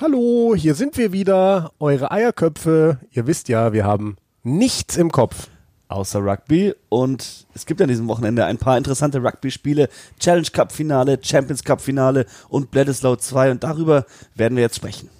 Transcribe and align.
Hallo, 0.00 0.56
hier 0.56 0.74
sind 0.74 0.98
wir 0.98 1.12
wieder, 1.12 1.70
eure 1.78 2.10
Eierköpfe. 2.10 2.98
Ihr 3.12 3.28
wisst 3.28 3.48
ja, 3.48 3.72
wir 3.72 3.84
haben 3.84 4.16
nichts 4.42 4.96
im 4.96 5.12
Kopf. 5.12 5.46
Außer 5.86 6.18
Rugby. 6.18 6.74
Und 6.88 7.46
es 7.54 7.64
gibt 7.64 7.80
an 7.80 7.86
diesem 7.86 8.08
Wochenende 8.08 8.44
ein 8.44 8.58
paar 8.58 8.76
interessante 8.76 9.22
Rugby-Spiele. 9.22 9.88
Challenge 10.18 10.48
Cup 10.52 10.72
Finale, 10.72 11.20
Champions 11.22 11.62
Cup 11.62 11.80
Finale 11.80 12.26
und 12.48 12.72
Bledisloe 12.72 13.18
2. 13.18 13.52
Und 13.52 13.62
darüber 13.62 14.04
werden 14.34 14.56
wir 14.56 14.64
jetzt 14.64 14.74
sprechen. 14.74 15.10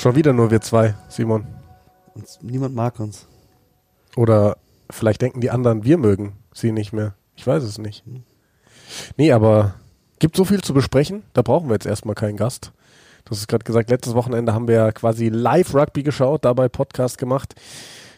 Schon 0.00 0.16
wieder 0.16 0.32
nur 0.32 0.50
wir 0.50 0.62
zwei, 0.62 0.94
Simon. 1.08 1.46
Und 2.14 2.24
niemand 2.40 2.74
mag 2.74 2.98
uns. 3.00 3.26
Oder 4.16 4.56
vielleicht 4.88 5.20
denken 5.20 5.42
die 5.42 5.50
anderen, 5.50 5.84
wir 5.84 5.98
mögen 5.98 6.38
sie 6.54 6.72
nicht 6.72 6.94
mehr. 6.94 7.12
Ich 7.36 7.46
weiß 7.46 7.62
es 7.62 7.76
nicht. 7.76 8.02
Nee, 9.18 9.32
aber 9.32 9.74
gibt 10.18 10.36
so 10.36 10.46
viel 10.46 10.62
zu 10.62 10.72
besprechen. 10.72 11.24
Da 11.34 11.42
brauchen 11.42 11.68
wir 11.68 11.74
jetzt 11.74 11.84
erstmal 11.84 12.14
keinen 12.14 12.38
Gast. 12.38 12.72
Du 13.26 13.32
hast 13.32 13.40
es 13.40 13.46
gerade 13.46 13.64
gesagt, 13.64 13.90
letztes 13.90 14.14
Wochenende 14.14 14.54
haben 14.54 14.68
wir 14.68 14.76
ja 14.76 14.92
quasi 14.92 15.28
live 15.28 15.74
Rugby 15.74 16.02
geschaut, 16.02 16.46
dabei 16.46 16.70
Podcast 16.70 17.18
gemacht. 17.18 17.54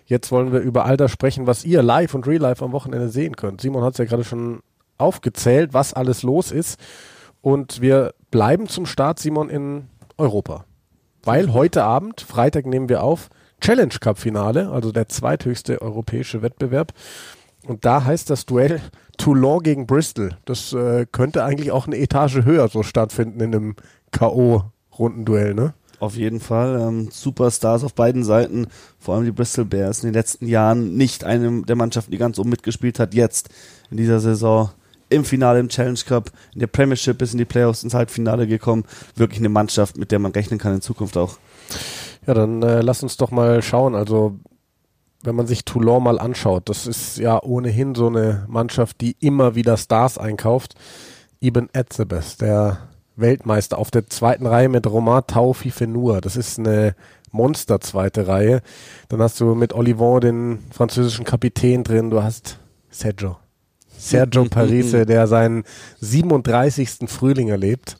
Jetzt 0.06 0.30
wollen 0.30 0.52
wir 0.52 0.60
über 0.60 0.84
all 0.84 0.96
das 0.96 1.10
sprechen, 1.10 1.48
was 1.48 1.64
ihr 1.64 1.82
live 1.82 2.14
und 2.14 2.28
real 2.28 2.42
life 2.42 2.64
am 2.64 2.70
Wochenende 2.70 3.08
sehen 3.08 3.34
könnt. 3.34 3.60
Simon 3.60 3.82
hat 3.82 3.94
es 3.94 3.98
ja 3.98 4.04
gerade 4.04 4.22
schon 4.22 4.62
aufgezählt, 4.98 5.74
was 5.74 5.94
alles 5.94 6.22
los 6.22 6.52
ist. 6.52 6.78
Und 7.40 7.80
wir 7.80 8.14
bleiben 8.30 8.68
zum 8.68 8.86
Start, 8.86 9.18
Simon, 9.18 9.50
in 9.50 9.88
Europa. 10.16 10.64
Weil 11.24 11.52
heute 11.52 11.84
Abend, 11.84 12.20
Freitag 12.20 12.66
nehmen 12.66 12.88
wir 12.88 13.02
auf, 13.02 13.30
Challenge 13.60 13.94
Cup 14.00 14.18
Finale, 14.18 14.70
also 14.70 14.90
der 14.90 15.08
zweithöchste 15.08 15.80
europäische 15.80 16.42
Wettbewerb. 16.42 16.92
Und 17.64 17.84
da 17.84 18.04
heißt 18.04 18.28
das 18.28 18.44
Duell 18.44 18.80
Toulon 19.18 19.62
gegen 19.62 19.86
Bristol. 19.86 20.36
Das 20.44 20.72
äh, 20.72 21.06
könnte 21.10 21.44
eigentlich 21.44 21.70
auch 21.70 21.86
eine 21.86 21.96
Etage 21.96 22.44
höher 22.44 22.68
so 22.68 22.82
stattfinden 22.82 23.40
in 23.40 23.54
einem 23.54 23.76
K.O.-Rundenduell, 24.10 25.54
ne? 25.54 25.74
Auf 26.00 26.16
jeden 26.16 26.40
Fall. 26.40 26.80
Ähm, 26.80 27.08
Superstars 27.12 27.84
auf 27.84 27.94
beiden 27.94 28.24
Seiten, 28.24 28.66
vor 28.98 29.14
allem 29.14 29.24
die 29.24 29.30
Bristol 29.30 29.64
Bears 29.64 30.02
in 30.02 30.08
den 30.08 30.14
letzten 30.14 30.48
Jahren 30.48 30.96
nicht 30.96 31.22
eine 31.22 31.62
der 31.62 31.76
Mannschaften, 31.76 32.10
die 32.10 32.18
ganz 32.18 32.40
oben 32.40 32.50
mitgespielt 32.50 32.98
hat, 32.98 33.14
jetzt 33.14 33.50
in 33.88 33.96
dieser 33.96 34.18
Saison 34.18 34.70
im 35.12 35.24
Finale 35.24 35.60
im 35.60 35.68
Challenge 35.68 35.98
Cup, 36.06 36.30
in 36.54 36.60
der 36.60 36.66
Premiership 36.66 37.18
bis 37.18 37.32
in 37.32 37.38
die 37.38 37.44
Playoffs 37.44 37.82
ins 37.82 37.94
Halbfinale 37.94 38.46
gekommen. 38.46 38.84
Wirklich 39.16 39.40
eine 39.40 39.48
Mannschaft, 39.48 39.96
mit 39.96 40.10
der 40.10 40.18
man 40.18 40.32
rechnen 40.32 40.58
kann 40.58 40.74
in 40.74 40.80
Zukunft 40.80 41.16
auch. 41.16 41.38
Ja, 42.26 42.34
dann 42.34 42.62
äh, 42.62 42.80
lass 42.80 43.02
uns 43.02 43.16
doch 43.16 43.30
mal 43.30 43.62
schauen. 43.62 43.94
Also, 43.94 44.38
wenn 45.22 45.34
man 45.34 45.46
sich 45.46 45.64
Toulon 45.64 46.02
mal 46.02 46.18
anschaut, 46.18 46.68
das 46.68 46.86
ist 46.86 47.18
ja 47.18 47.42
ohnehin 47.42 47.94
so 47.94 48.08
eine 48.08 48.44
Mannschaft, 48.48 49.00
die 49.00 49.16
immer 49.20 49.54
wieder 49.54 49.76
Stars 49.76 50.18
einkauft. 50.18 50.74
Ibn 51.40 51.68
Etzebes, 51.72 52.36
der 52.36 52.78
Weltmeister 53.16 53.78
auf 53.78 53.90
der 53.90 54.06
zweiten 54.08 54.46
Reihe 54.46 54.68
mit 54.68 54.86
Romain 54.86 55.22
Taufi 55.26 55.70
Fenur. 55.70 56.20
Das 56.20 56.36
ist 56.36 56.58
eine 56.58 56.94
Monster 57.32 57.80
zweite 57.80 58.28
Reihe. 58.28 58.62
Dann 59.08 59.20
hast 59.20 59.40
du 59.40 59.54
mit 59.54 59.72
Olivon 59.72 60.20
den 60.20 60.58
französischen 60.70 61.24
Kapitän 61.24 61.82
drin. 61.82 62.10
Du 62.10 62.22
hast 62.22 62.58
Sergio. 62.90 63.41
Sergio 64.02 64.44
Parise, 64.50 65.06
der 65.06 65.26
seinen 65.26 65.64
37. 66.00 67.08
Frühling 67.08 67.48
erlebt. 67.48 67.96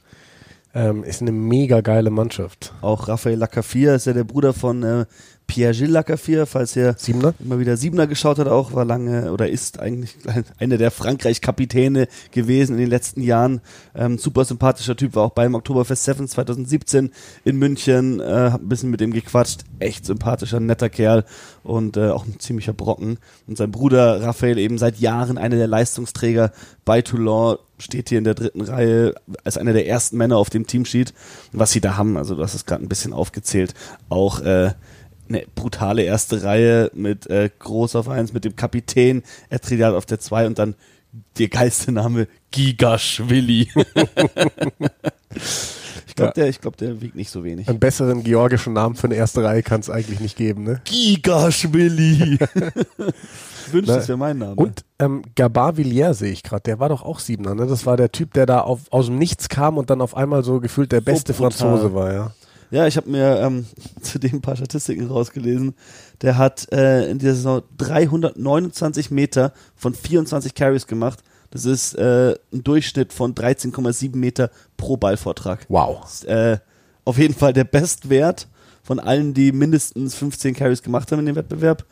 Ähm, 0.75 1.05
ist 1.05 1.20
eine 1.20 1.33
mega 1.33 1.83
geile 1.83 2.09
Mannschaft. 2.11 2.72
Auch 2.81 3.09
Raphael 3.09 3.39
Lacafia 3.39 3.94
ist 3.94 4.06
ja 4.06 4.14
der 4.14 4.25
Bruder 4.25 4.55
von 4.55 4.83
äh, 4.83 5.05
Pierre-Gilles 5.53 5.91
Lacafia, 5.91 6.47
falls 6.47 6.75
ihr 6.77 6.95
Siebener? 6.97 7.34
immer 7.39 7.58
wieder 7.58 7.77
Siebener 7.77 8.06
geschaut 8.06 8.38
hat, 8.38 8.49
auch 8.49 8.72
war 8.72 8.87
lange 8.87 9.31
oder 9.31 9.50
ist 9.50 9.81
eigentlich 9.81 10.16
einer 10.59 10.78
der 10.78 10.91
Frankreich-Kapitäne 10.91 12.09
gewesen 12.31 12.72
in 12.72 12.78
den 12.78 12.88
letzten 12.88 13.21
Jahren. 13.21 13.60
Ähm, 13.94 14.16
super 14.16 14.47
sympathischer 14.47 14.97
Typ, 14.97 15.15
war 15.15 15.25
auch 15.25 15.32
beim 15.32 15.54
Oktoberfest 15.54 16.04
7 16.04 16.26
2017 16.26 17.10
in 17.44 17.56
München, 17.59 18.19
äh, 18.21 18.25
hab 18.25 18.62
ein 18.62 18.69
bisschen 18.71 18.88
mit 18.88 19.03
ihm 19.03 19.12
gequatscht. 19.12 19.65
Echt 19.78 20.06
sympathischer, 20.06 20.59
netter 20.59 20.88
Kerl 20.88 21.26
und 21.65 21.99
äh, 21.99 22.09
auch 22.09 22.25
ein 22.25 22.41
ziemlicher 22.41 22.72
Brocken. 22.72 23.19
Und 23.47 23.59
sein 23.59 23.71
Bruder 23.71 24.22
Raphael 24.22 24.56
eben 24.56 24.78
seit 24.78 25.00
Jahren 25.00 25.37
einer 25.37 25.56
der 25.56 25.66
Leistungsträger 25.66 26.53
bei 26.87 27.03
Toulon, 27.03 27.59
steht 27.78 28.09
hier 28.09 28.19
in 28.19 28.25
der 28.25 28.34
dritten 28.34 28.62
Reihe 28.62 29.15
als 29.44 29.59
einer 29.59 29.72
der 29.72 29.87
ersten 29.87 30.16
Männer 30.16 30.38
auf 30.38 30.49
dem 30.49 30.66
Teamsheet. 30.66 31.12
Was 31.53 31.72
sie 31.72 31.81
da 31.81 31.99
haben, 31.99 32.16
also 32.16 32.37
du 32.37 32.43
hast 32.43 32.55
es 32.55 32.65
gerade 32.65 32.82
ein 32.82 32.88
bisschen 32.88 33.12
aufgezählt, 33.12 33.75
auch 34.09 34.41
äh, 34.41 34.72
eine 35.28 35.44
brutale 35.55 36.03
erste 36.03 36.43
Reihe 36.43 36.91
mit 36.94 37.28
äh, 37.28 37.50
Groß 37.59 37.97
auf 37.97 38.09
1, 38.09 38.33
mit 38.33 38.44
dem 38.44 38.56
Kapitän, 38.56 39.22
Etridat 39.50 39.94
auf 39.94 40.06
der 40.06 40.21
2 40.21 40.47
und 40.47 40.59
dann 40.59 40.75
der 41.38 41.49
geilste 41.49 41.93
Name 41.93 42.27
Gigaschwili. 42.50 43.69
ich 46.06 46.15
glaube, 46.15 46.32
der, 46.34 46.49
ich 46.49 46.61
glaub, 46.61 46.77
der 46.77 47.00
wiegt 47.00 47.15
nicht 47.16 47.31
so 47.31 47.44
wenig. 47.44 47.69
Einen 47.69 47.81
besseren 47.81 48.22
georgischen 48.25 48.72
Namen 48.72 48.94
für 48.94 49.06
eine 49.09 49.16
erste 49.16 49.44
Reihe 49.44 49.62
kann 49.62 49.81
es 49.81 49.91
eigentlich 49.91 50.21
nicht 50.21 50.37
geben, 50.37 50.65
ne? 50.65 50.81
Gigaschwili. 50.84 52.38
Wünscht, 53.72 53.88
das 53.88 54.09
wäre 54.09 54.19
mein 54.19 54.38
Name. 54.38 54.56
Und 54.56 54.84
ähm, 54.99 55.22
Gabar 55.34 55.77
Villiers 55.77 56.19
sehe 56.19 56.32
ich 56.32 56.43
gerade, 56.43 56.62
der 56.62 56.81
war 56.81 56.88
doch 56.88 57.03
auch 57.03 57.19
Siebener, 57.19 57.55
ne? 57.55 57.66
Das 57.66 57.87
war 57.87 57.97
der 57.97 58.11
Typ, 58.12 58.32
der 58.34 58.47
da 58.47 58.61
auf, 58.61 58.81
aus 58.91 59.06
dem 59.06 59.19
Nichts 59.19 59.49
kam 59.49 59.78
und 59.78 59.91
dann 59.91 60.00
auf 60.00 60.16
einmal 60.16 60.43
so 60.43 60.61
gefühlt 60.61 60.93
der 60.93 61.00
beste 61.00 61.32
brutal. 61.32 61.53
Franzose 61.53 61.94
war, 61.94 62.12
ja. 62.12 62.32
Ja, 62.72 62.87
ich 62.87 62.97
habe 62.97 63.10
mir 63.10 63.38
ähm, 63.41 63.66
zudem 64.00 64.37
ein 64.37 64.41
paar 64.41 64.56
Statistiken 64.56 65.06
rausgelesen. 65.06 65.75
Der 66.22 66.38
hat 66.38 66.72
äh, 66.72 67.10
in 67.10 67.19
dieser 67.19 67.34
Saison 67.34 67.62
329 67.78 69.10
Meter 69.10 69.53
von 69.77 69.94
24 69.94 70.55
Carries 70.55 70.87
gemacht. 70.87 71.21
Das 71.50 71.66
ist 71.66 71.94
äh, 71.94 72.34
ein 72.53 72.65
Durchschnitt 72.65 73.12
von 73.12 73.34
13,7 73.34 74.16
Meter 74.16 74.50
pro 74.78 74.97
Ballvortrag. 74.97 75.66
Wow. 75.69 76.03
Ist, 76.05 76.25
äh, 76.25 76.59
auf 77.05 77.19
jeden 77.19 77.34
Fall 77.34 77.53
der 77.53 77.65
Bestwert 77.65 78.49
von 78.82 78.99
allen, 78.99 79.34
die 79.34 79.53
mindestens 79.53 80.15
15 80.15 80.55
Carries 80.55 80.82
gemacht 80.82 81.12
haben 81.12 81.21
in 81.21 81.27
dem 81.27 81.37
Wettbewerb. 81.37 81.84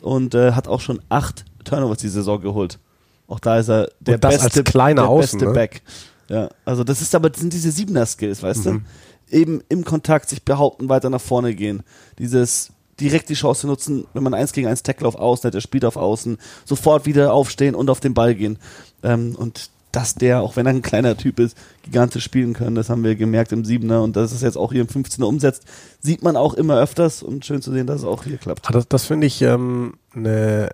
Und 0.00 0.34
äh, 0.34 0.52
hat 0.52 0.68
auch 0.68 0.80
schon 0.80 1.00
acht 1.08 1.44
Turnovers 1.64 1.98
die 1.98 2.08
Saison 2.08 2.40
geholt. 2.40 2.78
Auch 3.26 3.40
da 3.40 3.58
ist 3.58 3.68
er 3.68 3.88
der 4.00 4.16
beste, 4.18 4.62
kleiner 4.64 5.02
der 5.02 5.10
Außen, 5.10 5.38
beste 5.40 5.44
ne? 5.46 5.52
Back. 5.54 5.82
Ja, 6.28 6.48
also 6.64 6.84
das 6.84 7.02
ist 7.02 7.14
aber 7.14 7.28
das 7.30 7.40
sind 7.40 7.52
diese 7.52 7.72
Siebener-Skills, 7.72 8.42
weißt 8.42 8.66
Mhm. 8.66 8.70
du? 8.72 8.80
Eben 9.30 9.62
im 9.68 9.84
Kontakt 9.84 10.28
sich 10.28 10.44
behaupten, 10.44 10.88
weiter 10.88 11.10
nach 11.10 11.20
vorne 11.20 11.54
gehen. 11.54 11.82
Dieses 12.18 12.72
direkt 13.00 13.28
die 13.28 13.34
Chance 13.34 13.66
nutzen, 13.66 14.06
wenn 14.12 14.22
man 14.22 14.34
eins 14.34 14.52
gegen 14.52 14.66
eins 14.68 14.82
Tackle 14.82 15.08
auf 15.08 15.14
Außen 15.14 15.48
hat, 15.48 15.54
der 15.54 15.60
spielt 15.60 15.84
auf 15.84 15.96
Außen, 15.96 16.38
sofort 16.64 17.06
wieder 17.06 17.32
aufstehen 17.32 17.74
und 17.74 17.88
auf 17.88 18.00
den 18.00 18.14
Ball 18.14 18.34
gehen. 18.34 18.58
Ähm, 19.02 19.34
und 19.36 19.70
dass 19.92 20.14
der, 20.14 20.40
auch 20.40 20.56
wenn 20.56 20.66
er 20.66 20.72
ein 20.72 20.82
kleiner 20.82 21.16
Typ 21.16 21.40
ist, 21.40 21.56
gigantisch 21.82 22.24
spielen 22.24 22.52
kann, 22.52 22.74
das 22.74 22.90
haben 22.90 23.02
wir 23.02 23.16
gemerkt 23.16 23.52
im 23.52 23.64
Siebener 23.64 24.02
und 24.02 24.14
dass 24.14 24.32
es 24.32 24.42
jetzt 24.42 24.56
auch 24.56 24.72
hier 24.72 24.82
im 24.82 24.86
15er 24.86 25.24
umsetzt, 25.24 25.64
sieht 26.00 26.22
man 26.22 26.36
auch 26.36 26.54
immer 26.54 26.78
öfters 26.80 27.22
und 27.22 27.44
schön 27.44 27.62
zu 27.62 27.72
sehen, 27.72 27.86
dass 27.86 28.00
es 28.00 28.06
auch 28.06 28.24
hier 28.24 28.36
klappt. 28.36 28.68
Ah, 28.68 28.72
Das, 28.72 28.86
das 28.86 29.04
finde 29.04 29.26
ich 29.26 29.42
ähm, 29.42 29.94
eine 30.14 30.70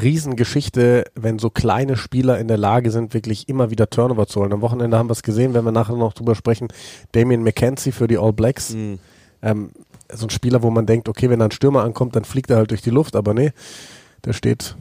Riesengeschichte, 0.00 1.04
wenn 1.14 1.38
so 1.38 1.50
kleine 1.50 1.96
Spieler 1.96 2.38
in 2.38 2.48
der 2.48 2.56
Lage 2.56 2.90
sind, 2.90 3.14
wirklich 3.14 3.48
immer 3.48 3.70
wieder 3.70 3.90
Turnover 3.90 4.26
zu 4.26 4.40
holen. 4.40 4.52
Am 4.52 4.60
Wochenende 4.60 4.96
haben 4.96 5.08
wir 5.08 5.12
es 5.12 5.22
gesehen, 5.22 5.54
wenn 5.54 5.64
wir 5.64 5.72
nachher 5.72 5.96
noch 5.96 6.12
drüber 6.12 6.34
sprechen, 6.34 6.68
Damien 7.12 7.42
McKenzie 7.42 7.92
für 7.92 8.06
die 8.06 8.18
All 8.18 8.32
Blacks. 8.32 8.74
Mhm. 8.74 8.98
Ähm, 9.42 9.70
so 10.12 10.26
ein 10.26 10.30
Spieler, 10.30 10.62
wo 10.62 10.70
man 10.70 10.86
denkt, 10.86 11.08
okay, 11.08 11.30
wenn 11.30 11.38
da 11.38 11.46
ein 11.46 11.50
Stürmer 11.50 11.84
ankommt, 11.84 12.16
dann 12.16 12.24
fliegt 12.24 12.50
er 12.50 12.58
halt 12.58 12.70
durch 12.70 12.82
die 12.82 12.90
Luft, 12.90 13.16
aber 13.16 13.34
nee, 13.34 13.52
der 14.24 14.32
steht 14.32 14.76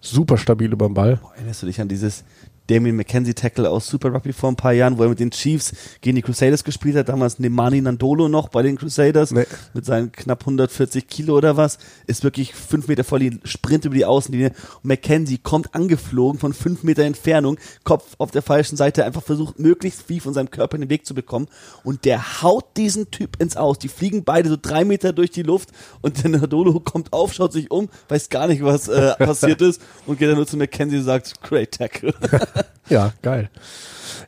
super 0.00 0.38
stabil 0.38 0.72
über 0.72 0.86
dem 0.86 0.94
Ball. 0.94 1.16
Boah, 1.16 1.34
erinnerst 1.34 1.62
du 1.62 1.66
dich 1.66 1.80
an 1.80 1.88
dieses 1.88 2.24
Damien 2.68 2.96
McKenzie 2.96 3.34
Tackle 3.34 3.70
aus 3.70 3.86
Super 3.86 4.12
Rugby 4.12 4.32
vor 4.32 4.50
ein 4.50 4.56
paar 4.56 4.72
Jahren, 4.72 4.98
wo 4.98 5.02
er 5.04 5.08
mit 5.08 5.20
den 5.20 5.30
Chiefs 5.30 5.72
gegen 6.00 6.16
die 6.16 6.22
Crusaders 6.22 6.64
gespielt 6.64 6.96
hat, 6.96 7.08
damals 7.08 7.38
Nemani 7.38 7.80
Nandolo 7.80 8.28
noch 8.28 8.48
bei 8.48 8.62
den 8.62 8.76
Crusaders 8.76 9.30
Nee. 9.30 9.44
mit 9.74 9.84
seinen 9.84 10.12
knapp 10.12 10.40
140 10.42 11.06
Kilo 11.08 11.36
oder 11.36 11.56
was, 11.56 11.78
ist 12.06 12.24
wirklich 12.24 12.54
fünf 12.54 12.88
Meter 12.88 13.04
vor 13.04 13.18
die 13.18 13.38
Sprint 13.44 13.84
über 13.84 13.94
die 13.94 14.04
Außenlinie. 14.04 14.52
Und 14.82 14.84
McKenzie 14.84 15.38
kommt 15.38 15.74
angeflogen 15.74 16.40
von 16.40 16.52
fünf 16.52 16.82
Meter 16.82 17.04
Entfernung, 17.04 17.58
Kopf 17.84 18.14
auf 18.18 18.30
der 18.30 18.42
falschen 18.42 18.76
Seite, 18.76 19.04
einfach 19.04 19.22
versucht 19.22 19.58
möglichst 19.58 20.02
viel 20.02 20.20
von 20.20 20.34
seinem 20.34 20.50
Körper 20.50 20.76
in 20.76 20.82
den 20.82 20.90
Weg 20.90 21.06
zu 21.06 21.14
bekommen. 21.14 21.46
Und 21.84 22.04
der 22.04 22.42
haut 22.42 22.64
diesen 22.76 23.10
Typ 23.10 23.40
ins 23.40 23.56
Aus, 23.56 23.78
die 23.78 23.88
fliegen 23.88 24.24
beide 24.24 24.48
so 24.48 24.56
drei 24.60 24.84
Meter 24.84 25.12
durch 25.12 25.30
die 25.30 25.42
Luft 25.42 25.70
und 26.02 26.22
der 26.22 26.30
Nandolo 26.30 26.80
kommt 26.80 27.12
auf, 27.12 27.32
schaut 27.32 27.52
sich 27.52 27.70
um, 27.70 27.88
weiß 28.08 28.28
gar 28.28 28.46
nicht, 28.48 28.62
was 28.64 28.88
äh, 28.88 29.14
passiert 29.16 29.60
ist 29.62 29.80
und 30.06 30.18
geht 30.18 30.28
dann 30.28 30.36
nur 30.36 30.46
zu 30.46 30.56
McKenzie 30.56 30.98
und 30.98 31.04
sagt, 31.04 31.40
great 31.42 31.72
tackle. 31.72 32.14
Ja, 32.88 33.12
geil. 33.20 33.50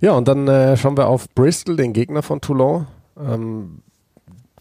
Ja, 0.00 0.12
und 0.12 0.26
dann 0.26 0.48
äh, 0.48 0.76
schauen 0.76 0.96
wir 0.96 1.06
auf 1.06 1.28
Bristol, 1.32 1.76
den 1.76 1.92
Gegner 1.92 2.22
von 2.22 2.40
Toulon. 2.40 2.88
Ähm, 3.16 3.82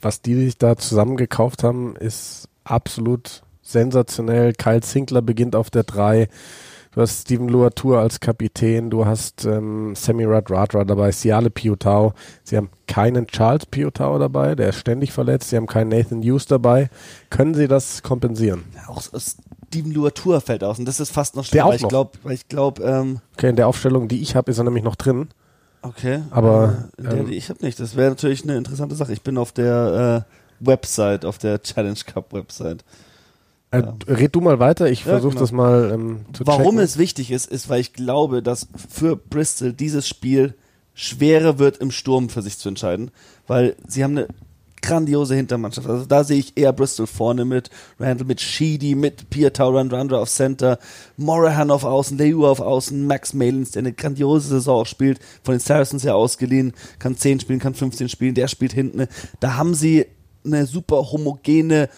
was 0.02 0.22
die 0.22 0.36
sich 0.36 0.58
da 0.60 0.76
zusammengekauft 0.78 1.64
haben, 1.64 1.96
ist 1.96 2.48
absolut 2.64 3.42
sensationell. 3.64 4.54
Kyle 4.54 4.82
Zinkler 4.82 5.22
beginnt 5.22 5.56
auf 5.56 5.70
der 5.70 5.84
3. 5.84 6.30
Du 6.92 7.02
hast 7.02 7.22
Steven 7.22 7.48
Luatur 7.48 8.00
als 8.00 8.20
Kapitän, 8.20 8.90
du 8.90 9.06
hast 9.06 9.46
ähm, 9.46 9.94
Sammy 9.96 10.26
Radradra 10.26 10.84
dabei, 10.84 11.12
Siale 11.12 11.52
Piutau. 11.52 12.14
Sie 12.44 12.58
haben 12.58 12.70
keinen 12.88 13.28
Charles 13.28 13.68
Piutau 13.68 14.18
dabei, 14.18 14.56
der 14.56 14.70
ist 14.70 14.78
ständig 14.78 15.12
verletzt. 15.12 15.50
Sie 15.50 15.58
haben 15.58 15.68
keinen 15.68 15.90
Nathan 15.90 16.24
Hughes 16.24 16.48
dabei. 16.48 16.90
Können 17.30 17.54
sie 17.54 17.68
das 17.68 18.02
kompensieren? 18.02 18.64
Ja, 18.76 18.90
auch 18.90 19.04
Steven 19.70 19.92
Luatur 19.92 20.42
fällt 20.42 20.64
aus 20.64 20.80
und 20.80 20.86
das 20.86 21.00
ist 21.00 21.12
fast 21.12 21.36
noch 21.36 21.44
schlimmer, 21.46 21.68
weil 21.70 21.76
ich 21.76 21.88
glaube, 21.88 22.12
weil 22.24 22.34
ich 22.34 22.48
glaube, 22.48 22.84
ähm, 22.84 23.20
Okay, 23.36 23.50
in 23.50 23.56
der 23.56 23.68
Aufstellung, 23.68 24.08
die 24.08 24.22
ich 24.22 24.36
habe, 24.36 24.50
ist 24.52 24.58
er 24.58 24.64
nämlich 24.64 24.84
noch 24.84 24.96
drin. 24.96 25.30
okay, 25.82 26.24
Aber, 26.32 26.90
äh, 26.98 27.04
der, 27.04 27.12
ähm, 27.14 27.26
die 27.28 27.36
ich 27.36 27.50
habe 27.50 27.64
nicht. 27.66 27.80
Das 27.80 27.96
wäre 27.96 28.10
natürlich 28.10 28.44
eine 28.44 28.58
interessante 28.58 28.96
Sache. 28.96 29.14
Ich 29.14 29.22
bin 29.22 29.38
auf 29.38 29.52
der 29.52 30.26
äh, 30.26 30.66
Website, 30.66 31.26
auf 31.26 31.38
der 31.38 31.62
Challenge 31.62 31.98
Cup 32.06 32.34
Website. 32.34 32.84
Äh, 33.72 33.82
Ja. 33.82 33.96
Red 34.08 34.34
du 34.36 34.42
mal 34.42 34.60
weiter, 34.60 34.90
ich 34.90 35.00
Ja, 35.02 35.12
versuche 35.12 35.32
genau. 35.32 35.42
das 35.42 35.52
mal 35.52 35.92
ähm, 35.94 36.26
zu 36.34 36.48
Warum 36.48 36.64
checken. 36.64 36.80
es 36.80 36.98
wichtig 36.98 37.32
ist, 37.32 37.52
ist, 37.52 37.68
weil 37.70 37.82
ich 37.82 37.92
glaube, 37.94 38.42
dass 38.42 38.68
für 38.90 39.16
Bristol 39.18 39.74
dieses 39.74 40.08
Spiel 40.08 40.56
schwerer 40.94 41.60
wird, 41.60 41.78
im 41.78 41.92
Sturm 41.92 42.30
für 42.30 42.42
sich 42.42 42.58
zu 42.58 42.70
entscheiden, 42.70 43.12
weil 43.46 43.76
sie 43.88 44.04
haben 44.04 44.18
eine 44.18 44.28
grandiose 44.88 45.36
Hintermannschaft. 45.36 45.88
Also 45.88 46.06
da 46.06 46.24
sehe 46.24 46.40
ich 46.40 46.58
eher 46.58 46.72
Bristol 46.72 47.08
vorne 47.08 47.44
mit 47.44 47.70
Randall, 48.00 48.26
mit 48.26 48.40
Sheedy, 48.40 48.96
mit 48.96 49.30
Pietau 49.30 49.72
Randra 49.72 50.20
auf 50.20 50.30
Center, 50.30 50.80
Morahan 51.18 51.72
auf 51.72 51.84
Außen, 51.84 52.18
Leu 52.18 52.48
auf 52.48 52.62
Außen, 52.62 53.06
Max 53.06 53.34
Malins, 53.34 53.72
der 53.72 53.82
eine 53.82 53.94
grandiose 53.94 54.48
Saison 54.48 54.82
auch 54.82 54.86
spielt, 54.86 55.20
von 55.44 55.56
den 55.56 55.60
Saracens 55.60 56.04
ja 56.04 56.14
ausgeliehen, 56.14 56.74
kann 57.00 57.18
10 57.18 57.42
spielen, 57.42 57.60
kann 57.60 57.74
15 57.74 58.08
spielen, 58.08 58.34
der 58.34 58.48
spielt 58.48 58.72
hinten. 58.72 59.08
Da 59.42 59.58
haben 59.58 59.76
sie 59.76 60.06
eine 60.46 60.66
super 60.66 61.12
homogene 61.12 61.90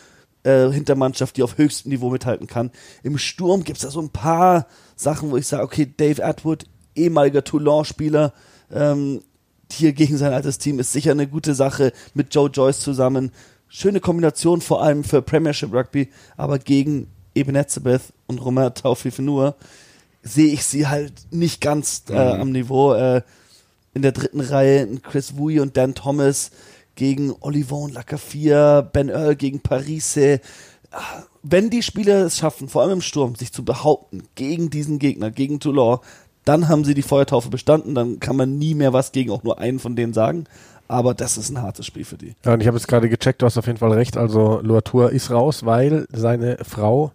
äh, 0.44 0.72
Hintermannschaft, 0.72 1.38
die 1.38 1.44
auf 1.44 1.58
höchstem 1.60 1.92
Niveau 1.92 2.10
mithalten 2.10 2.48
kann. 2.48 2.72
Im 3.04 3.20
Sturm 3.20 3.64
gibt 3.64 3.78
es 3.78 3.84
da 3.84 3.92
so 3.92 4.02
ein 4.02 4.10
paar 4.10 4.66
Sachen, 4.96 5.30
wo 5.30 5.38
ich 5.38 5.46
sage, 5.46 5.64
okay, 5.64 5.94
Dave 5.96 6.26
Atwood, 6.26 6.66
ehemaliger 6.96 7.44
Toulon-Spieler, 7.44 8.34
ähm, 8.72 9.22
hier 9.72 9.94
gegen 9.94 10.18
sein 10.18 10.34
altes 10.34 10.58
Team 10.58 10.80
ist 10.80 10.92
sicher 10.92 11.12
eine 11.12 11.28
gute 11.28 11.54
Sache 11.54 11.94
mit 12.14 12.34
Joe 12.34 12.50
Joyce 12.50 12.80
zusammen. 12.80 13.32
Schöne 13.68 14.00
Kombination 14.00 14.62
vor 14.62 14.82
allem 14.82 15.04
für 15.04 15.22
Premiership 15.22 15.74
Rugby, 15.74 16.10
aber 16.38 16.60
gegen 16.60 17.08
Eben 17.36 17.56
Etzebeth 17.56 18.02
und 18.28 18.40
Romain 18.40 18.74
Taufifenur 18.74 19.56
sehe 20.24 20.52
ich 20.52 20.66
sie 20.66 20.88
halt 20.88 21.14
nicht 21.32 21.62
ganz 21.62 22.04
äh, 22.10 22.16
am 22.16 22.52
Niveau. 22.52 22.94
Äh, 22.94 23.22
in 23.94 24.02
der 24.02 24.12
dritten 24.12 24.42
Reihe 24.42 24.88
Chris 25.02 25.38
Wui 25.38 25.60
und 25.60 25.78
Dan 25.78 25.96
Thomas 25.96 26.52
gegen 26.96 27.34
Olivon 27.40 27.92
Lacafia, 27.92 28.82
Ben 28.82 29.10
Earl 29.10 29.36
gegen 29.36 29.62
Parise. 29.62 30.42
Wenn 31.44 31.70
die 31.70 31.84
Spieler 31.84 32.26
es 32.26 32.38
schaffen, 32.38 32.68
vor 32.68 32.82
allem 32.82 32.94
im 32.94 33.02
Sturm, 33.02 33.36
sich 33.36 33.52
zu 33.52 33.64
behaupten 33.64 34.24
gegen 34.36 34.70
diesen 34.70 35.00
Gegner, 35.00 35.32
gegen 35.32 35.60
Toulon, 35.60 36.00
dann 36.50 36.68
haben 36.68 36.84
sie 36.84 36.96
die 36.96 37.04
Feuertaufe 37.04 37.50
bestanden, 37.50 37.94
dann 37.94 38.20
kann 38.20 38.36
man 38.36 38.58
nie 38.58 38.74
mehr 38.74 38.92
was 38.92 39.12
gegen 39.12 39.30
auch 39.30 39.44
nur 39.44 39.60
einen 39.60 39.78
von 39.78 39.96
denen 39.96 40.14
sagen. 40.14 40.46
Aber 40.88 41.14
das 41.14 41.38
ist 41.38 41.52
ein 41.52 41.62
hartes 41.62 41.86
Spiel 41.86 42.04
für 42.04 42.18
die. 42.18 42.34
Ja, 42.44 42.56
und 42.56 42.62
ich 42.62 42.66
habe 42.66 42.76
jetzt 42.76 42.88
gerade 42.88 43.08
gecheckt, 43.08 43.44
du 43.44 43.46
hast 43.46 43.60
auf 43.60 43.68
jeden 43.68 43.78
Fall 43.78 43.94
recht. 43.94 44.18
Also 44.18 44.60
Luatur 44.64 45.12
ist 45.12 45.30
raus, 45.30 45.64
weil 45.64 46.08
seine 46.12 46.58
Frau 46.68 47.12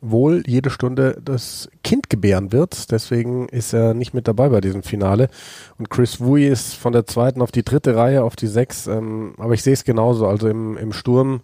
wohl 0.00 0.44
jede 0.46 0.70
Stunde 0.70 1.20
das 1.24 1.68
Kind 1.82 2.08
gebären 2.10 2.52
wird. 2.52 2.92
Deswegen 2.92 3.48
ist 3.48 3.72
er 3.72 3.92
nicht 3.92 4.14
mit 4.14 4.28
dabei 4.28 4.50
bei 4.50 4.60
diesem 4.60 4.84
Finale. 4.84 5.30
Und 5.76 5.90
Chris 5.90 6.20
Wui 6.20 6.46
ist 6.46 6.76
von 6.76 6.92
der 6.92 7.04
zweiten 7.06 7.42
auf 7.42 7.50
die 7.50 7.64
dritte 7.64 7.96
Reihe, 7.96 8.22
auf 8.22 8.36
die 8.36 8.46
sechs. 8.46 8.86
Ähm, 8.86 9.34
aber 9.38 9.54
ich 9.54 9.64
sehe 9.64 9.72
es 9.72 9.82
genauso. 9.82 10.28
Also 10.28 10.46
im, 10.46 10.76
im 10.76 10.92
Sturm 10.92 11.40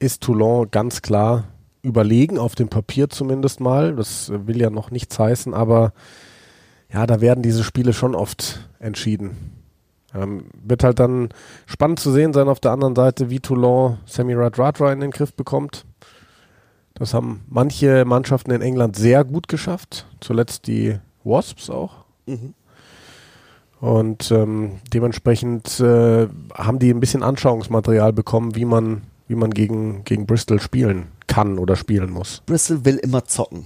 ist 0.00 0.22
Toulon 0.24 0.68
ganz 0.72 1.00
klar 1.00 1.44
überlegen, 1.82 2.38
auf 2.38 2.56
dem 2.56 2.68
Papier 2.68 3.08
zumindest 3.08 3.60
mal. 3.60 3.94
Das 3.94 4.32
will 4.34 4.60
ja 4.60 4.70
noch 4.70 4.90
nichts 4.90 5.16
heißen, 5.16 5.54
aber 5.54 5.92
ja, 6.92 7.06
da 7.06 7.20
werden 7.20 7.42
diese 7.42 7.64
Spiele 7.64 7.92
schon 7.92 8.14
oft 8.14 8.68
entschieden. 8.78 9.36
Ähm, 10.14 10.46
wird 10.64 10.82
halt 10.82 10.98
dann 10.98 11.28
spannend 11.66 12.00
zu 12.00 12.10
sehen 12.10 12.32
sein 12.32 12.48
auf 12.48 12.60
der 12.60 12.72
anderen 12.72 12.96
Seite, 12.96 13.30
wie 13.30 13.40
Toulon 13.40 13.98
Sammy 14.06 14.34
Radradra 14.34 14.92
in 14.92 15.00
den 15.00 15.12
Griff 15.12 15.32
bekommt. 15.34 15.84
Das 16.94 17.14
haben 17.14 17.42
manche 17.48 18.04
Mannschaften 18.04 18.50
in 18.50 18.60
England 18.60 18.96
sehr 18.96 19.24
gut 19.24 19.48
geschafft. 19.48 20.06
Zuletzt 20.20 20.66
die 20.66 20.98
Wasps 21.24 21.70
auch. 21.70 22.04
Mhm. 22.26 22.54
Und 23.80 24.30
ähm, 24.30 24.72
dementsprechend 24.92 25.80
äh, 25.80 26.28
haben 26.54 26.78
die 26.78 26.90
ein 26.92 27.00
bisschen 27.00 27.22
Anschauungsmaterial 27.22 28.12
bekommen, 28.12 28.54
wie 28.54 28.66
man, 28.66 29.02
wie 29.28 29.36
man 29.36 29.50
gegen, 29.50 30.04
gegen 30.04 30.26
Bristol 30.26 30.60
spielen 30.60 31.06
kann 31.26 31.58
oder 31.58 31.76
spielen 31.76 32.10
muss. 32.10 32.42
Bristol 32.44 32.84
will 32.84 32.96
immer 32.96 33.24
zocken. 33.24 33.64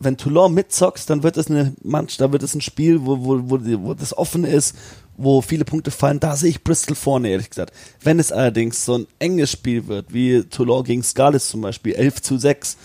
Wenn 0.00 0.16
Toulon 0.16 0.54
mitzockst, 0.54 1.08
dann 1.10 1.22
wird 1.22 1.36
es 1.36 1.48
eine 1.48 1.74
Mannschaft, 1.82 2.20
da 2.20 2.32
wird 2.32 2.42
es 2.42 2.54
ein 2.54 2.62
Spiel, 2.62 3.04
wo, 3.04 3.22
wo, 3.22 3.38
wo, 3.50 3.60
wo 3.82 3.94
das 3.94 4.16
offen 4.16 4.44
ist, 4.44 4.74
wo 5.16 5.42
viele 5.42 5.66
Punkte 5.66 5.90
fallen. 5.90 6.20
Da 6.20 6.34
sehe 6.36 6.50
ich 6.50 6.64
Bristol 6.64 6.96
vorne, 6.96 7.28
ehrlich 7.28 7.50
gesagt. 7.50 7.74
Wenn 8.02 8.18
es 8.18 8.32
allerdings 8.32 8.84
so 8.84 8.98
ein 8.98 9.06
enges 9.18 9.50
Spiel 9.50 9.86
wird, 9.86 10.12
wie 10.12 10.42
Toulon 10.44 10.84
gegen 10.84 11.02
Scarlett 11.02 11.42
zum 11.42 11.60
Beispiel, 11.60 11.92
11 11.92 12.22
zu 12.22 12.38
6, 12.38 12.76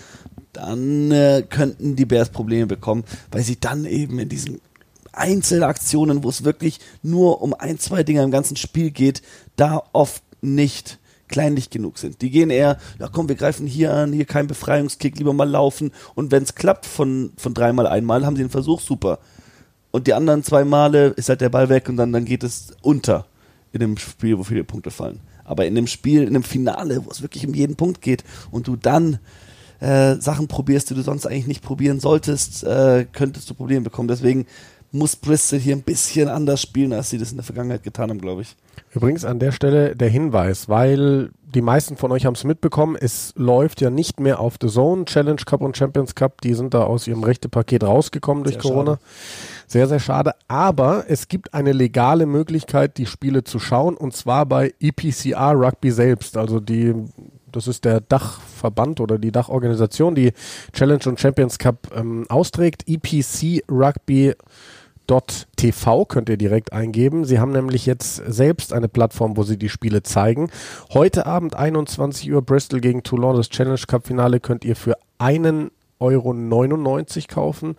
dann 0.52 1.12
äh, 1.12 1.44
könnten 1.50 1.96
die 1.96 2.06
Bears 2.06 2.30
Probleme 2.30 2.68
bekommen, 2.68 3.04
weil 3.32 3.44
sie 3.44 3.60
dann 3.60 3.86
eben 3.86 4.20
in 4.20 4.30
diesen 4.30 4.62
Einzelaktionen, 5.12 6.24
wo 6.24 6.30
es 6.30 6.44
wirklich 6.44 6.80
nur 7.02 7.42
um 7.42 7.54
ein, 7.54 7.80
zwei 7.80 8.04
Dinge 8.04 8.24
im 8.24 8.32
ganzen 8.32 8.58
Spiel 8.58 8.92
geht, 8.92 9.22
da 9.56 9.84
oft 9.94 10.22
nicht 10.42 11.00
kleinlich 11.28 11.70
genug 11.70 11.98
sind. 11.98 12.22
Die 12.22 12.30
gehen 12.30 12.50
eher, 12.50 12.78
ja 13.00 13.08
komm, 13.12 13.28
wir 13.30 13.36
greifen 13.36 13.68
hier 13.68 13.94
an, 13.94 14.14
hier 14.14 14.26
kein 14.26 14.48
Befreiungskick, 14.48 15.18
lieber 15.18 15.34
mal 15.34 15.50
laufen. 15.50 15.92
Und 16.14 16.32
wenn 16.32 16.44
es 16.44 16.56
klappt 16.56 16.86
von, 16.86 17.32
von 17.38 17.54
dreimal 17.54 17.88
einmal, 17.88 18.26
haben 18.26 18.36
sie 18.36 18.44
den 18.44 18.50
Versuch, 18.50 18.82
super. 18.82 19.20
Und 19.92 20.08
die 20.08 20.14
anderen 20.14 20.44
zwei 20.44 20.66
Male 20.66 21.08
ist 21.08 21.30
halt 21.30 21.42
der 21.42 21.50
Ball 21.50 21.70
weg 21.70 21.88
und 21.90 21.98
dann, 21.98 22.12
dann 22.12 22.26
geht 22.26 22.44
es 22.44 22.74
unter 22.82 23.26
in 23.72 23.80
dem 23.80 23.98
Spiel, 23.98 24.38
wo 24.38 24.44
viele 24.44 24.64
Punkte 24.64 24.92
fallen. 24.92 25.20
Aber 25.44 25.66
in 25.66 25.76
dem 25.76 25.88
Spiel, 25.88 26.24
in 26.24 26.34
dem 26.34 26.44
Finale, 26.44 27.06
wo 27.06 27.12
es 27.12 27.22
wirklich 27.22 27.46
um 27.46 27.54
jeden 27.54 27.76
Punkt 27.76 28.02
geht 28.02 28.24
und 28.52 28.68
du 28.68 28.76
dann 28.76 29.20
äh, 29.80 30.16
Sachen 30.16 30.48
probierst, 30.48 30.90
die 30.90 30.96
du 30.96 31.02
sonst 31.02 31.26
eigentlich 31.26 31.48
nicht 31.48 31.62
probieren 31.62 32.00
solltest, 32.00 32.64
äh, 32.64 33.06
könntest 33.12 33.50
du 33.50 33.54
Probleme 33.54 33.82
bekommen. 33.82 34.08
Deswegen 34.08 34.48
muss 34.92 35.16
Bristol 35.16 35.60
hier 35.60 35.76
ein 35.76 35.84
bisschen 35.84 36.30
anders 36.30 36.62
spielen, 36.62 36.94
als 36.94 37.10
sie 37.10 37.18
das 37.18 37.32
in 37.32 37.38
der 37.38 37.44
Vergangenheit 37.44 37.84
getan 37.84 38.10
haben, 38.10 38.22
glaube 38.22 38.44
ich. 38.44 38.56
Übrigens 38.96 39.26
an 39.26 39.40
der 39.40 39.52
Stelle 39.52 39.94
der 39.94 40.08
Hinweis, 40.08 40.70
weil 40.70 41.32
die 41.54 41.62
meisten 41.62 41.98
von 41.98 42.14
euch 42.14 42.26
haben 42.26 42.36
es 42.36 42.46
mitbekommen, 42.46 42.96
es 43.00 43.34
läuft 43.36 43.82
ja 43.82 43.90
nicht 43.90 44.22
mehr 44.22 44.40
auf 44.40 44.56
The 44.62 44.68
Zone, 44.68 45.04
Challenge 45.04 45.42
Cup 45.46 45.62
und 45.62 45.76
Champions 45.76 46.16
Cup, 46.16 46.40
die 46.40 46.54
sind 46.54 46.74
da 46.74 46.84
aus 46.84 47.06
ihrem 47.06 47.24
Rechtepaket 47.24 47.84
rausgekommen 47.84 48.46
durch 48.46 48.56
Sehr 48.56 48.62
Corona. 48.62 48.94
schade. 48.94 49.00
Sehr, 49.68 49.88
sehr 49.88 50.00
schade. 50.00 50.34
Aber 50.48 51.06
es 51.10 51.28
gibt 51.28 51.54
eine 51.54 51.74
legale 51.74 52.26
Möglichkeit, 52.26 52.98
die 52.98 53.06
Spiele 53.06 53.44
zu 53.44 53.60
schauen, 53.60 53.98
und 53.98 54.16
zwar 54.16 54.46
bei 54.46 54.74
EPCR 54.80 55.54
Rugby 55.54 55.92
selbst. 55.92 56.38
Also 56.38 56.62
die, 56.62 56.94
das 57.52 57.68
ist 57.68 57.84
der 57.84 58.00
Dachverband 58.00 59.02
oder 59.02 59.18
die 59.18 59.32
Dachorganisation, 59.32 60.16
die 60.16 60.32
Challenge 60.72 61.04
und 61.06 61.20
Champions 61.20 61.60
Cup 61.60 61.90
ähm, 61.94 62.26
austrägt. 62.30 62.84
EPC 62.88 63.64
Rugby 63.70 64.36
TV 65.08 66.06
könnt 66.06 66.30
ihr 66.30 66.38
direkt 66.38 66.74
eingeben. 66.74 67.26
Sie 67.26 67.40
haben 67.40 67.52
nämlich 67.52 67.86
jetzt 67.86 68.16
selbst 68.28 68.74
eine 68.74 68.88
Plattform, 68.88 69.38
wo 69.38 69.44
sie 69.44 69.58
die 69.58 69.70
Spiele 69.70 70.04
zeigen. 70.04 70.50
Heute 70.94 71.26
Abend 71.26 71.56
21 71.56 72.32
Uhr 72.32 72.42
Bristol 72.42 72.82
gegen 72.82 73.04
Toulon, 73.04 73.36
das 73.36 73.50
Challenge 73.50 73.80
Cup 73.88 74.08
Finale 74.08 74.40
könnt 74.40 74.66
ihr 74.66 74.76
für 74.76 74.98
einen 75.18 75.72
Euro 76.00 76.34
99 76.34 77.28
kaufen. 77.28 77.76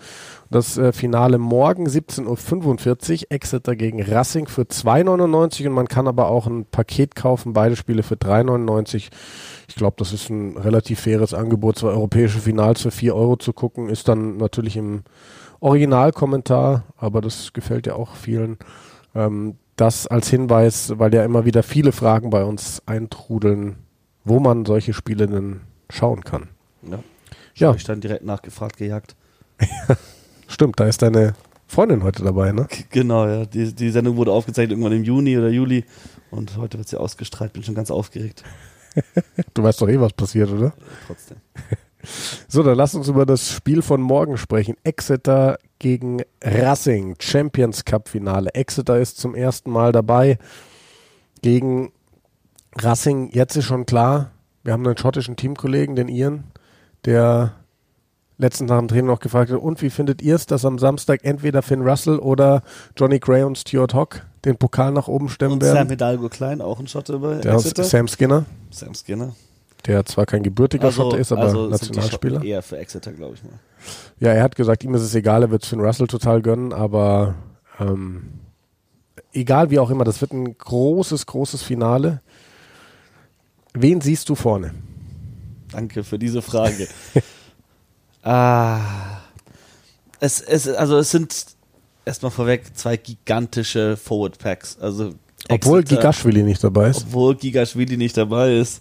Das 0.51 0.79
äh, 0.79 0.93
Finale 0.93 1.39
morgen 1.39 1.87
17.45 1.87 3.13
Uhr, 3.13 3.27
Exeter 3.31 3.77
gegen 3.77 4.03
Racing 4.03 4.47
für 4.49 4.63
2,99 4.63 5.67
und 5.67 5.75
man 5.75 5.89
kann 5.89 6.09
aber 6.09 6.29
auch 6.29 6.47
ein 6.47 6.65
Paket 6.65 7.15
kaufen, 7.15 7.53
beide 7.53 7.77
Spiele 7.77 8.03
für 8.03 8.15
3,99. 8.15 9.11
Ich 9.69 9.75
glaube, 9.75 9.97
das 9.99 10.13
ist 10.13 10.31
ein 10.31 10.57
relativ 10.57 11.01
faires 11.01 11.35
Angebot, 11.35 11.79
zwei 11.79 11.89
europäische 11.89 12.39
Finals 12.39 12.83
für 12.83 12.91
4 12.91 13.15
Euro 13.15 13.37
zu 13.37 13.53
gucken, 13.53 13.89
ist 13.89 14.09
dann 14.09 14.39
natürlich 14.39 14.77
im 14.77 15.03
Originalkommentar, 15.61 16.85
aber 16.97 17.21
das 17.21 17.53
gefällt 17.53 17.87
ja 17.87 17.95
auch 17.95 18.15
vielen. 18.15 18.59
Ähm, 19.15 19.57
das 19.77 20.07
als 20.07 20.29
Hinweis, 20.29 20.93
weil 20.97 21.15
ja 21.15 21.25
immer 21.25 21.45
wieder 21.45 21.63
viele 21.63 21.93
Fragen 21.93 22.31
bei 22.31 22.45
uns 22.45 22.83
eintrudeln, 22.87 23.77
wo 24.25 24.41
man 24.41 24.65
solche 24.65 24.95
Spiele 24.95 25.27
denn 25.27 25.61
schauen 25.91 26.25
kann. 26.25 26.49
Ja. 26.83 26.99
Ja. 27.55 27.75
Ich 27.75 27.85
dann 27.85 28.01
direkt 28.01 28.25
nachgefragt, 28.25 28.77
gejagt. 28.77 29.17
Stimmt, 30.49 30.81
da 30.81 30.87
ist 30.87 31.03
deine 31.03 31.35
Freundin 31.67 32.03
heute 32.03 32.23
dabei, 32.23 32.53
ne? 32.53 32.69
Genau, 32.91 33.27
ja. 33.27 33.45
Die, 33.45 33.75
die 33.75 33.91
Sendung 33.91 34.17
wurde 34.17 34.33
aufgezeichnet 34.33 34.73
irgendwann 34.73 34.93
im 34.93 35.05
Juni 35.05 35.37
oder 35.37 35.49
Juli 35.49 35.85
und 36.31 36.57
heute 36.57 36.79
wird 36.79 36.89
sie 36.89 36.99
ausgestrahlt. 36.99 37.53
Bin 37.53 37.63
schon 37.63 37.75
ganz 37.75 37.91
aufgeregt. 37.91 38.43
Du 39.53 39.63
weißt 39.63 39.83
doch 39.83 39.89
eh, 39.89 40.01
was 40.01 40.15
passiert, 40.15 40.51
oder? 40.51 40.73
Trotzdem. 41.07 41.37
So, 42.49 42.63
dann 42.63 42.77
lass 42.77 42.95
uns 42.95 43.09
über 43.09 43.27
das 43.27 43.51
Spiel 43.51 43.83
von 43.83 44.01
morgen 44.01 44.37
sprechen. 44.37 44.77
Exeter 44.85 45.59
gegen 45.79 46.23
Racing, 46.43 47.17
Champions 47.21 47.85
Cup 47.85 48.09
Finale. 48.09 48.55
Exeter 48.55 48.99
ist 48.99 49.19
zum 49.19 49.35
ersten 49.35 49.71
Mal 49.71 49.93
dabei 49.93 50.39
gegen 51.43 51.93
Racing. 52.79 53.31
Jetzt 53.33 53.57
ist 53.57 53.65
schon 53.65 53.87
klar, 53.87 54.31
wir 54.63 54.73
haben 54.73 54.87
einen 54.87 54.97
schottischen 54.97 55.37
Teamkollegen, 55.37 55.97
den 55.97 56.09
Ian, 56.09 56.45
der 57.05 57.55
letztens 58.39 58.71
nach 58.71 58.79
dem 58.79 58.89
Training 58.89 59.07
noch 59.07 59.21
gefragt 59.21 59.51
hat, 59.51 59.61
und 59.61 59.81
wie 59.81 59.91
findet 59.91 60.21
ihr 60.21 60.35
es, 60.35 60.47
dass 60.47 60.65
am 60.65 60.79
Samstag 60.79 61.21
entweder 61.25 61.63
Finn 61.63 61.83
Russell 61.83 62.19
oder 62.19 62.63
Johnny 62.97 63.19
Gray 63.19 63.43
und 63.45 63.57
Stuart 63.57 63.95
Hawk 63.95 64.27
den 64.45 64.57
Pokal 64.57 64.93
nach 64.93 65.09
oben 65.09 65.29
stemmen 65.29 65.55
Und 65.55 65.63
werden? 65.63 65.77
Sam 65.77 65.89
Hidalgo 65.89 66.29
Klein, 66.29 66.61
auch 66.61 66.79
ein 66.79 66.87
Schotte 66.87 67.19
bei 67.19 67.39
Exeter. 67.39 67.85
Sam 67.85 68.09
Skinner, 68.09 68.45
Sam 68.71 68.95
Skinner. 68.95 69.35
Der 69.87 70.05
zwar 70.05 70.27
kein 70.27 70.43
gebürtiger 70.43 70.91
Schotte 70.91 71.17
ist, 71.17 71.33
aber 71.33 71.43
also 71.43 71.69
Nationalspieler. 71.69 72.43
Eher 72.43 72.63
für 72.63 72.79
Exeter, 72.79 73.13
glaube 73.13 73.35
ich 73.35 73.43
mal. 73.45 73.53
Ja, 74.19 74.33
er 74.33 74.43
hat 74.43 74.57
gesagt, 74.57 74.83
ihm 74.85 74.95
ist 74.95 75.03
es 75.03 75.15
egal, 75.15 75.43
er 75.43 75.51
wird 75.51 75.65
Finn 75.65 75.81
Russell 75.81 76.07
total 76.07 76.43
gönnen, 76.43 76.73
aber 76.73 77.35
ähm, 77.79 78.29
egal 79.33 79.71
wie 79.71 79.79
auch 79.79 79.91
immer, 79.91 80.05
das 80.05 80.21
wird 80.21 80.33
ein 80.33 80.57
großes, 80.57 81.27
großes 81.27 81.63
Finale. 81.63 82.21
Wen 83.75 84.01
siehst 84.01 84.29
du 84.29 84.35
vorne? 84.35 84.75
Danke 85.71 86.03
für 86.05 86.19
diese 86.19 86.43
Frage. 86.43 86.89
ah, 88.23 88.81
es, 90.21 90.41
es, 90.41 90.69
also 90.69 90.99
es 90.99 91.11
sind 91.11 91.47
erstmal 92.05 92.31
vorweg 92.31 92.63
zwei 92.75 92.97
gigantische 92.97 93.97
Forward 93.97 94.39
Packs. 94.39 94.79
Also 94.81 95.13
Obwohl 95.49 95.81
Exeter- 95.81 95.97
Gigaschwili 95.97 96.43
nicht 96.43 96.65
dabei 96.65 96.91
ist. 96.91 97.03
obwohl 97.09 97.37
Gigaschwili 97.37 97.97
nicht 97.97 98.17
dabei 98.17 98.57
ist. 98.57 98.81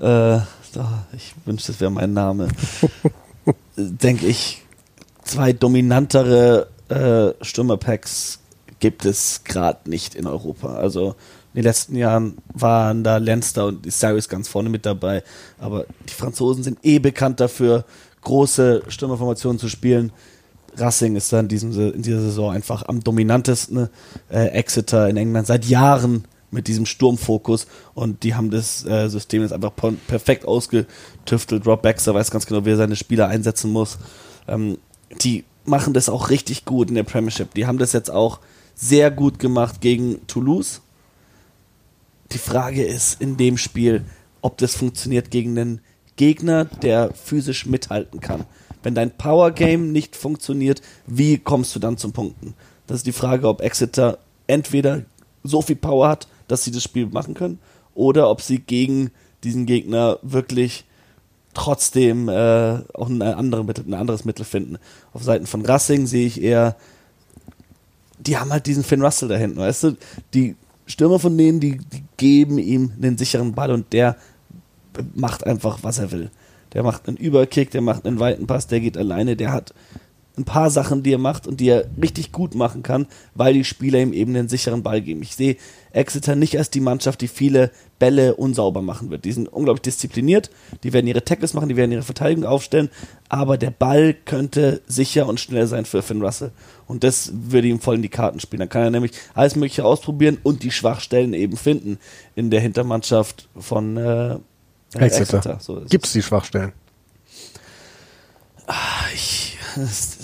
Äh, 0.00 0.38
ich 1.14 1.34
wünschte, 1.44 1.72
das 1.72 1.80
wäre 1.80 1.90
mein 1.90 2.12
Name. 2.12 2.48
Denke 3.76 4.26
ich, 4.26 4.62
zwei 5.22 5.52
dominantere 5.52 6.68
äh, 6.88 7.44
Stürmerpacks 7.44 8.38
gibt 8.80 9.04
es 9.04 9.44
gerade 9.44 9.88
nicht 9.88 10.14
in 10.14 10.26
Europa. 10.26 10.74
Also 10.74 11.14
in 11.54 11.58
den 11.60 11.64
letzten 11.64 11.96
Jahren 11.96 12.38
waren 12.54 13.04
da 13.04 13.18
Leinster 13.18 13.66
und 13.66 13.90
Cyrus 13.90 14.28
ganz 14.28 14.48
vorne 14.48 14.70
mit 14.70 14.86
dabei. 14.86 15.22
Aber 15.58 15.86
die 16.08 16.14
Franzosen 16.14 16.64
sind 16.64 16.78
eh 16.82 16.98
bekannt 16.98 17.40
dafür, 17.40 17.84
große 18.22 18.82
Stürmerformationen 18.88 19.58
zu 19.58 19.68
spielen. 19.68 20.12
Racing 20.76 21.16
ist 21.16 21.32
da 21.32 21.40
in, 21.40 21.48
in 21.48 22.02
dieser 22.02 22.20
Saison 22.20 22.52
einfach 22.52 22.88
am 22.88 23.00
dominantesten. 23.00 23.88
Äh, 24.30 24.46
Exeter 24.46 25.08
in 25.08 25.16
England 25.16 25.46
seit 25.46 25.66
Jahren 25.66 26.24
mit 26.52 26.68
diesem 26.68 26.86
Sturmfokus 26.86 27.66
und 27.94 28.22
die 28.22 28.34
haben 28.34 28.50
das 28.50 28.84
äh, 28.84 29.08
System 29.08 29.42
jetzt 29.42 29.52
einfach 29.52 29.72
perfekt 30.06 30.44
ausgetüftelt. 30.44 31.66
Rob 31.66 31.82
Baxter 31.82 32.14
weiß 32.14 32.30
ganz 32.30 32.46
genau, 32.46 32.64
wie 32.64 32.70
er 32.70 32.76
seine 32.76 32.96
Spieler 32.96 33.28
einsetzen 33.28 33.72
muss. 33.72 33.98
Ähm, 34.46 34.78
die 35.22 35.44
machen 35.64 35.94
das 35.94 36.08
auch 36.08 36.30
richtig 36.30 36.64
gut 36.64 36.88
in 36.88 36.94
der 36.94 37.02
Premiership. 37.02 37.54
Die 37.54 37.66
haben 37.66 37.78
das 37.78 37.92
jetzt 37.92 38.10
auch 38.10 38.40
sehr 38.74 39.10
gut 39.10 39.38
gemacht 39.38 39.80
gegen 39.80 40.26
Toulouse. 40.26 40.80
Die 42.32 42.38
Frage 42.38 42.84
ist 42.84 43.20
in 43.20 43.36
dem 43.36 43.58
Spiel, 43.58 44.04
ob 44.40 44.58
das 44.58 44.74
funktioniert 44.74 45.30
gegen 45.30 45.58
einen 45.58 45.80
Gegner, 46.16 46.64
der 46.64 47.12
physisch 47.14 47.66
mithalten 47.66 48.20
kann. 48.20 48.44
Wenn 48.82 48.94
dein 48.94 49.16
Power 49.16 49.52
Game 49.52 49.92
nicht 49.92 50.16
funktioniert, 50.16 50.82
wie 51.06 51.38
kommst 51.38 51.74
du 51.74 51.78
dann 51.78 51.96
zum 51.96 52.12
Punkten? 52.12 52.54
Das 52.86 52.98
ist 52.98 53.06
die 53.06 53.12
Frage, 53.12 53.48
ob 53.48 53.60
Exeter 53.60 54.18
entweder 54.46 55.02
so 55.44 55.62
viel 55.62 55.76
Power 55.76 56.08
hat, 56.08 56.26
dass 56.52 56.64
sie 56.64 56.70
das 56.70 56.82
Spiel 56.82 57.06
machen 57.06 57.32
können, 57.32 57.58
oder 57.94 58.28
ob 58.28 58.42
sie 58.42 58.58
gegen 58.58 59.10
diesen 59.42 59.64
Gegner 59.64 60.18
wirklich 60.20 60.84
trotzdem 61.54 62.28
äh, 62.28 62.78
auch 62.92 63.08
ein, 63.08 63.22
andere 63.22 63.62
ein 63.62 63.94
anderes 63.94 64.26
Mittel 64.26 64.44
finden. 64.44 64.76
Auf 65.14 65.22
Seiten 65.22 65.46
von 65.46 65.64
Racing 65.64 66.06
sehe 66.06 66.26
ich 66.26 66.42
eher, 66.42 66.76
die 68.18 68.36
haben 68.36 68.52
halt 68.52 68.66
diesen 68.66 68.84
Finn 68.84 69.02
Russell 69.02 69.28
da 69.28 69.36
hinten, 69.36 69.58
weißt 69.58 69.84
du? 69.84 69.96
Die 70.34 70.56
Stürmer 70.86 71.18
von 71.18 71.36
denen, 71.36 71.58
die, 71.58 71.78
die 71.78 72.04
geben 72.18 72.58
ihm 72.58 72.92
den 72.96 73.16
sicheren 73.16 73.54
Ball 73.54 73.70
und 73.70 73.92
der 73.94 74.16
macht 75.14 75.46
einfach, 75.46 75.78
was 75.82 75.98
er 75.98 76.12
will. 76.12 76.30
Der 76.74 76.82
macht 76.82 77.08
einen 77.08 77.16
Überkick, 77.16 77.70
der 77.70 77.80
macht 77.80 78.06
einen 78.06 78.20
weiten 78.20 78.46
Pass, 78.46 78.66
der 78.66 78.80
geht 78.80 78.98
alleine, 78.98 79.36
der 79.36 79.52
hat 79.52 79.72
ein 80.36 80.44
paar 80.44 80.70
Sachen, 80.70 81.02
die 81.02 81.12
er 81.12 81.18
macht 81.18 81.46
und 81.46 81.60
die 81.60 81.68
er 81.68 81.84
richtig 82.00 82.32
gut 82.32 82.54
machen 82.54 82.82
kann, 82.82 83.06
weil 83.34 83.52
die 83.52 83.64
Spieler 83.64 83.98
ihm 83.98 84.14
eben 84.14 84.32
den 84.32 84.48
sicheren 84.48 84.82
Ball 84.82 85.02
geben. 85.02 85.22
Ich 85.22 85.36
sehe 85.36 85.56
Exeter 85.92 86.36
nicht 86.36 86.56
als 86.56 86.70
die 86.70 86.80
Mannschaft, 86.80 87.20
die 87.20 87.28
viele 87.28 87.70
Bälle 87.98 88.34
unsauber 88.36 88.80
machen 88.80 89.10
wird. 89.10 89.26
Die 89.26 89.32
sind 89.32 89.52
unglaublich 89.52 89.82
diszipliniert, 89.82 90.50
die 90.82 90.94
werden 90.94 91.06
ihre 91.06 91.22
Tackles 91.22 91.52
machen, 91.52 91.68
die 91.68 91.76
werden 91.76 91.92
ihre 91.92 92.02
Verteidigung 92.02 92.46
aufstellen, 92.46 92.88
aber 93.28 93.58
der 93.58 93.70
Ball 93.70 94.14
könnte 94.14 94.80
sicher 94.86 95.26
und 95.26 95.38
schnell 95.38 95.66
sein 95.66 95.84
für 95.84 96.02
Finn 96.02 96.22
Russell. 96.22 96.52
Und 96.86 97.04
das 97.04 97.32
würde 97.34 97.68
ihm 97.68 97.80
voll 97.80 97.96
in 97.96 98.02
die 98.02 98.08
Karten 98.08 98.40
spielen. 98.40 98.60
Dann 98.60 98.68
kann 98.70 98.82
er 98.82 98.90
nämlich 98.90 99.12
alles 99.34 99.54
Mögliche 99.54 99.84
ausprobieren 99.84 100.38
und 100.42 100.62
die 100.62 100.70
Schwachstellen 100.70 101.34
eben 101.34 101.58
finden 101.58 101.98
in 102.34 102.50
der 102.50 102.60
Hintermannschaft 102.60 103.48
von 103.56 103.98
äh, 103.98 104.38
Exeter. 104.94 105.58
So 105.60 105.76
ist 105.76 105.84
es. 105.84 105.90
Gibt 105.90 106.06
es 106.06 106.12
die 106.12 106.22
Schwachstellen? 106.22 106.72
Ich, 109.14 109.58
das 109.76 110.16
ist 110.16 110.21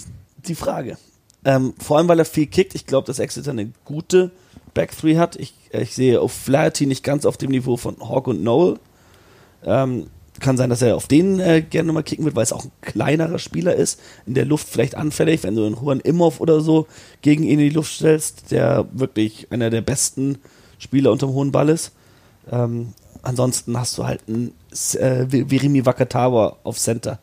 die 0.48 0.54
Frage. 0.54 0.96
Ähm, 1.44 1.74
vor 1.78 1.98
allem, 1.98 2.08
weil 2.08 2.18
er 2.18 2.24
viel 2.24 2.46
kickt. 2.46 2.74
Ich 2.74 2.86
glaube, 2.86 3.06
dass 3.06 3.18
Exeter 3.18 3.52
eine 3.52 3.70
gute 3.84 4.30
Back 4.74 4.96
Three 4.96 5.16
hat. 5.16 5.36
Ich, 5.36 5.54
ich 5.72 5.94
sehe 5.94 6.20
auf 6.20 6.32
Flaherty 6.32 6.86
nicht 6.86 7.04
ganz 7.04 7.24
auf 7.24 7.36
dem 7.36 7.50
Niveau 7.50 7.76
von 7.76 7.96
Hawk 8.00 8.26
und 8.26 8.42
Noel. 8.42 8.78
Ähm, 9.64 10.08
kann 10.40 10.56
sein, 10.56 10.70
dass 10.70 10.82
er 10.82 10.96
auf 10.96 11.08
den 11.08 11.40
äh, 11.40 11.62
gerne 11.62 11.88
nochmal 11.88 12.02
kicken 12.02 12.24
wird, 12.24 12.36
weil 12.36 12.44
es 12.44 12.52
auch 12.52 12.64
ein 12.64 12.70
kleinerer 12.80 13.38
Spieler 13.38 13.74
ist. 13.74 14.00
In 14.26 14.34
der 14.34 14.44
Luft 14.44 14.68
vielleicht 14.68 14.94
anfällig, 14.94 15.42
wenn 15.42 15.56
du 15.56 15.64
einen 15.64 15.76
Juan 15.76 16.00
Imhoff 16.00 16.40
oder 16.40 16.60
so 16.60 16.86
gegen 17.22 17.42
ihn 17.42 17.58
in 17.58 17.58
die 17.58 17.70
Luft 17.70 17.94
stellst, 17.94 18.50
der 18.50 18.86
wirklich 18.92 19.48
einer 19.50 19.70
der 19.70 19.80
besten 19.80 20.38
Spieler 20.78 21.10
unterm 21.10 21.30
hohen 21.30 21.52
Ball 21.52 21.68
ist. 21.68 21.92
Ähm, 22.50 22.92
ansonsten 23.22 23.76
hast 23.78 23.98
du 23.98 24.06
halt 24.06 24.22
einen 24.28 24.52
äh, 24.94 25.26
Virimi 25.28 25.84
Wakatawa 25.84 26.56
auf 26.62 26.78
Center. 26.78 27.18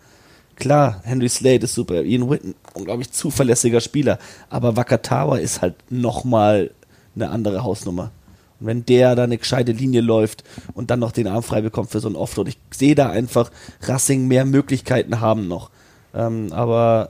Klar, 0.56 1.02
Henry 1.04 1.30
Slade 1.30 1.66
ist 1.66 1.76
super, 1.76 2.04
Ian 2.04 2.30
Witten, 2.30 2.56
unglaublich 2.74 3.12
zuverlässiger 3.12 3.82
Spieler, 3.82 4.20
aber 4.50 4.78
Wakatawa 4.78 5.38
ist 5.38 5.62
halt 5.62 5.76
nochmal 5.90 6.72
eine 7.16 7.30
andere 7.30 7.64
Hausnummer. 7.64 8.12
Und 8.60 8.68
wenn 8.68 8.86
der 8.86 9.16
da 9.16 9.24
eine 9.24 9.38
gescheite 9.38 9.74
Linie 9.74 10.02
läuft 10.02 10.44
und 10.74 10.90
dann 10.92 11.00
noch 11.00 11.12
den 11.12 11.28
Arm 11.28 11.44
frei 11.44 11.62
bekommt 11.62 11.92
für 11.92 12.00
so 12.00 12.08
einen 12.08 12.16
Offload, 12.16 12.50
ich 12.50 12.58
sehe 12.72 12.96
da 12.96 13.10
einfach 13.10 13.52
Racing 13.82 14.28
mehr 14.28 14.46
Möglichkeiten 14.46 15.20
haben 15.20 15.48
noch. 15.48 15.72
Ähm, 16.14 16.54
aber 16.54 17.10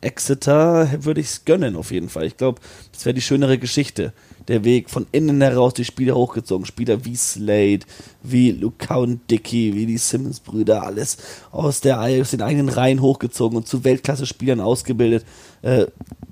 Exeter 0.00 0.88
würde 1.04 1.20
ich 1.20 1.26
es 1.26 1.44
gönnen 1.44 1.76
auf 1.76 1.90
jeden 1.90 2.08
Fall. 2.08 2.24
Ich 2.24 2.36
glaube, 2.36 2.60
das 2.92 3.04
wäre 3.04 3.14
die 3.14 3.20
schönere 3.20 3.58
Geschichte. 3.58 4.12
Der 4.48 4.64
Weg 4.64 4.88
von 4.88 5.06
innen 5.12 5.40
heraus, 5.42 5.74
die 5.74 5.84
Spieler 5.84 6.14
hochgezogen. 6.14 6.64
Spieler 6.66 7.04
wie 7.04 7.14
Slade, 7.14 7.80
wie 8.22 8.50
Lukau 8.50 9.02
und 9.02 9.30
Dickey, 9.30 9.74
wie 9.74 9.86
die 9.86 9.98
Simmons-Brüder, 9.98 10.82
alles 10.82 11.18
aus, 11.52 11.80
der, 11.80 12.00
aus 12.00 12.30
den 12.30 12.42
eigenen 12.42 12.68
Reihen 12.68 13.02
hochgezogen 13.02 13.56
und 13.56 13.68
zu 13.68 13.84
Weltklasse-Spielern 13.84 14.60
ausgebildet. 14.60 15.24
Äh, 15.62 15.86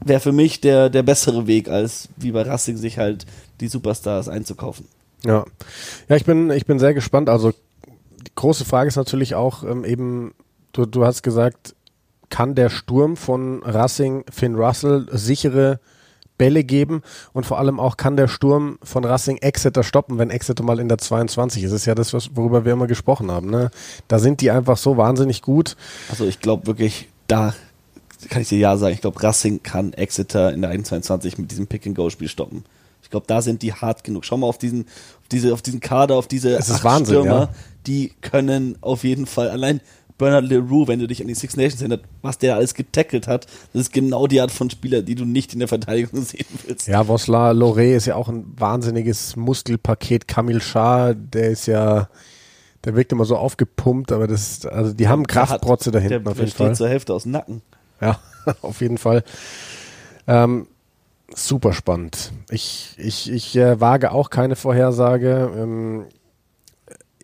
wäre 0.04 0.20
für 0.20 0.32
mich 0.32 0.60
der, 0.60 0.88
der 0.88 1.02
bessere 1.02 1.46
Weg, 1.46 1.68
als 1.68 2.08
wie 2.16 2.32
bei 2.32 2.42
Racing 2.42 2.78
sich 2.78 2.98
halt 2.98 3.26
die 3.60 3.68
Superstars 3.68 4.28
einzukaufen. 4.28 4.86
Ja. 5.24 5.44
Ja, 6.08 6.16
ich 6.16 6.24
bin, 6.24 6.50
ich 6.50 6.66
bin 6.66 6.78
sehr 6.78 6.94
gespannt. 6.94 7.28
Also 7.28 7.52
die 7.52 8.34
große 8.34 8.64
Frage 8.64 8.88
ist 8.88 8.96
natürlich 8.96 9.34
auch 9.34 9.62
ähm, 9.64 9.84
eben, 9.84 10.34
du, 10.72 10.86
du 10.86 11.04
hast 11.04 11.22
gesagt, 11.22 11.74
kann 12.30 12.54
der 12.54 12.70
Sturm 12.70 13.16
von 13.16 13.62
Racing 13.62 14.24
Finn 14.30 14.54
Russell 14.54 15.06
sichere 15.12 15.80
Bälle 16.38 16.64
geben 16.64 17.02
und 17.32 17.44
vor 17.44 17.58
allem 17.58 17.80
auch 17.80 17.96
kann 17.96 18.16
der 18.16 18.28
Sturm 18.28 18.78
von 18.82 19.04
Racing 19.04 19.38
Exeter 19.38 19.82
stoppen, 19.82 20.18
wenn 20.18 20.30
Exeter 20.30 20.62
mal 20.62 20.78
in 20.78 20.88
der 20.88 20.98
22 20.98 21.64
ist. 21.64 21.72
Das 21.72 21.80
ist 21.80 21.86
ja 21.86 21.94
das, 21.94 22.12
worüber 22.36 22.64
wir 22.64 22.72
immer 22.72 22.86
gesprochen 22.86 23.30
haben. 23.30 23.50
Ne? 23.50 23.70
Da 24.06 24.18
sind 24.18 24.40
die 24.40 24.50
einfach 24.50 24.76
so 24.76 24.96
wahnsinnig 24.96 25.42
gut. 25.42 25.76
Also 26.08 26.24
ich 26.24 26.40
glaube 26.40 26.66
wirklich, 26.66 27.08
da 27.26 27.54
kann 28.30 28.42
ich 28.42 28.48
dir 28.48 28.58
ja 28.58 28.76
sagen, 28.76 28.94
ich 28.94 29.00
glaube, 29.00 29.22
Racing 29.22 29.62
kann 29.62 29.92
Exeter 29.92 30.52
in 30.52 30.62
der 30.62 30.72
1,22 30.72 31.40
mit 31.40 31.50
diesem 31.50 31.66
Pick-and-Go-Spiel 31.66 32.28
stoppen. 32.28 32.64
Ich 33.02 33.10
glaube, 33.10 33.26
da 33.26 33.42
sind 33.42 33.62
die 33.62 33.72
hart 33.72 34.04
genug. 34.04 34.24
Schau 34.24 34.36
mal 34.36 34.48
auf 34.48 34.58
diesen, 34.58 34.82
auf 34.82 35.28
diese, 35.30 35.54
auf 35.54 35.62
diesen 35.62 35.80
Kader, 35.80 36.16
auf 36.16 36.28
diese 36.28 36.56
Es 36.56 36.68
ist 36.68 36.84
Wahnsinn, 36.84 37.16
Stürmer, 37.16 37.40
ja. 37.40 37.48
die 37.86 38.12
können 38.20 38.76
auf 38.80 39.04
jeden 39.04 39.26
Fall, 39.26 39.50
allein 39.50 39.80
Bernard 40.18 40.44
Leroux, 40.44 40.88
wenn 40.88 40.98
du 40.98 41.06
dich 41.06 41.22
an 41.22 41.28
die 41.28 41.34
Six 41.34 41.56
Nations 41.56 41.80
erinnerst, 41.80 42.02
was 42.22 42.38
der 42.38 42.56
alles 42.56 42.74
getackelt 42.74 43.28
hat, 43.28 43.46
das 43.72 43.82
ist 43.82 43.92
genau 43.92 44.26
die 44.26 44.40
Art 44.40 44.50
von 44.50 44.68
Spieler, 44.68 45.02
die 45.02 45.14
du 45.14 45.24
nicht 45.24 45.52
in 45.52 45.60
der 45.60 45.68
Verteidigung 45.68 46.22
sehen 46.24 46.46
willst. 46.66 46.88
Ja, 46.88 47.06
Vosla 47.06 47.52
Loré 47.52 47.94
ist 47.94 48.06
ja 48.06 48.16
auch 48.16 48.28
ein 48.28 48.44
wahnsinniges 48.56 49.36
Muskelpaket. 49.36 50.28
Kamil 50.28 50.60
Shah, 50.60 51.14
der 51.14 51.50
ist 51.50 51.66
ja, 51.66 52.08
der 52.84 52.96
wirkt 52.96 53.12
immer 53.12 53.24
so 53.24 53.36
aufgepumpt, 53.36 54.12
aber 54.12 54.26
das, 54.26 54.66
also 54.66 54.92
die 54.92 55.08
haben 55.08 55.26
Kraftprotze 55.26 55.90
da 55.90 56.00
hinten 56.00 56.24
der, 56.24 56.30
auf 56.32 56.36
der 56.36 56.44
jeden 56.46 56.54
steht 56.54 56.66
Fall. 56.66 56.74
zur 56.74 56.88
Hälfte 56.88 57.14
aus 57.14 57.22
dem 57.22 57.32
Nacken. 57.32 57.62
Ja, 58.00 58.18
auf 58.62 58.80
jeden 58.80 58.98
Fall. 58.98 59.22
Ähm, 60.26 60.66
super 61.34 61.72
spannend. 61.72 62.32
Ich, 62.50 62.94
ich, 62.98 63.30
ich 63.30 63.56
äh, 63.56 63.80
wage 63.80 64.10
auch 64.12 64.30
keine 64.30 64.56
Vorhersage. 64.56 65.50
Ähm, 65.56 66.06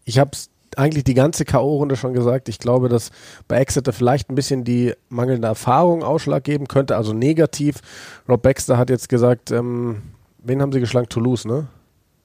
ich 0.04 0.18
habe 0.18 0.30
es 0.32 0.50
eigentlich 0.78 1.04
die 1.04 1.14
ganze 1.14 1.44
K.O.-Runde 1.44 1.96
schon 1.96 2.14
gesagt. 2.14 2.48
Ich 2.48 2.58
glaube, 2.58 2.88
dass 2.88 3.10
bei 3.48 3.56
Exeter 3.56 3.92
vielleicht 3.92 4.30
ein 4.30 4.34
bisschen 4.34 4.64
die 4.64 4.94
mangelnde 5.08 5.48
Erfahrung 5.48 6.02
Ausschlag 6.02 6.44
geben 6.44 6.68
könnte, 6.68 6.96
also 6.96 7.12
negativ. 7.12 7.80
Rob 8.28 8.42
Baxter 8.42 8.78
hat 8.78 8.90
jetzt 8.90 9.08
gesagt, 9.08 9.50
ähm, 9.50 10.02
wen 10.42 10.60
haben 10.60 10.72
sie 10.72 10.80
geschlagen? 10.80 11.08
Toulouse, 11.08 11.44
ne? 11.44 11.66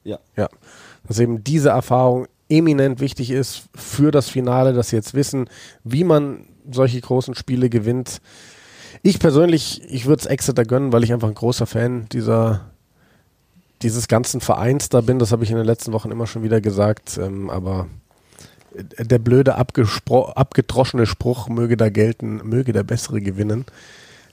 Ja. 0.03 0.20
Ja. 0.36 0.50
Dass 1.08 1.20
eben 1.20 1.44
diese 1.44 1.70
Erfahrung 1.70 2.27
eminent 2.50 3.00
wichtig 3.00 3.32
ist 3.32 3.63
für 3.75 4.12
das 4.12 4.29
Finale, 4.29 4.74
dass 4.74 4.89
sie 4.89 4.96
jetzt 4.96 5.13
wissen, 5.13 5.50
wie 5.84 6.03
man 6.03 6.46
solche 6.70 7.00
großen 7.00 7.36
Spiele 7.36 7.70
gewinnt. 7.70 8.22
Ich 9.01 9.20
persönlich, 9.20 9.82
ich 9.89 10.06
würde 10.06 10.22
es 10.22 10.25
Exeter 10.25 10.63
gönnen, 10.63 10.91
weil 10.91 11.03
ich 11.03 11.13
einfach 11.13 11.27
ein 11.27 11.36
großer 11.36 11.65
Fan 11.65 12.08
dieser 12.12 12.70
dieses 13.82 14.08
ganzen 14.08 14.41
Vereins 14.41 14.89
da 14.89 15.01
bin. 15.01 15.20
Das 15.20 15.32
habe 15.32 15.44
ich 15.44 15.51
in 15.51 15.58
den 15.58 15.65
letzten 15.65 15.94
Wochen 15.94 16.12
immer 16.12 16.27
schon 16.27 16.44
wieder 16.44 16.62
gesagt. 16.62 17.18
Ähm, 17.18 17.50
aber 17.50 17.88
der 18.73 19.19
blöde 19.19 19.55
abgedroschene 19.55 21.05
Spruch 21.05 21.49
möge 21.49 21.77
da 21.77 21.89
gelten, 21.89 22.41
möge 22.43 22.73
der 22.73 22.83
bessere 22.83 23.21
gewinnen. 23.21 23.65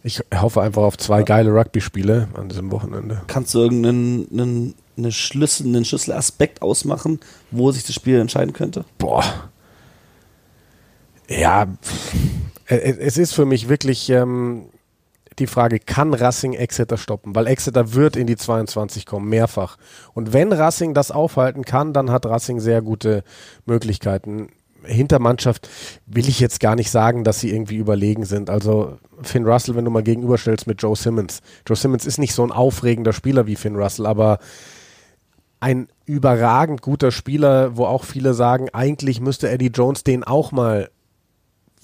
Ich 0.02 0.22
hoffe 0.34 0.62
einfach 0.62 0.82
auf 0.82 0.96
zwei 0.98 1.22
geile 1.22 1.50
Rugby-Spiele 1.50 2.28
an 2.34 2.48
diesem 2.48 2.70
Wochenende. 2.70 3.22
Kannst 3.26 3.54
du 3.54 3.58
irgendeinen 3.58 4.28
einen, 4.30 4.74
eine 4.96 5.10
Schlüssel, 5.10 5.66
einen 5.66 5.84
Schlüsselaspekt 5.84 6.62
ausmachen, 6.62 7.18
wo 7.50 7.72
sich 7.72 7.84
das 7.84 7.94
Spiel 7.94 8.20
entscheiden 8.20 8.52
könnte? 8.52 8.84
Boah. 8.98 9.24
Ja, 11.28 11.66
es 12.66 13.18
ist 13.18 13.32
für 13.32 13.46
mich 13.46 13.68
wirklich 13.68 14.08
ähm, 14.10 14.66
die 15.38 15.46
Frage, 15.46 15.78
kann 15.78 16.14
Racing 16.14 16.54
Exeter 16.54 16.96
stoppen? 16.96 17.34
Weil 17.34 17.46
Exeter 17.46 17.94
wird 17.94 18.16
in 18.16 18.26
die 18.26 18.36
22 18.36 19.06
kommen, 19.06 19.28
mehrfach. 19.28 19.76
Und 20.14 20.32
wenn 20.32 20.52
Racing 20.52 20.94
das 20.94 21.10
aufhalten 21.10 21.64
kann, 21.64 21.92
dann 21.92 22.10
hat 22.10 22.26
Racing 22.26 22.60
sehr 22.60 22.82
gute 22.82 23.22
Möglichkeiten. 23.66 24.48
Hintermannschaft 24.84 25.68
will 26.06 26.28
ich 26.28 26.40
jetzt 26.40 26.60
gar 26.60 26.76
nicht 26.76 26.90
sagen, 26.90 27.24
dass 27.24 27.40
sie 27.40 27.50
irgendwie 27.50 27.76
überlegen 27.76 28.24
sind. 28.24 28.50
Also 28.50 28.98
Finn 29.22 29.46
Russell, 29.46 29.74
wenn 29.74 29.84
du 29.84 29.90
mal 29.90 30.02
gegenüberstellst 30.02 30.66
mit 30.66 30.80
Joe 30.80 30.96
Simmons. 30.96 31.40
Joe 31.66 31.76
Simmons 31.76 32.06
ist 32.06 32.18
nicht 32.18 32.34
so 32.34 32.44
ein 32.44 32.52
aufregender 32.52 33.12
Spieler 33.12 33.46
wie 33.46 33.56
Finn 33.56 33.76
Russell, 33.76 34.06
aber 34.06 34.38
ein 35.60 35.88
überragend 36.04 36.82
guter 36.82 37.10
Spieler, 37.10 37.76
wo 37.76 37.86
auch 37.86 38.04
viele 38.04 38.34
sagen, 38.34 38.68
eigentlich 38.72 39.20
müsste 39.20 39.48
Eddie 39.48 39.72
Jones 39.74 40.04
den 40.04 40.22
auch 40.22 40.52
mal 40.52 40.90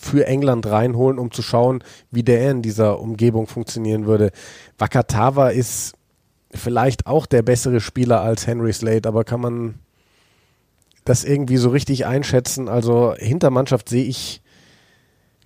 für 0.02 0.26
England 0.26 0.66
reinholen, 0.66 1.18
um 1.18 1.30
zu 1.30 1.42
schauen, 1.42 1.84
wie 2.10 2.22
der 2.22 2.50
in 2.50 2.60
dieser 2.60 2.98
Umgebung 2.98 3.46
funktionieren 3.46 4.04
würde. 4.06 4.32
Wakatawa 4.76 5.50
ist 5.50 5.94
vielleicht 6.52 7.06
auch 7.06 7.26
der 7.26 7.42
bessere 7.42 7.80
Spieler 7.80 8.20
als 8.20 8.46
Henry 8.46 8.72
Slade, 8.72 9.08
aber 9.08 9.24
kann 9.24 9.40
man 9.40 9.74
das 11.04 11.24
irgendwie 11.24 11.56
so 11.56 11.70
richtig 11.70 12.04
einschätzen? 12.04 12.68
Also 12.68 13.14
Hintermannschaft 13.16 13.88
sehe 13.88 14.04
ich 14.04 14.42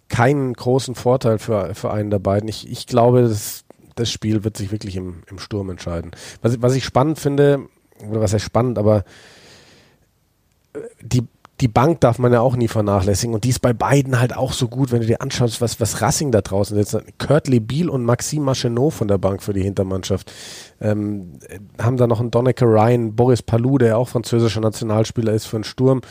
keinen 0.09 0.55
großen 0.55 0.95
Vorteil 0.95 1.39
für, 1.39 1.75
für 1.75 1.93
einen 1.93 2.11
der 2.11 2.19
beiden. 2.19 2.49
Ich, 2.49 2.69
ich 2.69 2.87
glaube, 2.87 3.23
das, 3.23 3.65
das 3.95 4.11
Spiel 4.11 4.43
wird 4.43 4.57
sich 4.57 4.73
wirklich 4.73 4.97
im, 4.97 5.23
im 5.29 5.39
Sturm 5.39 5.69
entscheiden. 5.69 6.13
Was, 6.41 6.63
was 6.63 6.75
ich 6.75 6.85
spannend 6.85 7.19
finde, 7.19 7.69
oder 8.09 8.21
was 8.21 8.33
heißt 8.33 8.45
spannend, 8.45 8.79
aber 8.79 9.05
die, 11.01 11.23
die 11.61 11.69
Bank 11.69 12.01
darf 12.01 12.19
man 12.19 12.33
ja 12.33 12.41
auch 12.41 12.55
nie 12.55 12.69
vernachlässigen 12.69 13.35
und 13.35 13.45
die 13.45 13.49
ist 13.49 13.61
bei 13.61 13.73
beiden 13.73 14.21
halt 14.21 14.37
auch 14.37 14.53
so 14.53 14.69
gut, 14.69 14.93
wenn 14.93 15.01
du 15.01 15.07
dir 15.07 15.23
anschaust, 15.23 15.63
was, 15.63 15.81
was 15.81 16.03
Racing 16.03 16.31
da 16.31 16.43
draußen 16.43 16.77
sitzt. 16.77 16.99
Kurt 17.19 17.49
Lebil 17.49 17.89
und 17.89 18.05
Maxime 18.05 18.45
Machenot 18.45 18.93
von 18.93 19.09
der 19.09 19.17
Bank 19.17 19.43
für 19.43 19.55
die 19.55 19.63
Hintermannschaft. 19.63 20.31
Ähm, 20.83 21.39
haben 21.81 21.97
da 21.97 22.07
noch 22.07 22.21
einen 22.21 22.31
Donneke 22.31 22.67
Ryan, 22.67 23.17
Boris 23.17 23.43
Palou, 23.43 23.79
der 23.79 23.97
auch 23.97 24.09
französischer 24.09 24.61
Nationalspieler 24.61 25.33
ist 25.33 25.47
für 25.47 25.57
den 25.57 25.65
Sturm. 25.65 26.03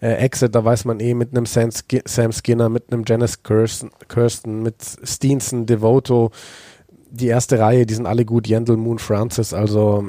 Äh, 0.00 0.12
Exit, 0.14 0.54
da 0.54 0.64
weiß 0.64 0.84
man 0.84 1.00
eh, 1.00 1.14
mit 1.14 1.32
einem 1.32 1.46
Sam, 1.46 1.72
Sk 1.72 2.02
Sam 2.04 2.30
Skinner, 2.30 2.68
mit 2.68 2.92
einem 2.92 3.02
Janice 3.04 3.42
Kirsten, 3.42 3.90
Kirsten 4.08 4.62
mit 4.62 4.76
Steenson, 5.02 5.66
Devoto, 5.66 6.30
die 7.10 7.26
erste 7.26 7.58
Reihe, 7.58 7.86
die 7.86 7.94
sind 7.94 8.06
alle 8.06 8.24
gut, 8.24 8.46
Yandel, 8.46 8.76
Moon, 8.76 9.00
Francis, 9.00 9.52
also 9.52 10.04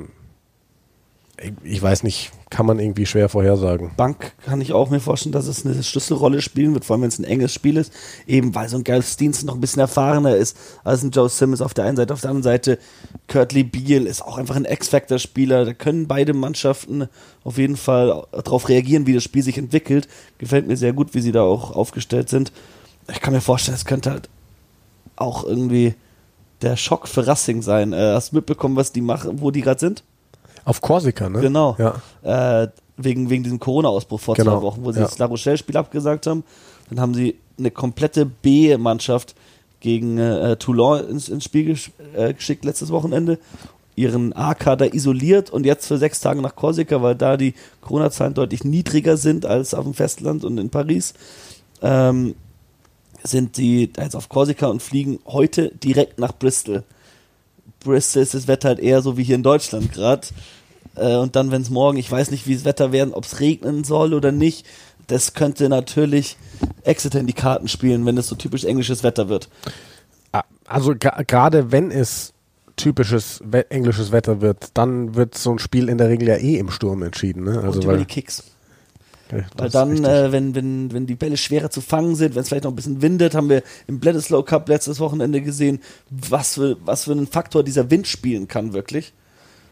ich 1.64 1.82
weiß 1.82 2.04
nicht, 2.04 2.32
kann 2.50 2.66
man 2.66 2.80
irgendwie 2.80 3.06
schwer 3.06 3.30
vorhersagen. 3.30 3.92
Bank 3.98 4.34
kann 4.46 4.62
ich 4.62 4.74
auch 4.74 4.90
mir 4.90 5.00
vorstellen, 5.00 5.34
dass 5.34 5.48
es 5.48 5.66
eine 5.66 5.82
Schlüsselrolle 5.82 6.42
spielen 6.42 6.74
wird, 6.74 6.86
vor 6.86 6.96
allem 6.96 7.02
wenn 7.02 7.10
es 7.10 7.20
ein 7.20 7.24
enges 7.24 7.54
Spiel 7.54 7.78
ist, 7.78 7.92
eben 8.28 8.54
weil 8.56 8.70
so 8.70 8.78
ein 8.78 8.84
Giles 8.84 9.18
Dienst 9.18 9.44
noch 9.46 9.56
ein 9.56 9.62
bisschen 9.62 9.80
erfahrener 9.80 10.36
ist 10.36 10.58
als 10.84 11.04
ein 11.04 11.12
Joe 11.12 11.30
Simmons 11.30 11.62
auf 11.62 11.74
der 11.74 11.86
einen 11.86 11.98
Seite. 11.98 12.14
Auf 12.14 12.22
der 12.22 12.30
anderen 12.30 12.44
Seite 12.44 12.80
Kurtley 13.28 13.64
Beal 13.64 14.06
ist 14.06 14.22
auch 14.22 14.38
einfach 14.38 14.56
ein 14.56 14.66
X-Factor-Spieler. 14.66 15.66
Da 15.66 15.74
können 15.74 16.08
beide 16.08 16.34
Mannschaften 16.34 17.08
auf 17.44 17.58
jeden 17.58 17.78
Fall 17.78 18.26
darauf 18.32 18.70
reagieren, 18.70 19.08
wie 19.08 19.14
das 19.14 19.24
Spiel 19.24 19.44
sich 19.44 19.58
entwickelt. 19.58 20.08
Gefällt 20.38 20.68
mir 20.68 20.78
sehr 20.78 20.94
gut, 20.94 21.14
wie 21.14 21.22
sie 21.22 21.32
da 21.32 21.42
auch 21.42 21.72
aufgestellt 21.76 22.30
sind. 22.30 22.52
Ich 23.12 23.20
kann 23.20 23.34
mir 23.34 23.42
vorstellen, 23.42 23.76
es 23.76 23.86
könnte 23.86 24.12
halt 24.12 24.30
auch 25.16 25.44
irgendwie 25.44 25.96
der 26.62 26.78
Schock 26.78 27.08
für 27.08 27.28
Racing 27.28 27.62
sein. 27.62 27.94
Äh, 27.94 28.14
hast 28.14 28.32
du 28.32 28.38
mitbekommen, 28.38 28.76
was 28.76 28.92
die 28.92 29.02
machen, 29.02 29.42
wo 29.42 29.52
die 29.52 29.62
gerade 29.62 29.80
sind? 29.80 30.04
Auf 30.66 30.82
Korsika, 30.82 31.30
ne? 31.30 31.42
Genau. 31.42 31.76
Ja. 31.78 32.64
Äh, 32.64 32.70
wegen, 32.98 33.30
wegen 33.30 33.44
diesem 33.44 33.60
Corona-Ausbruch 33.60 34.20
vor 34.20 34.36
genau. 34.36 34.58
zwei 34.58 34.62
Wochen, 34.62 34.84
wo 34.84 34.92
sie 34.92 35.00
ja. 35.00 35.06
das 35.06 35.18
La 35.18 35.26
Rochelle-Spiel 35.26 35.78
abgesagt 35.78 36.28
haben. 36.28 36.44
Dann 36.90 37.00
haben 37.00 37.14
sie 37.14 37.36
eine 37.58 37.72
komplette 37.72 38.26
B-Mannschaft 38.26 39.36
gegen 39.80 40.18
äh, 40.18 40.56
Toulon 40.58 41.08
ins, 41.10 41.30
ins 41.30 41.44
Spiel 41.44 41.66
gesch 41.66 41.92
äh, 42.16 42.34
geschickt 42.34 42.66
letztes 42.66 42.92
Wochenende. 42.92 43.40
Ihren 43.96 44.34
A-Kader 44.34 44.94
isoliert 44.94 45.52
und 45.52 45.66
jetzt 45.66 45.86
für 45.86 45.98
sechs 45.98 46.20
Tage 46.20 46.42
nach 46.42 46.56
Korsika, 46.56 47.02
weil 47.04 47.16
da 47.16 47.38
die 47.38 47.54
Corona-Zahlen 47.82 48.34
deutlich 48.34 48.64
niedriger 48.64 49.18
sind 49.18 49.46
als 49.46 49.74
auf 49.74 49.84
dem 49.84 49.94
Festland 49.94 50.44
und 50.44 50.58
in 50.58 50.70
Paris. 50.70 51.14
Ähm, 51.82 52.36
sind 53.24 53.58
die 53.58 53.92
jetzt 53.96 54.16
auf 54.16 54.30
Korsika 54.30 54.68
und 54.68 54.82
fliegen 54.82 55.20
heute 55.26 55.70
direkt 55.76 56.20
nach 56.20 56.34
Bristol. 56.34 56.84
Bristol 57.80 58.24
ist 58.24 58.34
das 58.34 58.48
Wetter 58.48 58.70
halt 58.70 58.80
eher 58.80 59.02
so 59.02 59.18
wie 59.18 59.24
hier 59.24 59.36
in 59.36 59.44
Deutschland 59.44 59.92
gerade. 59.92 60.28
Äh, 60.96 61.16
und 61.16 61.36
dann, 61.36 61.52
wenn 61.52 61.62
es 61.62 61.70
morgen, 61.70 61.98
ich 61.98 62.12
weiß 62.12 62.32
nicht, 62.32 62.48
wie 62.48 62.56
das 62.56 62.66
Wetter 62.66 62.92
werden, 62.92 63.14
ob 63.14 63.26
es 63.26 63.40
regnen 63.40 63.84
soll 63.84 64.14
oder 64.14 64.32
nicht, 64.32 64.66
das 65.08 65.34
könnte 65.34 65.70
natürlich 65.70 66.38
Exeter 66.84 67.20
in 67.20 67.28
die 67.28 67.34
Karten 67.34 67.68
spielen, 67.68 68.06
wenn 68.06 68.18
es 68.18 68.28
so 68.28 68.36
typisch 68.36 68.64
englisches 68.64 69.04
Wetter 69.04 69.30
wird. 69.30 69.50
Also 70.66 70.96
gerade 70.96 71.72
wenn 71.72 71.92
es 71.92 72.34
typisches 72.76 73.42
we 73.46 73.70
englisches 73.70 74.12
Wetter 74.12 74.42
wird, 74.42 74.70
dann 74.74 75.16
wird 75.16 75.38
so 75.38 75.52
ein 75.52 75.60
Spiel 75.60 75.90
in 75.90 75.98
der 75.98 76.10
Regel 76.10 76.28
ja 76.30 76.36
eh 76.36 76.58
im 76.58 76.72
Sturm 76.72 77.04
entschieden. 77.04 77.44
Ne? 77.44 77.60
Also 77.62 77.80
und 77.80 77.84
über 77.84 77.98
die 77.98 78.06
Kicks. 78.06 78.44
Okay, 79.34 79.46
Weil 79.58 79.70
dann, 79.70 80.04
äh, 80.04 80.32
wenn, 80.32 80.56
wenn, 80.56 80.92
wenn 80.94 81.06
die 81.08 81.16
Bälle 81.16 81.38
schwerer 81.38 81.70
zu 81.70 81.82
fangen 81.82 82.16
sind, 82.16 82.36
wenn 82.36 82.42
es 82.42 82.50
vielleicht 82.50 82.66
noch 82.66 82.72
ein 82.72 82.76
bisschen 82.76 83.02
windet, 83.02 83.36
haben 83.36 83.50
wir 83.50 83.64
im 83.88 84.00
Bledisloe 84.00 84.44
Cup 84.44 84.70
letztes 84.70 85.00
Wochenende 85.00 85.42
gesehen, 85.42 85.80
was 86.10 86.56
für, 86.56 86.78
was 86.86 87.06
für 87.06 87.12
einen 87.12 87.28
Faktor 87.28 87.64
dieser 87.64 87.90
Wind 87.90 88.08
spielen 88.08 88.48
kann, 88.48 88.74
wirklich. 88.74 89.14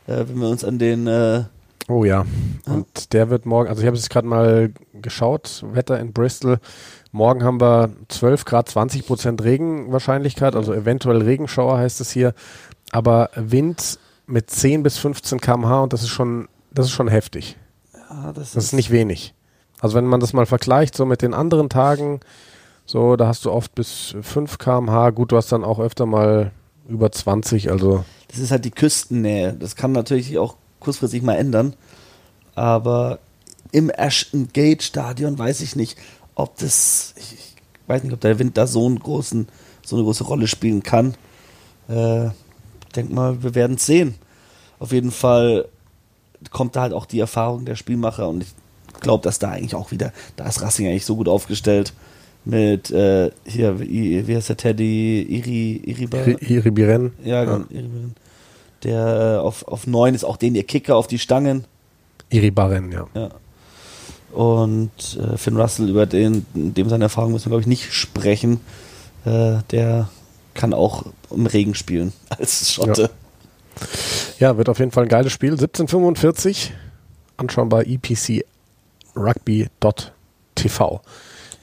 Äh, 0.08 0.26
wenn 0.28 0.39
wir 0.39 0.50
uns 0.50 0.63
an 0.63 0.80
den. 0.80 1.08
Äh, 1.08 1.43
oh 1.88 2.04
ja. 2.04 2.26
Und 2.65 2.88
ja. 2.97 3.04
der 3.12 3.30
wird 3.30 3.45
morgen, 3.45 3.69
also 3.69 3.82
ich 3.82 3.88
habe 3.88 3.97
es 3.97 4.10
gerade 4.10 4.28
mal 4.28 4.71
geschaut, 4.93 5.63
Wetter 5.74 6.00
in 6.00 6.13
Bristol. 6.13 6.60
Morgen 7.12 7.43
haben 7.43 7.60
wir 7.60 7.91
12 8.08 8.45
Grad, 8.45 8.69
20 8.69 9.06
Prozent 9.06 9.43
Regenwahrscheinlichkeit, 9.43 10.56
also 10.56 10.74
eventuell 10.74 11.21
Regenschauer 11.21 11.78
heißt 11.78 12.00
es 12.02 12.12
hier. 12.12 12.34
Aber 12.91 13.30
Wind 13.36 14.00
mit 14.28 14.50
10 14.50 14.84
bis 14.84 14.97
15 14.97 15.39
km/h 15.39 15.84
und 15.84 15.93
das 15.93 16.04
ist 16.04 16.10
schon, 16.10 16.47
das 16.71 16.86
ist 16.88 16.93
schon 16.93 17.10
heftig. 17.10 17.58
Ja, 17.93 18.28
das, 18.34 18.54
das 18.54 18.56
ist, 18.56 18.63
ist 18.65 18.74
nicht 18.74 18.91
wenig. 18.91 19.34
Also 19.82 19.96
wenn 19.96 20.06
man 20.06 20.20
das 20.20 20.32
mal 20.32 20.46
vergleicht 20.46 20.96
so 20.96 21.06
mit 21.06 21.24
den 21.24 21.34
anderen 21.34 21.67
Tagen, 21.67 22.20
so 22.86 23.15
da 23.15 23.28
hast 23.28 23.46
du 23.46 23.52
oft 23.52 23.74
bis 23.74 24.15
5 24.22 24.60
km/h. 24.60 25.10
Gut, 25.10 25.32
du 25.32 25.38
hast 25.38 25.52
dann 25.52 25.63
auch 25.63 25.80
öfter 25.80 26.06
mal 26.06 26.52
über 26.88 27.12
20, 27.12 27.72
also. 27.72 28.06
Das 28.28 28.38
ist 28.38 28.52
halt 28.52 28.63
die 28.63 28.72
Küstennähe. 28.72 29.54
Das 29.54 29.76
kann 29.76 29.91
natürlich 29.91 30.38
auch 30.38 30.56
kurzfristig 30.80 31.24
mal 31.24 31.36
ändern. 31.36 31.74
Aber 32.54 33.20
im 33.72 33.89
Ashton 33.89 34.50
Gate 34.54 34.84
Stadion 34.84 35.38
weiß 35.38 35.62
ich 35.62 35.76
nicht, 35.76 35.98
ob 36.36 36.58
das, 36.58 37.15
ich 37.17 37.56
weiß 37.88 38.04
nicht, 38.04 38.13
ob 38.13 38.22
der 38.22 38.38
Wind 38.38 38.58
da 38.58 38.67
so, 38.67 38.86
einen 38.86 39.00
großen, 39.00 39.48
so 39.84 39.96
eine 39.96 40.06
große 40.06 40.26
Rolle 40.26 40.48
spielen 40.48 40.84
kann. 40.84 41.15
Äh, 41.88 42.30
denk 42.96 43.12
mal, 43.12 43.41
wir 43.41 43.56
werden 43.56 43.78
es 43.78 43.86
sehen. 43.88 44.15
Auf 44.78 44.91
jeden 44.91 45.12
Fall 45.12 45.67
kommt 46.52 46.76
da 46.76 46.82
halt 46.82 46.94
auch 46.94 47.06
die 47.06 47.20
Erfahrung 47.20 47.65
der 47.65 47.76
Spielmacher 47.76 48.28
und 48.28 48.44
ich 48.44 48.54
glaube, 48.99 49.23
dass 49.23 49.39
da 49.39 49.51
eigentlich 49.51 49.75
auch 49.75 49.91
wieder, 49.91 50.12
da 50.36 50.47
ist 50.47 50.62
Racing 50.62 50.88
eigentlich 50.88 51.06
so 51.06 51.15
gut 51.15 51.27
aufgestellt 51.27 51.93
mit 52.43 52.89
äh, 52.91 53.32
hier, 53.45 53.80
wie, 53.80 54.27
wie 54.27 54.36
heißt 54.36 54.49
der 54.49 54.58
Teddy 54.58 55.21
Iri, 55.21 55.82
Iriba? 55.86 56.17
Iribiren. 56.17 57.13
Ja, 57.23 57.43
genau, 57.43 57.58
ja. 57.69 57.80
Iribiren. 57.80 58.15
Der 58.84 59.38
äh, 59.38 59.39
auf, 59.39 59.67
auf 59.67 59.86
9 59.86 60.15
ist 60.15 60.23
auch 60.23 60.38
den 60.38 60.56
ihr 60.56 60.63
Kicker 60.63 60.95
auf 60.95 61.08
die 61.08 61.19
Stangen. 61.19 61.65
Iribaren, 62.30 62.91
ja. 62.91 63.08
ja. 63.13 63.30
Und 64.32 65.19
äh, 65.19 65.38
Finn 65.38 65.58
Russell, 65.58 65.89
über 65.89 66.06
den, 66.06 66.45
dem 66.54 66.89
seine 66.89 67.06
Erfahrung 67.06 67.34
müssen 67.34 67.45
wir, 67.45 67.49
glaube 67.51 67.62
ich, 67.62 67.67
nicht 67.67 67.93
sprechen. 67.93 68.62
Äh, 69.25 69.58
der 69.71 70.10
kann 70.54 70.73
auch 70.73 71.06
im 71.30 71.45
Regen 71.45 71.75
spielen 71.75 72.13
als 72.30 72.73
Schotte. 72.73 73.10
Ja. 74.39 74.49
ja. 74.49 74.58
wird 74.58 74.69
auf 74.69 74.80
jeden 74.80 74.91
Fall 74.91 75.04
ein 75.04 75.10
geiles 75.10 75.32
Spiel. 75.32 75.51
1745 75.51 76.73
anschauen 77.38 77.69
bei 77.69 77.84
EPC 77.84 78.45
rugby.tv. 79.15 81.02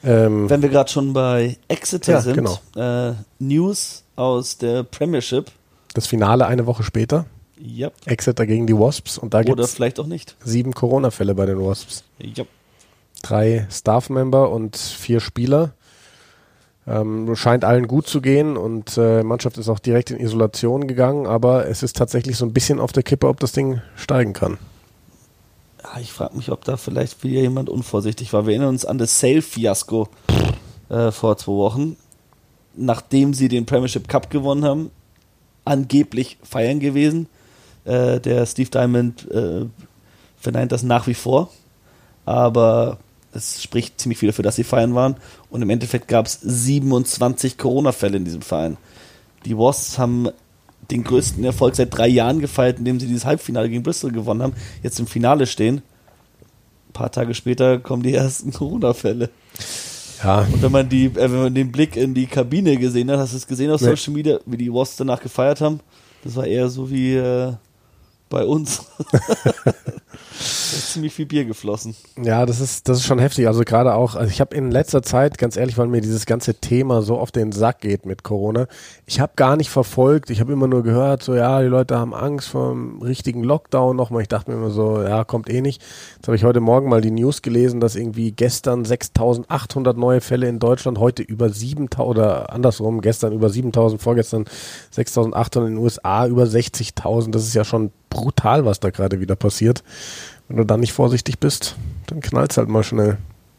Ähm, 0.03 0.49
Wenn 0.49 0.61
wir 0.61 0.69
gerade 0.69 0.89
schon 0.89 1.13
bei 1.13 1.57
Exeter 1.67 2.13
ja, 2.13 2.21
sind, 2.21 2.35
genau. 2.35 2.59
äh, 2.75 3.13
News 3.39 4.03
aus 4.15 4.57
der 4.57 4.83
Premiership. 4.83 5.51
Das 5.93 6.07
Finale 6.07 6.45
eine 6.45 6.65
Woche 6.65 6.83
später. 6.83 7.25
Yep. 7.61 7.93
Exeter 8.05 8.45
gegen 8.45 8.67
die 8.67 8.77
Wasps 8.77 9.17
und 9.17 9.33
da 9.33 9.43
gibt 9.43 9.59
es 9.59 9.73
vielleicht 9.73 9.99
auch 9.99 10.07
nicht. 10.07 10.37
Sieben 10.43 10.73
Corona-Fälle 10.73 11.35
bei 11.35 11.45
den 11.45 11.59
Wasps. 11.59 12.05
Yep. 12.21 12.47
Drei 13.21 13.67
Staff-Member 13.69 14.49
und 14.49 14.77
vier 14.77 15.19
Spieler. 15.19 15.73
Ähm, 16.87 17.35
scheint 17.35 17.65
allen 17.65 17.87
gut 17.87 18.07
zu 18.07 18.21
gehen 18.21 18.55
und 18.55 18.97
äh, 18.97 19.23
Mannschaft 19.23 19.57
ist 19.57 19.67
auch 19.67 19.79
direkt 19.79 20.09
in 20.09 20.19
Isolation 20.19 20.87
gegangen, 20.87 21.27
aber 21.27 21.67
es 21.67 21.83
ist 21.83 21.97
tatsächlich 21.97 22.37
so 22.37 22.45
ein 22.45 22.53
bisschen 22.53 22.79
auf 22.79 22.93
der 22.93 23.03
Kippe, 23.03 23.27
ob 23.27 23.39
das 23.41 23.51
Ding 23.51 23.81
steigen 23.95 24.33
kann. 24.33 24.57
Ja, 25.91 25.99
ich 25.99 26.11
frage 26.11 26.37
mich, 26.37 26.51
ob 26.51 26.63
da 26.65 26.77
vielleicht 26.77 27.23
wieder 27.23 27.41
jemand 27.41 27.69
unvorsichtig 27.69 28.33
war. 28.33 28.45
Wir 28.45 28.53
erinnern 28.53 28.69
uns 28.69 28.85
an 28.85 28.97
das 28.97 29.19
Sale-Fiasko 29.19 30.07
äh, 30.89 31.11
vor 31.11 31.37
zwei 31.37 31.53
Wochen, 31.53 31.97
nachdem 32.75 33.33
sie 33.33 33.47
den 33.47 33.65
Premiership 33.65 34.07
Cup 34.07 34.29
gewonnen 34.29 34.65
haben, 34.65 34.91
angeblich 35.65 36.37
feiern 36.43 36.79
gewesen. 36.79 37.27
Äh, 37.85 38.19
der 38.19 38.45
Steve 38.45 38.69
Diamond 38.69 39.29
äh, 39.31 39.65
verneint 40.37 40.71
das 40.71 40.83
nach 40.83 41.07
wie 41.07 41.13
vor, 41.13 41.49
aber 42.25 42.97
es 43.33 43.63
spricht 43.63 43.99
ziemlich 43.99 44.19
viel 44.19 44.29
dafür, 44.29 44.43
dass 44.43 44.57
sie 44.57 44.63
feiern 44.63 44.95
waren. 44.95 45.15
Und 45.49 45.61
im 45.61 45.69
Endeffekt 45.69 46.07
gab 46.07 46.27
es 46.27 46.39
27 46.41 47.57
Corona-Fälle 47.57 48.17
in 48.17 48.25
diesem 48.25 48.41
Verein. 48.41 48.77
Die 49.45 49.57
Wasps 49.57 49.97
haben 49.97 50.29
den 50.91 51.03
größten 51.03 51.43
Erfolg 51.43 51.75
seit 51.75 51.95
drei 51.95 52.07
Jahren 52.07 52.39
gefeiert, 52.39 52.79
indem 52.79 52.99
sie 52.99 53.07
dieses 53.07 53.25
Halbfinale 53.25 53.69
gegen 53.69 53.83
Bristol 53.83 54.11
gewonnen 54.11 54.41
haben, 54.41 54.53
jetzt 54.83 54.99
im 54.99 55.07
Finale 55.07 55.45
stehen. 55.47 55.81
Ein 56.89 56.93
paar 56.93 57.11
Tage 57.11 57.33
später 57.33 57.79
kommen 57.79 58.03
die 58.03 58.13
ersten 58.13 58.51
Corona-Fälle. 58.53 59.29
Ja. 60.23 60.47
Und 60.51 60.61
wenn 60.61 60.71
man 60.71 60.89
die, 60.89 61.05
äh, 61.05 61.31
wenn 61.31 61.43
man 61.43 61.55
den 61.55 61.71
Blick 61.71 61.95
in 61.95 62.13
die 62.13 62.25
Kabine 62.25 62.77
gesehen 62.77 63.09
hat, 63.11 63.19
hast 63.19 63.33
du 63.33 63.37
es 63.37 63.47
gesehen 63.47 63.71
auf 63.71 63.81
Nee. 63.81 63.89
Social 63.89 64.13
Media, 64.13 64.39
wie 64.45 64.57
die 64.57 64.73
Wasps 64.73 64.97
danach 64.97 65.21
gefeiert 65.21 65.61
haben? 65.61 65.79
Das 66.23 66.35
war 66.35 66.45
eher 66.45 66.69
so 66.69 66.89
wie 66.89 67.15
äh, 67.15 67.53
bei 68.29 68.45
uns. 68.45 68.85
ziemlich 70.39 71.13
viel 71.13 71.25
Bier 71.25 71.45
geflossen. 71.45 71.95
Ja, 72.21 72.45
das 72.45 72.59
ist, 72.59 72.87
das 72.87 72.99
ist 72.99 73.05
schon 73.05 73.19
heftig. 73.19 73.47
Also 73.47 73.63
gerade 73.63 73.93
auch, 73.93 74.15
also 74.15 74.31
ich 74.31 74.41
habe 74.41 74.55
in 74.55 74.71
letzter 74.71 75.01
Zeit, 75.01 75.37
ganz 75.37 75.57
ehrlich, 75.57 75.77
weil 75.77 75.87
mir 75.87 76.01
dieses 76.01 76.25
ganze 76.25 76.55
Thema 76.55 77.01
so 77.01 77.17
auf 77.17 77.31
den 77.31 77.51
Sack 77.51 77.81
geht 77.81 78.05
mit 78.05 78.23
Corona, 78.23 78.67
ich 79.05 79.19
habe 79.19 79.33
gar 79.35 79.55
nicht 79.55 79.69
verfolgt, 79.69 80.29
ich 80.29 80.39
habe 80.39 80.53
immer 80.53 80.67
nur 80.67 80.83
gehört, 80.83 81.23
so 81.23 81.35
ja, 81.35 81.61
die 81.61 81.67
Leute 81.67 81.97
haben 81.97 82.13
Angst 82.13 82.49
vor 82.49 82.71
dem 82.71 83.01
richtigen 83.01 83.43
Lockdown 83.43 83.95
nochmal. 83.95 84.21
Ich 84.21 84.27
dachte 84.27 84.51
mir 84.51 84.57
immer 84.57 84.71
so, 84.71 85.01
ja, 85.01 85.23
kommt 85.23 85.49
eh 85.49 85.61
nicht. 85.61 85.81
Jetzt 86.15 86.27
habe 86.27 86.35
ich 86.35 86.43
heute 86.43 86.59
Morgen 86.59 86.89
mal 86.89 87.01
die 87.01 87.11
News 87.11 87.41
gelesen, 87.41 87.79
dass 87.79 87.95
irgendwie 87.95 88.31
gestern 88.31 88.85
6800 88.85 89.97
neue 89.97 90.21
Fälle 90.21 90.47
in 90.47 90.59
Deutschland, 90.59 90.99
heute 90.99 91.23
über 91.23 91.49
7000 91.49 91.99
oder 91.99 92.53
andersrum, 92.53 93.01
gestern 93.01 93.33
über 93.33 93.49
7000, 93.49 94.01
vorgestern 94.01 94.45
6800 94.91 95.69
in 95.69 95.75
den 95.75 95.83
USA, 95.83 96.25
über 96.27 96.43
60.000. 96.43 97.31
Das 97.31 97.43
ist 97.43 97.53
ja 97.53 97.63
schon 97.63 97.91
brutal, 98.09 98.65
was 98.65 98.79
da 98.79 98.89
gerade 98.89 99.19
wieder 99.19 99.35
passiert. 99.35 99.83
Wenn 100.47 100.57
du 100.57 100.65
dann 100.65 100.79
nicht 100.79 100.93
vorsichtig 100.93 101.39
bist, 101.39 101.75
dann 102.07 102.21
knallt's 102.21 102.57
halt 102.57 102.69
mal 102.69 102.83
schnell 102.83 103.17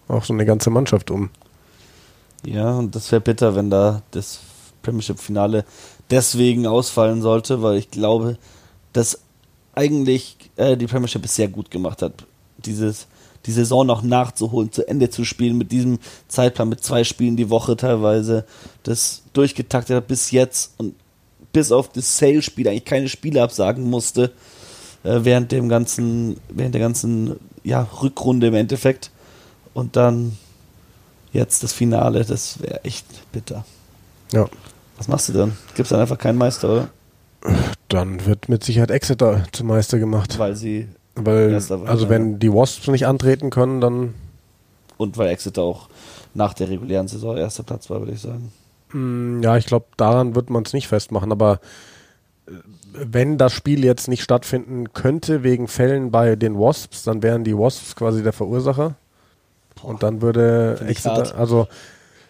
auch 0.09 0.25
so 0.25 0.33
eine 0.33 0.45
ganze 0.45 0.71
Mannschaft 0.71 1.11
um. 1.11 1.31
Ja, 2.45 2.73
und 2.73 2.95
das 2.95 3.13
wäre 3.13 3.21
bitter, 3.21 3.55
wenn 3.55 3.71
da 3.71 4.03
das 4.11 4.41
Premiership-Finale 4.83 5.65
deswegen 6.11 6.67
ausfallen 6.67 7.23
sollte, 7.23 7.63
weil 7.63 7.77
ich 7.77 7.91
glaube, 7.91 8.39
dass 8.93 9.21
eigentlich 9.75 10.37
äh, 10.57 10.77
die 10.77 10.87
Premiership 10.87 11.25
es 11.25 11.37
sehr 11.37 11.49
gut 11.49 11.71
gemacht 11.71 12.03
hat, 12.03 12.27
dieses, 12.59 13.07
die 13.47 13.53
Saison 13.53 13.87
noch 13.87 14.03
nachzuholen, 14.03 14.73
zu 14.73 14.87
Ende 14.89 15.11
zu 15.11 15.25
spielen 15.25 15.59
mit 15.59 15.71
diesem 15.71 15.99
Zeitplan, 16.29 16.69
mit 16.69 16.83
zwei 16.83 17.05
Spielen 17.05 17.37
die 17.37 17.51
Woche 17.51 17.77
teilweise, 17.77 18.45
das 18.83 19.23
durchgetaktet 19.33 19.97
hat 19.97 20.09
bis 20.09 20.31
jetzt 20.31 20.73
und 20.79 20.95
bis 21.53 21.73
auf 21.73 21.89
das 21.91 22.19
Sale-Spiel 22.19 22.69
eigentlich 22.69 22.85
keine 22.85 23.09
Spiele 23.09 23.43
absagen 23.43 23.89
musste 23.89 24.33
äh, 25.03 25.21
während 25.23 25.53
dem 25.53 25.69
ganzen, 25.69 26.37
während 26.49 26.75
der 26.75 26.81
ganzen 26.81 27.37
ja, 27.65 27.89
Rückrunde 28.03 28.49
im 28.49 28.55
Endeffekt. 28.55 29.11
Und 29.75 29.97
dann 29.97 30.37
jetzt 31.33 31.63
das 31.63 31.73
Finale, 31.73 32.25
das 32.25 32.61
wäre 32.61 32.85
echt 32.85 33.07
bitter. 33.33 33.65
Ja. 34.33 34.49
Was 34.97 35.09
machst 35.09 35.29
du 35.29 35.33
dann? 35.33 35.57
Gibt's 35.75 35.91
dann 35.91 36.01
einfach 36.01 36.19
keinen 36.19 36.39
Meister, 36.39 36.71
oder? 36.71 36.89
Dann 37.89 38.27
wird 38.27 38.49
mit 38.49 38.63
Sicherheit 38.65 38.91
Exeter 38.91 39.45
zum 39.53 39.69
Meister 39.69 39.99
gemacht. 39.99 40.39
Weil 40.39 40.57
sie 40.57 40.89
Weil, 41.15 41.55
also 41.55 42.09
wenn 42.09 42.39
die 42.39 42.53
Wasps 42.53 42.87
nicht 42.89 43.07
antreten 43.07 43.51
können, 43.51 43.81
dann 43.81 44.15
und 44.99 45.17
weil 45.17 45.29
Exeter 45.29 45.63
auch 45.63 45.89
nach 46.35 46.53
der 46.53 46.69
regulären 46.69 47.09
Saison 47.09 47.37
erster 47.37 47.63
Platz 47.63 47.89
war, 47.89 48.01
würde 48.01 48.13
ich 48.13 48.21
sagen. 48.21 48.53
Mm, 48.93 49.43
Ja, 49.43 49.57
ich 49.57 49.67
glaube, 49.67 49.87
daran 49.97 50.35
wird 50.35 50.51
man 50.51 50.63
es 50.65 50.73
nicht 50.73 50.89
festmachen, 50.89 51.33
aber 51.33 51.61
äh, 52.47 52.53
wenn 52.93 53.39
das 53.39 53.53
Spiel 53.53 53.85
jetzt 53.85 54.09
nicht 54.09 54.23
stattfinden 54.23 54.93
könnte 54.93 55.43
wegen 55.43 55.69
Fällen 55.69 56.11
bei 56.11 56.37
den 56.37 56.59
Wasps, 56.59 57.05
dann 57.05 57.23
wären 57.23 57.45
die 57.45 57.57
Wasps 57.57 57.95
quasi 57.97 58.23
der 58.23 58.33
Verursacher. 58.33 58.97
Und 59.83 60.03
dann 60.03 60.21
würde 60.21 60.79
Exeter, 60.87 61.39
also 61.39 61.67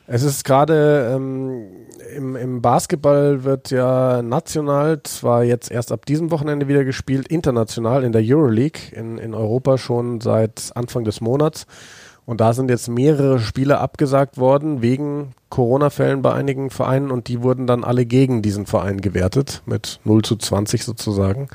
es 0.07 0.23
ist 0.23 0.45
gerade 0.45 1.13
ähm, 1.15 1.67
im, 2.15 2.37
im 2.37 2.63
Basketball 2.63 3.45
wird 3.45 3.71
ja 3.71 4.23
national 4.23 5.03
zwar 5.05 5.45
jetzt 5.45 5.71
erst 5.71 5.93
ab 5.93 6.05
diesem 6.07 6.31
Wochenende 6.31 6.69
wieder 6.69 6.85
gespielt, 6.85 7.29
international 7.29 8.05
in 8.05 8.13
der 8.13 8.23
Euroleague 8.25 8.93
in, 8.93 9.19
in 9.19 9.35
Europa 9.35 9.79
schon 9.79 10.21
seit 10.21 10.73
Anfang 10.75 11.05
des 11.05 11.21
Monats. 11.21 11.67
Und 12.31 12.41
da 12.41 12.53
sind 12.53 12.71
jetzt 12.71 12.89
mehrere 12.89 13.41
Spiele 13.41 13.79
abgesagt 13.79 14.39
worden 14.39 14.83
wegen 14.83 15.33
Corona-Fällen 15.49 16.23
bei 16.23 16.33
einigen 16.33 16.71
Vereinen 16.71 17.11
und 17.11 17.27
die 17.27 17.43
wurden 17.43 17.67
dann 17.67 17.83
alle 17.83 18.07
gegen 18.07 18.41
diesen 18.41 18.67
Verein 18.67 19.01
gewertet 19.01 19.63
mit 19.67 19.99
0 20.05 20.23
zu 20.23 20.37
20 20.37 20.85
sozusagen. 20.85 21.49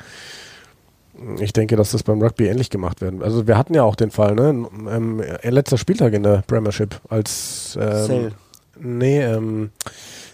Ich 1.38 1.54
denke, 1.54 1.76
dass 1.76 1.92
das 1.92 2.02
beim 2.02 2.20
Rugby 2.20 2.46
ähnlich 2.46 2.68
gemacht 2.68 3.00
werden. 3.00 3.22
Also 3.22 3.46
wir 3.46 3.56
hatten 3.56 3.72
ja 3.72 3.84
auch 3.84 3.96
den 3.96 4.10
Fall, 4.10 4.34
ne? 4.34 4.68
Ähm, 4.90 5.22
äh, 5.22 5.48
letzter 5.48 5.78
Spieltag 5.78 6.12
in 6.12 6.24
der 6.24 6.44
Premiership 6.46 7.00
als 7.08 7.78
ähm, 7.80 8.04
Sale. 8.04 8.32
Nee, 8.78 9.22
ähm, 9.22 9.70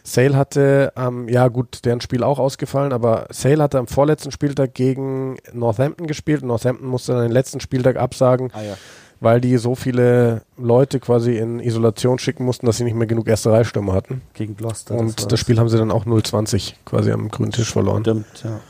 Sale 0.02 0.36
hatte, 0.36 0.92
ähm, 0.96 1.28
ja 1.28 1.46
gut, 1.46 1.84
deren 1.84 2.00
Spiel 2.00 2.24
auch 2.24 2.40
ausgefallen, 2.40 2.92
aber 2.92 3.28
Sale 3.30 3.62
hatte 3.62 3.78
am 3.78 3.86
vorletzten 3.86 4.32
Spieltag 4.32 4.74
gegen 4.74 5.36
Northampton 5.52 6.08
gespielt. 6.08 6.42
Northampton 6.42 6.88
musste 6.88 7.12
dann 7.12 7.22
den 7.22 7.30
letzten 7.30 7.60
Spieltag 7.60 7.96
absagen, 7.96 8.50
Ah 8.52 8.62
ja. 8.62 8.74
Weil 9.22 9.40
die 9.40 9.56
so 9.56 9.76
viele 9.76 10.42
Leute 10.58 10.98
quasi 10.98 11.36
in 11.38 11.60
Isolation 11.60 12.18
schicken 12.18 12.44
mussten, 12.44 12.66
dass 12.66 12.78
sie 12.78 12.84
nicht 12.84 12.96
mehr 12.96 13.06
genug 13.06 13.28
erste 13.28 13.52
Reihstürme 13.52 13.92
hatten. 13.92 14.20
Gegen 14.34 14.56
Gloucester. 14.56 14.96
Und 14.96 15.16
war's. 15.20 15.28
das 15.28 15.38
Spiel 15.38 15.60
haben 15.60 15.68
sie 15.68 15.78
dann 15.78 15.92
auch 15.92 16.06
0-20 16.06 16.74
quasi 16.84 17.12
am 17.12 17.28
grünen 17.28 17.52
Tisch 17.52 17.72
verloren. 17.72 18.02
Stimmt, 18.02 18.26
ja. 18.42 18.60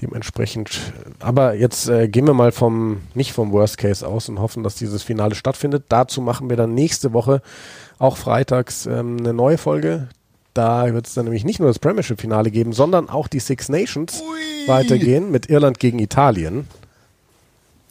Dementsprechend. 0.00 0.92
Aber 1.18 1.54
jetzt 1.54 1.88
äh, 1.88 2.08
gehen 2.08 2.26
wir 2.26 2.32
mal 2.32 2.52
vom, 2.52 3.02
nicht 3.14 3.32
vom 3.32 3.50
Worst 3.50 3.76
Case 3.76 4.06
aus 4.06 4.28
und 4.28 4.40
hoffen, 4.40 4.62
dass 4.62 4.76
dieses 4.76 5.02
Finale 5.02 5.34
stattfindet. 5.34 5.84
Dazu 5.88 6.22
machen 6.22 6.48
wir 6.48 6.56
dann 6.56 6.72
nächste 6.72 7.12
Woche 7.12 7.42
auch 7.98 8.16
freitags 8.16 8.86
ähm, 8.86 9.16
eine 9.18 9.34
neue 9.34 9.58
Folge. 9.58 10.08
Da 10.54 10.92
wird 10.94 11.08
es 11.08 11.14
dann 11.14 11.24
nämlich 11.24 11.44
nicht 11.44 11.58
nur 11.58 11.68
das 11.68 11.80
Premiership-Finale 11.80 12.52
geben, 12.52 12.72
sondern 12.72 13.08
auch 13.08 13.26
die 13.26 13.40
Six 13.40 13.68
Nations 13.68 14.22
weitergehen 14.68 15.30
mit 15.32 15.50
Irland 15.50 15.80
gegen 15.80 15.98
Italien. 15.98 16.68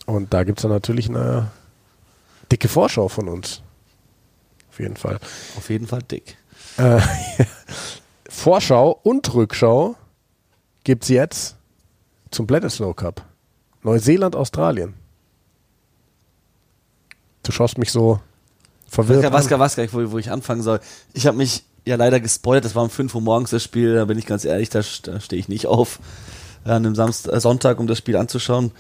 Und 0.10 0.34
da 0.34 0.44
gibt 0.44 0.60
es 0.60 0.64
dann 0.64 0.72
natürlich 0.72 1.08
eine 1.10 1.52
dicke 2.52 2.68
Vorschau 2.68 3.08
von 3.10 3.28
uns. 3.30 3.62
Auf 4.72 4.80
jeden 4.80 4.96
Fall. 4.98 5.20
Auf 5.58 5.70
jeden 5.70 5.86
Fall 5.88 6.02
dick. 6.02 6.36
Äh, 6.78 7.00
Vorschau 8.30 9.00
und 9.04 9.32
Rückschau 9.34 9.96
gibt 10.84 11.04
es 11.04 11.10
jetzt 11.10 11.56
zum 12.32 12.48
Bledisloe 12.48 12.94
Cup. 12.94 13.24
Neuseeland, 13.84 14.36
Australien. 14.36 14.94
Du 17.44 17.52
schaust 17.52 17.78
mich 17.78 17.92
so 17.92 18.20
verwirrt 18.88 19.24
an. 19.26 19.34
Waska, 19.60 19.84
ich- 19.84 19.94
wo, 19.94 20.12
wo 20.12 20.18
ich 20.18 20.32
anfangen 20.32 20.62
soll. 20.62 20.80
Ich 21.14 21.28
habe 21.28 21.38
mich 21.38 21.64
ja 21.86 21.96
leider 21.96 22.20
gespoilert, 22.20 22.66
das 22.66 22.76
war 22.76 22.84
um 22.84 22.90
5 22.90 23.14
Uhr 23.16 23.22
morgens 23.22 23.50
das 23.52 23.64
Spiel, 23.64 23.96
da 23.96 24.06
bin 24.06 24.18
ich 24.20 24.26
ganz 24.26 24.46
ehrlich, 24.46 24.70
da, 24.70 24.82
da 25.04 25.20
stehe 25.20 25.40
ich 25.40 25.48
nicht 25.48 25.66
auf 25.68 26.00
an 26.66 26.72
einem 26.86 26.96
Samstag, 26.96 27.34
äh, 27.34 27.40
Sonntag, 27.40 27.80
um 27.80 27.88
das 27.88 27.98
Spiel 27.98 28.18
anzuschauen. 28.18 28.72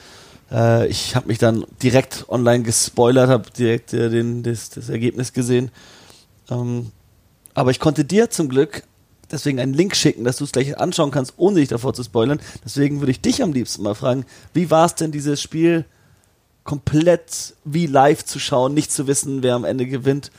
Äh, 0.51 0.87
ich 0.87 1.15
habe 1.15 1.27
mich 1.27 1.37
dann 1.37 1.65
direkt 1.81 2.25
online 2.29 2.63
gespoilert, 2.63 3.29
habe 3.29 3.49
direkt 3.51 3.93
äh, 3.93 4.09
den, 4.09 4.43
das, 4.43 4.69
das 4.69 4.89
Ergebnis 4.89 5.33
gesehen. 5.33 5.71
Ähm, 6.49 6.91
aber 7.53 7.71
ich 7.71 7.79
konnte 7.79 8.05
dir 8.05 8.29
zum 8.29 8.49
Glück 8.49 8.83
deswegen 9.31 9.59
einen 9.59 9.73
Link 9.73 9.95
schicken, 9.95 10.23
dass 10.23 10.37
du 10.37 10.43
es 10.43 10.51
gleich 10.51 10.77
anschauen 10.77 11.11
kannst, 11.11 11.33
ohne 11.37 11.59
dich 11.59 11.69
davor 11.69 11.93
zu 11.93 12.03
spoilern. 12.03 12.39
Deswegen 12.65 12.99
würde 12.99 13.11
ich 13.11 13.21
dich 13.21 13.43
am 13.43 13.53
liebsten 13.53 13.83
mal 13.83 13.95
fragen, 13.95 14.25
wie 14.53 14.71
war 14.71 14.85
es 14.85 14.95
denn 14.95 15.11
dieses 15.11 15.41
Spiel 15.41 15.85
komplett 16.63 17.55
wie 17.63 17.87
live 17.87 18.25
zu 18.25 18.39
schauen, 18.39 18.73
nicht 18.73 18.91
zu 18.91 19.07
wissen, 19.07 19.43
wer 19.43 19.55
am 19.55 19.65
Ende 19.65 19.85
gewinnt, 19.85 20.31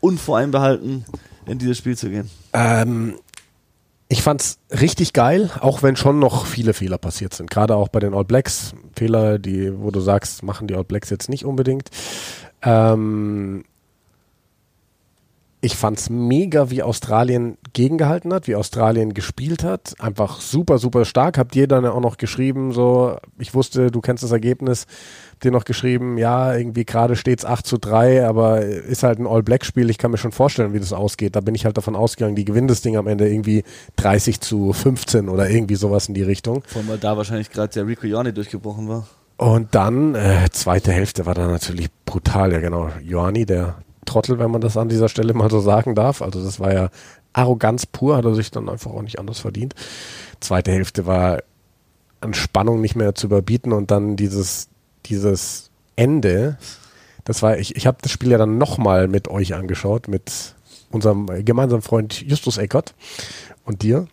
unvoreinbehalten 0.00 1.04
in 1.46 1.58
dieses 1.58 1.78
Spiel 1.78 1.96
zu 1.96 2.08
gehen? 2.08 2.30
Ähm, 2.52 3.16
ich 4.12 4.20
fand's 4.20 4.58
richtig 4.70 5.14
geil, 5.14 5.48
auch 5.60 5.82
wenn 5.82 5.96
schon 5.96 6.18
noch 6.18 6.44
viele 6.44 6.74
Fehler 6.74 6.98
passiert 6.98 7.32
sind. 7.32 7.48
Gerade 7.48 7.76
auch 7.76 7.88
bei 7.88 7.98
den 7.98 8.12
All 8.12 8.26
Blacks. 8.26 8.74
Fehler, 8.94 9.38
die, 9.38 9.72
wo 9.80 9.90
du 9.90 10.00
sagst, 10.00 10.42
machen 10.42 10.68
die 10.68 10.74
All 10.74 10.84
Blacks 10.84 11.08
jetzt 11.08 11.30
nicht 11.30 11.46
unbedingt. 11.46 11.88
Ähm, 12.60 13.64
ich 15.64 15.76
fand's 15.76 16.10
mega, 16.10 16.70
wie 16.70 16.82
Australien 16.82 17.56
gegengehalten 17.72 18.34
hat, 18.34 18.48
wie 18.48 18.56
Australien 18.56 19.14
gespielt 19.14 19.62
hat. 19.62 19.94
Einfach 20.00 20.40
super, 20.40 20.78
super 20.78 21.04
stark. 21.04 21.38
Habt 21.38 21.54
ihr 21.54 21.68
dann 21.68 21.86
auch 21.86 22.00
noch 22.00 22.16
geschrieben, 22.16 22.72
so, 22.72 23.16
ich 23.38 23.54
wusste, 23.54 23.92
du 23.92 24.00
kennst 24.00 24.24
das 24.24 24.32
Ergebnis, 24.32 24.86
dir 25.44 25.52
noch 25.52 25.64
geschrieben, 25.64 26.18
ja, 26.18 26.52
irgendwie 26.52 26.84
gerade 26.84 27.14
steht's 27.14 27.44
8 27.44 27.64
zu 27.64 27.78
3, 27.78 28.26
aber 28.26 28.62
ist 28.62 29.04
halt 29.04 29.20
ein 29.20 29.26
All-Black-Spiel. 29.28 29.88
Ich 29.88 29.98
kann 29.98 30.10
mir 30.10 30.18
schon 30.18 30.32
vorstellen, 30.32 30.72
wie 30.72 30.80
das 30.80 30.92
ausgeht. 30.92 31.36
Da 31.36 31.40
bin 31.40 31.54
ich 31.54 31.64
halt 31.64 31.76
davon 31.76 31.94
ausgegangen, 31.94 32.34
die 32.34 32.44
gewinnen 32.44 32.66
das 32.66 32.82
Ding 32.82 32.96
am 32.96 33.06
Ende 33.06 33.28
irgendwie 33.28 33.62
30 33.96 34.40
zu 34.40 34.72
15 34.72 35.28
oder 35.28 35.48
irgendwie 35.48 35.76
sowas 35.76 36.08
in 36.08 36.14
die 36.14 36.24
Richtung. 36.24 36.64
Vor 36.66 36.82
allem, 36.82 37.00
da 37.00 37.16
wahrscheinlich 37.16 37.50
gerade 37.50 37.72
der 37.72 37.86
Rico 37.86 38.08
Johnny 38.08 38.32
durchgebrochen 38.32 38.88
war. 38.88 39.06
Und 39.36 39.76
dann, 39.76 40.16
äh, 40.16 40.48
zweite 40.50 40.90
Hälfte 40.90 41.24
war 41.24 41.34
dann 41.34 41.52
natürlich 41.52 41.88
brutal, 42.04 42.52
ja 42.52 42.58
genau. 42.58 42.90
Joanni, 43.00 43.46
der 43.46 43.76
Trottel, 44.04 44.38
wenn 44.38 44.50
man 44.50 44.60
das 44.60 44.76
an 44.76 44.88
dieser 44.88 45.08
Stelle 45.08 45.34
mal 45.34 45.50
so 45.50 45.60
sagen 45.60 45.94
darf. 45.94 46.22
Also 46.22 46.42
das 46.42 46.60
war 46.60 46.72
ja 46.72 46.90
Arroganz 47.32 47.86
pur, 47.86 48.16
hat 48.16 48.24
er 48.24 48.34
sich 48.34 48.50
dann 48.50 48.68
einfach 48.68 48.90
auch 48.90 49.02
nicht 49.02 49.18
anders 49.18 49.38
verdient. 49.38 49.74
Zweite 50.40 50.72
Hälfte 50.72 51.06
war 51.06 51.42
an 52.20 52.34
Spannung 52.34 52.80
nicht 52.80 52.96
mehr 52.96 53.14
zu 53.14 53.26
überbieten 53.26 53.72
und 53.72 53.90
dann 53.90 54.16
dieses, 54.16 54.68
dieses 55.06 55.70
Ende, 55.96 56.58
das 57.24 57.42
war, 57.42 57.58
ich, 57.58 57.76
ich 57.76 57.86
habe 57.86 57.98
das 58.00 58.12
Spiel 58.12 58.30
ja 58.30 58.38
dann 58.38 58.58
nochmal 58.58 59.08
mit 59.08 59.28
euch 59.28 59.54
angeschaut, 59.54 60.08
mit 60.08 60.54
unserem 60.90 61.26
gemeinsamen 61.44 61.82
Freund 61.82 62.22
Justus 62.22 62.58
Eckert 62.58 62.94
und 63.64 63.82
dir. 63.82 64.06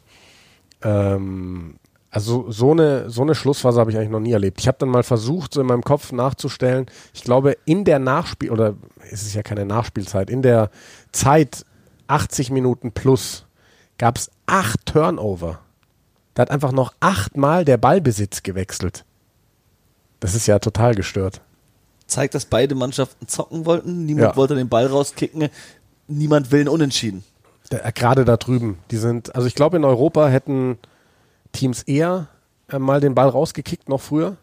Ähm, 0.82 1.76
also 2.12 2.50
so 2.52 2.72
eine, 2.72 3.10
so 3.10 3.22
eine 3.22 3.36
Schlussphase 3.36 3.80
habe 3.80 3.92
ich 3.92 3.98
eigentlich 3.98 4.10
noch 4.10 4.20
nie 4.20 4.32
erlebt. 4.32 4.60
Ich 4.60 4.68
habe 4.68 4.78
dann 4.80 4.90
mal 4.90 5.04
versucht, 5.04 5.54
so 5.54 5.62
in 5.62 5.68
meinem 5.68 5.84
Kopf 5.84 6.12
nachzustellen. 6.12 6.88
Ich 7.14 7.24
glaube, 7.24 7.58
in 7.66 7.86
der 7.86 8.00
Nachspiel, 8.00 8.50
oder 8.52 8.76
es 9.12 9.22
ist 9.24 9.36
ja 9.36 9.44
keine 9.44 9.66
Nachspielzeit, 9.66 10.30
in 10.30 10.42
der 10.42 10.72
Zeit 11.12 11.66
80 12.08 12.50
Minuten 12.50 12.92
plus 12.92 13.46
gab 13.98 14.18
es 14.18 14.32
acht 14.48 14.86
Turnover. 14.88 15.60
Da 16.34 16.42
hat 16.44 16.52
einfach 16.52 16.72
noch 16.72 16.94
achtmal 17.00 17.66
der 17.66 17.78
Ballbesitz 17.78 18.42
gewechselt. 18.44 19.06
Das 20.20 20.36
ist 20.36 20.48
ja 20.48 20.60
total 20.60 20.96
gestört. 20.96 21.42
Zeigt, 22.08 22.34
dass 22.34 22.46
beide 22.46 22.74
Mannschaften 22.76 23.28
zocken 23.28 23.66
wollten. 23.66 24.06
Niemand 24.06 24.32
Ja. 24.32 24.36
wollte 24.36 24.56
den 24.56 24.68
Ball 24.70 24.88
rauskicken. 24.88 25.50
Niemand 26.08 26.52
will 26.52 26.62
einen 26.62 26.70
Unentschieden. 26.70 27.24
Da- 27.70 27.92
Gerade 27.92 28.26
da 28.26 28.36
drüben, 28.38 28.80
die 28.90 28.98
sind, 28.98 29.36
also 29.36 29.48
ich 29.48 29.54
glaube 29.54 29.78
in 29.78 29.86
Europa 29.86 30.28
hätten 30.28 30.80
Teams 31.52 31.84
eher 31.84 32.28
äh, 32.70 32.80
mal 32.80 33.00
den 33.00 33.16
Ball 33.16 33.30
rausgekickt, 33.30 33.90
noch 33.90 34.02
früher. 34.02 34.38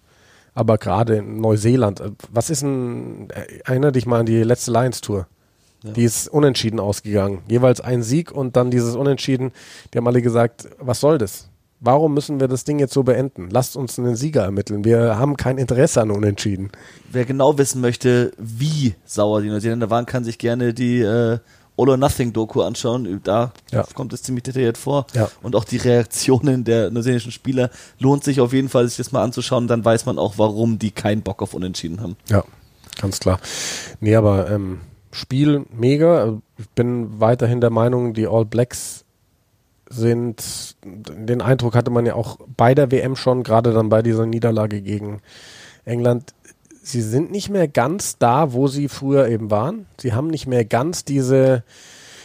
Aber 0.54 0.78
gerade 0.78 1.16
in 1.16 1.40
Neuseeland, 1.40 2.00
äh, 2.00 2.10
was 2.30 2.50
ist 2.50 2.62
ein, 2.62 3.30
äh, 3.30 3.60
erinnere 3.64 3.92
dich 3.92 4.06
mal 4.06 4.20
an 4.20 4.26
die 4.26 4.42
letzte 4.42 4.70
Lions-Tour. 4.72 5.26
Ja. 5.82 5.92
Die 5.92 6.04
ist 6.04 6.28
unentschieden 6.28 6.80
ausgegangen. 6.80 7.42
Jeweils 7.48 7.80
ein 7.80 8.02
Sieg 8.02 8.32
und 8.32 8.56
dann 8.56 8.70
dieses 8.70 8.96
Unentschieden. 8.96 9.52
Die 9.92 9.98
haben 9.98 10.06
alle 10.06 10.22
gesagt, 10.22 10.68
was 10.78 11.00
soll 11.00 11.18
das? 11.18 11.48
Warum 11.78 12.14
müssen 12.14 12.40
wir 12.40 12.48
das 12.48 12.64
Ding 12.64 12.78
jetzt 12.78 12.94
so 12.94 13.02
beenden? 13.02 13.50
Lasst 13.50 13.76
uns 13.76 13.98
einen 13.98 14.16
Sieger 14.16 14.44
ermitteln. 14.44 14.84
Wir 14.84 15.18
haben 15.18 15.36
kein 15.36 15.58
Interesse 15.58 16.00
an 16.00 16.10
Unentschieden. 16.10 16.70
Wer 17.12 17.26
genau 17.26 17.58
wissen 17.58 17.82
möchte, 17.82 18.32
wie 18.38 18.94
sauer 19.04 19.42
die 19.42 19.48
Neuseeländer 19.48 19.90
waren, 19.90 20.06
kann 20.06 20.24
sich 20.24 20.38
gerne 20.38 20.72
die 20.72 21.00
äh, 21.00 21.38
All 21.78 21.88
or 21.90 21.96
Nothing 21.96 22.32
Doku 22.32 22.62
anschauen. 22.62 23.20
Da 23.22 23.52
Ja. 23.70 23.84
kommt 23.94 24.12
es 24.12 24.22
ziemlich 24.22 24.44
detailliert 24.44 24.78
vor. 24.78 25.06
Ja. 25.14 25.28
Und 25.42 25.54
auch 25.56 25.64
die 25.64 25.76
Reaktionen 25.76 26.64
der 26.64 26.90
neuseeländischen 26.90 27.32
Spieler 27.32 27.70
lohnt 27.98 28.24
sich 28.24 28.40
auf 28.40 28.52
jeden 28.52 28.68
Fall, 28.68 28.88
sich 28.88 28.96
das 28.96 29.12
mal 29.12 29.22
anzuschauen. 29.22 29.66
Dann 29.68 29.84
weiß 29.84 30.06
man 30.06 30.18
auch, 30.18 30.34
warum 30.38 30.78
die 30.78 30.90
keinen 30.90 31.22
Bock 31.22 31.42
auf 31.42 31.52
Unentschieden 31.54 32.00
haben. 32.00 32.16
Ja, 32.28 32.44
ganz 33.00 33.20
klar. 33.20 33.38
Nee, 34.00 34.16
aber 34.16 34.50
ähm, 34.50 34.80
Spiel 35.12 35.64
mega. 35.76 36.38
Ich 36.58 36.68
bin 36.70 37.20
weiterhin 37.20 37.60
der 37.60 37.70
Meinung, 37.70 38.14
die 38.14 38.26
All 38.26 38.44
Blacks 38.44 39.04
sind, 39.88 40.76
den 40.84 41.40
Eindruck 41.40 41.74
hatte 41.74 41.90
man 41.90 42.06
ja 42.06 42.14
auch 42.14 42.38
bei 42.56 42.74
der 42.74 42.90
WM 42.90 43.14
schon, 43.16 43.42
gerade 43.44 43.72
dann 43.72 43.88
bei 43.88 44.02
dieser 44.02 44.26
Niederlage 44.26 44.80
gegen 44.82 45.20
England, 45.84 46.34
sie 46.86 47.02
sind 47.02 47.32
nicht 47.32 47.50
mehr 47.50 47.66
ganz 47.66 48.16
da, 48.16 48.52
wo 48.52 48.68
sie 48.68 48.88
früher 48.88 49.28
eben 49.28 49.50
waren. 49.50 49.86
Sie 50.00 50.12
haben 50.12 50.28
nicht 50.28 50.46
mehr 50.46 50.64
ganz 50.64 51.04
diese, 51.04 51.64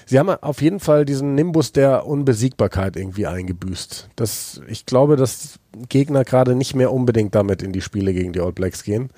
sie 0.06 0.20
haben 0.20 0.30
auf 0.30 0.62
jeden 0.62 0.80
Fall 0.80 1.04
diesen 1.04 1.34
Nimbus 1.34 1.72
der 1.72 2.06
Unbesiegbarkeit 2.06 2.96
irgendwie 2.96 3.26
eingebüßt. 3.26 4.10
Das, 4.16 4.62
ich 4.68 4.86
glaube, 4.86 5.16
dass 5.16 5.60
Gegner 5.90 6.24
gerade 6.24 6.56
nicht 6.56 6.76
mehr 6.76 6.94
unbedingt 6.94 7.34
damit 7.34 7.64
in 7.64 7.74
die 7.74 7.82
Spiele 7.82 8.14
gegen 8.14 8.34
die 8.34 8.40
All 8.40 8.54
Blacks 8.54 8.84
gehen. 8.84 9.10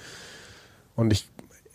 Und 0.96 1.12
ich, 1.12 1.28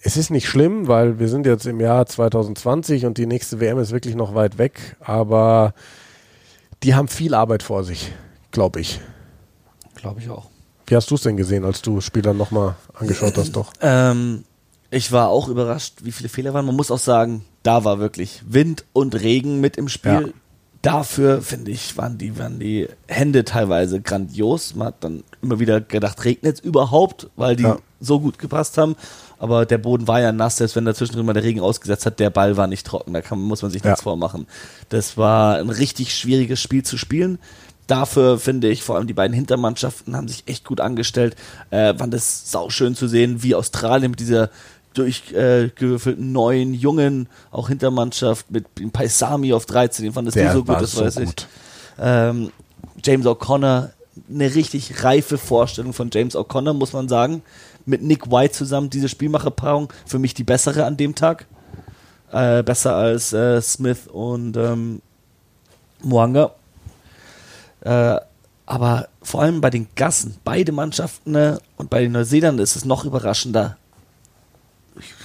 es 0.02 0.16
ist 0.16 0.30
nicht 0.30 0.48
schlimm, 0.48 0.88
weil 0.88 1.18
wir 1.18 1.28
sind 1.28 1.44
jetzt 1.44 1.66
im 1.66 1.78
Jahr 1.78 2.06
2020 2.06 3.04
und 3.04 3.18
die 3.18 3.26
nächste 3.26 3.60
WM 3.60 3.78
ist 3.78 3.92
wirklich 3.92 4.14
noch 4.14 4.34
weit 4.34 4.56
weg, 4.56 4.96
aber 5.00 5.74
die 6.82 6.94
haben 6.94 7.08
viel 7.08 7.34
Arbeit 7.34 7.62
vor 7.62 7.84
sich, 7.84 8.12
glaube 8.50 8.80
ich. 8.80 9.00
Glaube 9.94 10.20
ich 10.20 10.30
auch. 10.30 10.46
Wie 10.88 10.96
hast 10.96 11.10
du 11.10 11.14
es 11.14 11.22
denn 11.22 11.36
gesehen, 11.36 11.64
als 11.64 11.82
du 11.82 11.96
das 11.96 12.04
Spiel 12.04 12.22
dann 12.22 12.36
nochmal 12.36 12.74
angeschaut 12.94 13.36
hast, 13.36 13.52
doch? 13.52 13.72
Ähm, 13.80 14.44
ich 14.90 15.12
war 15.12 15.28
auch 15.28 15.48
überrascht, 15.48 15.96
wie 16.02 16.12
viele 16.12 16.28
Fehler 16.28 16.54
waren. 16.54 16.64
Man 16.66 16.74
muss 16.76 16.90
auch 16.90 16.98
sagen, 16.98 17.44
da 17.62 17.84
war 17.84 17.98
wirklich 17.98 18.42
Wind 18.48 18.84
und 18.92 19.14
Regen 19.20 19.60
mit 19.60 19.76
im 19.76 19.88
Spiel. 19.88 20.12
Ja. 20.12 20.28
Dafür, 20.80 21.42
finde 21.42 21.72
ich, 21.72 21.96
waren 21.98 22.18
die, 22.18 22.38
waren 22.38 22.60
die 22.60 22.88
Hände 23.08 23.44
teilweise 23.44 24.00
grandios. 24.00 24.76
Man 24.76 24.86
hat 24.88 25.02
dann 25.02 25.24
immer 25.42 25.58
wieder 25.58 25.80
gedacht, 25.80 26.24
regnet 26.24 26.54
es 26.54 26.60
überhaupt, 26.60 27.28
weil 27.36 27.56
die 27.56 27.64
Ja. 27.64 27.78
so 28.00 28.20
gut 28.20 28.38
gepasst 28.38 28.78
haben. 28.78 28.94
Aber 29.40 29.66
der 29.66 29.78
Boden 29.78 30.06
war 30.06 30.20
ja 30.20 30.30
nass, 30.32 30.56
selbst 30.56 30.76
wenn 30.76 30.84
da 30.84 30.94
zwischendrin 30.94 31.26
mal 31.26 31.32
der 31.32 31.42
Regen 31.42 31.60
ausgesetzt 31.60 32.06
hat, 32.06 32.20
der 32.20 32.30
Ball 32.30 32.56
war 32.56 32.68
nicht 32.68 32.86
trocken. 32.86 33.12
Da 33.12 33.20
kann, 33.22 33.40
muss 33.40 33.60
man 33.62 33.72
sich 33.72 33.82
Ja. 33.82 33.90
nichts 33.90 34.02
vormachen. 34.04 34.46
Das 34.88 35.16
war 35.16 35.56
ein 35.56 35.68
richtig 35.70 36.14
schwieriges 36.16 36.60
Spiel 36.62 36.84
zu 36.84 36.96
spielen. 36.96 37.38
Dafür 37.88 38.38
finde 38.38 38.68
ich, 38.68 38.82
vor 38.82 38.96
allem 38.96 39.06
die 39.06 39.14
beiden 39.14 39.34
Hintermannschaften 39.34 40.14
haben 40.14 40.28
sich 40.28 40.44
echt 40.46 40.64
gut 40.64 40.80
angestellt. 40.80 41.34
Äh, 41.70 41.94
fand 41.94 42.14
es 42.14 42.50
sauschön 42.50 42.94
zu 42.94 43.08
sehen, 43.08 43.42
wie 43.42 43.54
Australien 43.54 44.10
mit 44.10 44.20
dieser 44.20 44.50
durchgewürfelten 44.92 46.32
neuen, 46.32 46.74
jungen, 46.74 47.28
auch 47.50 47.68
Hintermannschaft 47.68 48.50
mit 48.50 48.66
Paisami 48.92 49.52
auf 49.52 49.64
13, 49.66 50.04
den 50.04 50.12
fandest 50.12 50.36
du 50.36 50.52
so 50.52 50.64
gut, 50.64 50.80
das 50.80 50.96
weiß 50.96 51.16
ich. 51.18 51.30
Ähm, 51.98 52.50
James 53.02 53.26
O'Connor, 53.26 53.90
eine 54.28 54.54
richtig 54.54 55.04
reife 55.04 55.38
Vorstellung 55.38 55.92
von 55.92 56.10
James 56.12 56.36
O'Connor, 56.36 56.74
muss 56.74 56.92
man 56.92 57.08
sagen. 57.08 57.42
Mit 57.86 58.02
Nick 58.02 58.30
White 58.30 58.52
zusammen, 58.52 58.90
diese 58.90 59.08
Spielmacherpaarung, 59.08 59.92
für 60.04 60.18
mich 60.18 60.34
die 60.34 60.44
bessere 60.44 60.84
an 60.84 60.96
dem 60.96 61.14
Tag. 61.14 61.46
Äh, 62.32 62.62
besser 62.62 62.94
als 62.94 63.32
äh, 63.32 63.62
Smith 63.62 64.08
und 64.12 64.56
ähm, 64.58 65.00
Mwanga. 66.02 66.52
Äh, 67.80 68.16
aber 68.66 69.08
vor 69.22 69.42
allem 69.42 69.60
bei 69.60 69.70
den 69.70 69.88
Gassen, 69.96 70.36
beide 70.44 70.72
Mannschaften 70.72 71.32
ne, 71.32 71.58
und 71.76 71.88
bei 71.88 72.02
den 72.02 72.12
Neuseeländern 72.12 72.62
ist 72.62 72.76
es 72.76 72.84
noch 72.84 73.04
überraschender. 73.04 73.78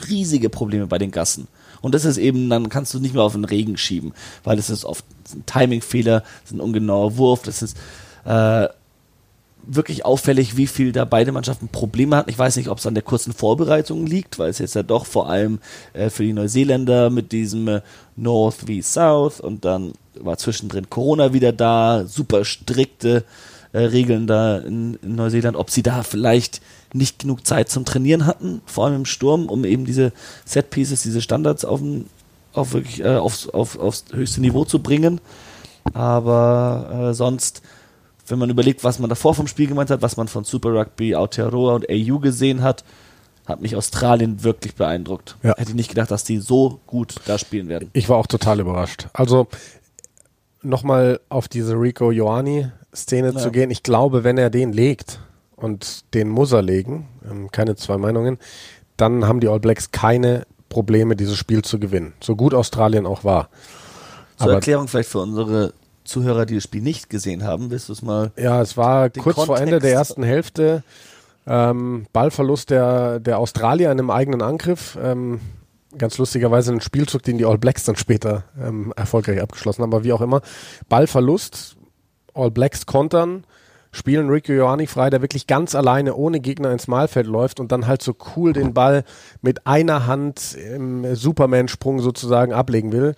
Riesige 0.07 0.49
Probleme 0.49 0.87
bei 0.87 0.97
den 0.97 1.11
Gassen. 1.11 1.47
Und 1.81 1.93
das 1.93 2.05
ist 2.05 2.17
eben, 2.17 2.49
dann 2.49 2.69
kannst 2.69 2.93
du 2.93 2.99
nicht 2.99 3.13
mehr 3.13 3.23
auf 3.23 3.33
den 3.33 3.43
Regen 3.43 3.75
schieben, 3.75 4.13
weil 4.45 4.57
es 4.57 4.69
ist 4.69 4.85
oft 4.85 5.03
ein 5.33 5.45
Timingfehler, 5.45 6.23
ein 6.51 6.61
ungenauer 6.61 7.17
Wurf, 7.17 7.41
das 7.41 7.61
ist 7.61 7.75
äh, 8.23 8.69
wirklich 9.65 10.05
auffällig, 10.05 10.55
wie 10.57 10.67
viel 10.67 10.91
da 10.91 11.05
beide 11.05 11.31
Mannschaften 11.31 11.67
Probleme 11.67 12.15
hatten. 12.15 12.29
Ich 12.29 12.39
weiß 12.39 12.55
nicht, 12.55 12.69
ob 12.69 12.77
es 12.77 12.85
an 12.85 12.93
der 12.93 13.03
kurzen 13.03 13.33
Vorbereitung 13.33 14.05
liegt, 14.05 14.39
weil 14.39 14.49
es 14.49 14.59
jetzt 14.59 14.75
ja 14.75 14.83
doch 14.83 15.05
vor 15.05 15.29
allem 15.29 15.59
äh, 15.93 16.09
für 16.09 16.23
die 16.23 16.33
Neuseeländer 16.33 17.09
mit 17.09 17.31
diesem 17.31 17.67
äh, 17.67 17.81
North 18.15 18.67
wie 18.67 18.81
South 18.81 19.39
und 19.39 19.65
dann 19.65 19.93
war 20.19 20.37
zwischendrin 20.37 20.89
Corona 20.89 21.33
wieder 21.33 21.51
da, 21.51 22.05
super 22.05 22.45
strikte 22.45 23.23
äh, 23.73 23.79
Regeln 23.79 24.27
da 24.27 24.57
in, 24.57 24.95
in 25.01 25.15
Neuseeland, 25.15 25.57
ob 25.57 25.69
sie 25.69 25.83
da 25.83 26.03
vielleicht 26.03 26.61
nicht 26.93 27.19
genug 27.19 27.45
Zeit 27.45 27.69
zum 27.69 27.85
Trainieren 27.85 28.25
hatten, 28.25 28.61
vor 28.65 28.85
allem 28.85 28.95
im 28.97 29.05
Sturm, 29.05 29.47
um 29.47 29.65
eben 29.65 29.85
diese 29.85 30.13
Set 30.45 30.69
Pieces, 30.69 31.01
diese 31.01 31.21
Standards 31.21 31.65
auf, 31.65 31.81
auf 32.53 32.73
wirklich 32.73 33.01
äh, 33.01 33.15
aufs, 33.15 33.49
auf, 33.49 33.79
aufs 33.79 34.05
höchste 34.11 34.41
Niveau 34.41 34.63
zu 34.63 34.79
bringen. 34.79 35.19
Aber 35.93 37.09
äh, 37.09 37.13
sonst, 37.13 37.61
wenn 38.27 38.39
man 38.39 38.49
überlegt, 38.49 38.83
was 38.83 38.99
man 38.99 39.09
davor 39.09 39.33
vom 39.33 39.47
Spiel 39.47 39.67
gemeint 39.67 39.89
hat, 39.89 40.01
was 40.01 40.17
man 40.17 40.27
von 40.27 40.43
Super 40.43 40.73
Rugby, 40.73 41.15
Aotearoa 41.15 41.75
und 41.75 41.89
AU 41.89 42.19
gesehen 42.19 42.61
hat, 42.61 42.83
hat 43.45 43.61
mich 43.61 43.75
Australien 43.75 44.43
wirklich 44.43 44.75
beeindruckt. 44.75 45.35
Ja. 45.43 45.55
Hätte 45.57 45.71
ich 45.71 45.75
nicht 45.75 45.89
gedacht, 45.89 46.11
dass 46.11 46.23
die 46.23 46.37
so 46.37 46.79
gut 46.87 47.15
da 47.25 47.37
spielen 47.37 47.67
werden. 47.67 47.89
Ich 47.93 48.07
war 48.07 48.17
auch 48.17 48.27
total 48.27 48.59
überrascht. 48.59 49.07
Also 49.13 49.47
nochmal 50.63 51.19
auf 51.29 51.47
diese 51.47 51.73
Rico 51.75 52.11
Ioani-Szene 52.11 53.31
Ja. 53.33 53.39
zu 53.39 53.51
gehen. 53.51 53.71
Ich 53.71 53.83
glaube, 53.83 54.23
wenn 54.23 54.37
er 54.37 54.49
den 54.49 54.73
legt, 54.73 55.19
und 55.55 56.13
den 56.13 56.29
muss 56.29 56.51
er 56.51 56.61
legen, 56.61 57.07
ähm, 57.29 57.49
keine 57.51 57.75
zwei 57.75 57.97
Meinungen, 57.97 58.37
dann 58.97 59.25
haben 59.27 59.39
die 59.39 59.47
All 59.47 59.59
Blacks 59.59 59.91
keine 59.91 60.45
Probleme, 60.69 61.15
dieses 61.15 61.37
Spiel 61.37 61.61
zu 61.63 61.79
gewinnen. 61.79 62.13
So 62.21 62.35
gut 62.35 62.53
Australien 62.53 63.05
auch 63.05 63.23
war. 63.23 63.49
Zur 64.37 64.45
Aber 64.47 64.53
Erklärung 64.55 64.87
vielleicht 64.87 65.09
für 65.09 65.19
unsere 65.19 65.73
Zuhörer, 66.03 66.45
die 66.45 66.55
das 66.55 66.63
Spiel 66.63 66.81
nicht 66.81 67.09
gesehen 67.09 67.43
haben, 67.43 67.69
willst 67.71 67.87
du 67.89 67.93
es 67.93 68.01
mal? 68.01 68.31
ja, 68.37 68.61
es 68.61 68.75
war 68.75 69.09
kurz 69.09 69.35
vor 69.35 69.57
Ende 69.57 69.77
Kontext- 69.77 69.83
der 69.83 69.93
ersten 69.93 70.23
Hälfte. 70.23 70.83
Ähm, 71.45 72.07
Ballverlust 72.13 72.69
der, 72.69 73.19
der 73.19 73.37
Australier 73.37 73.91
in 73.91 73.99
einem 73.99 74.09
eigenen 74.09 74.41
Angriff. 74.41 74.97
Ähm, 75.01 75.39
ganz 75.97 76.17
lustigerweise 76.17 76.71
ein 76.71 76.81
Spielzug, 76.81 77.23
den 77.23 77.37
die 77.37 77.45
All 77.45 77.57
Blacks 77.57 77.85
dann 77.85 77.95
später 77.95 78.43
ähm, 78.59 78.93
erfolgreich 78.95 79.41
abgeschlossen 79.41 79.83
haben. 79.83 79.93
Aber 79.93 80.03
wie 80.03 80.13
auch 80.13 80.21
immer, 80.21 80.41
Ballverlust, 80.89 81.75
All 82.33 82.51
Blacks 82.51 82.85
kontern, 82.85 83.45
spielen 83.91 84.29
Rico 84.29 84.51
Ioani 84.51 84.87
frei, 84.87 85.09
der 85.09 85.21
wirklich 85.21 85.47
ganz 85.47 85.75
alleine 85.75 86.15
ohne 86.15 86.39
Gegner 86.39 86.71
ins 86.71 86.87
Mahlfeld 86.87 87.27
läuft 87.27 87.59
und 87.59 87.71
dann 87.71 87.87
halt 87.87 88.01
so 88.01 88.15
cool 88.35 88.53
den 88.53 88.73
Ball 88.73 89.03
mit 89.41 89.67
einer 89.67 90.07
Hand 90.07 90.55
im 90.55 91.15
Superman-Sprung 91.15 91.99
sozusagen 91.99 92.53
ablegen 92.53 92.91
will. 92.91 93.15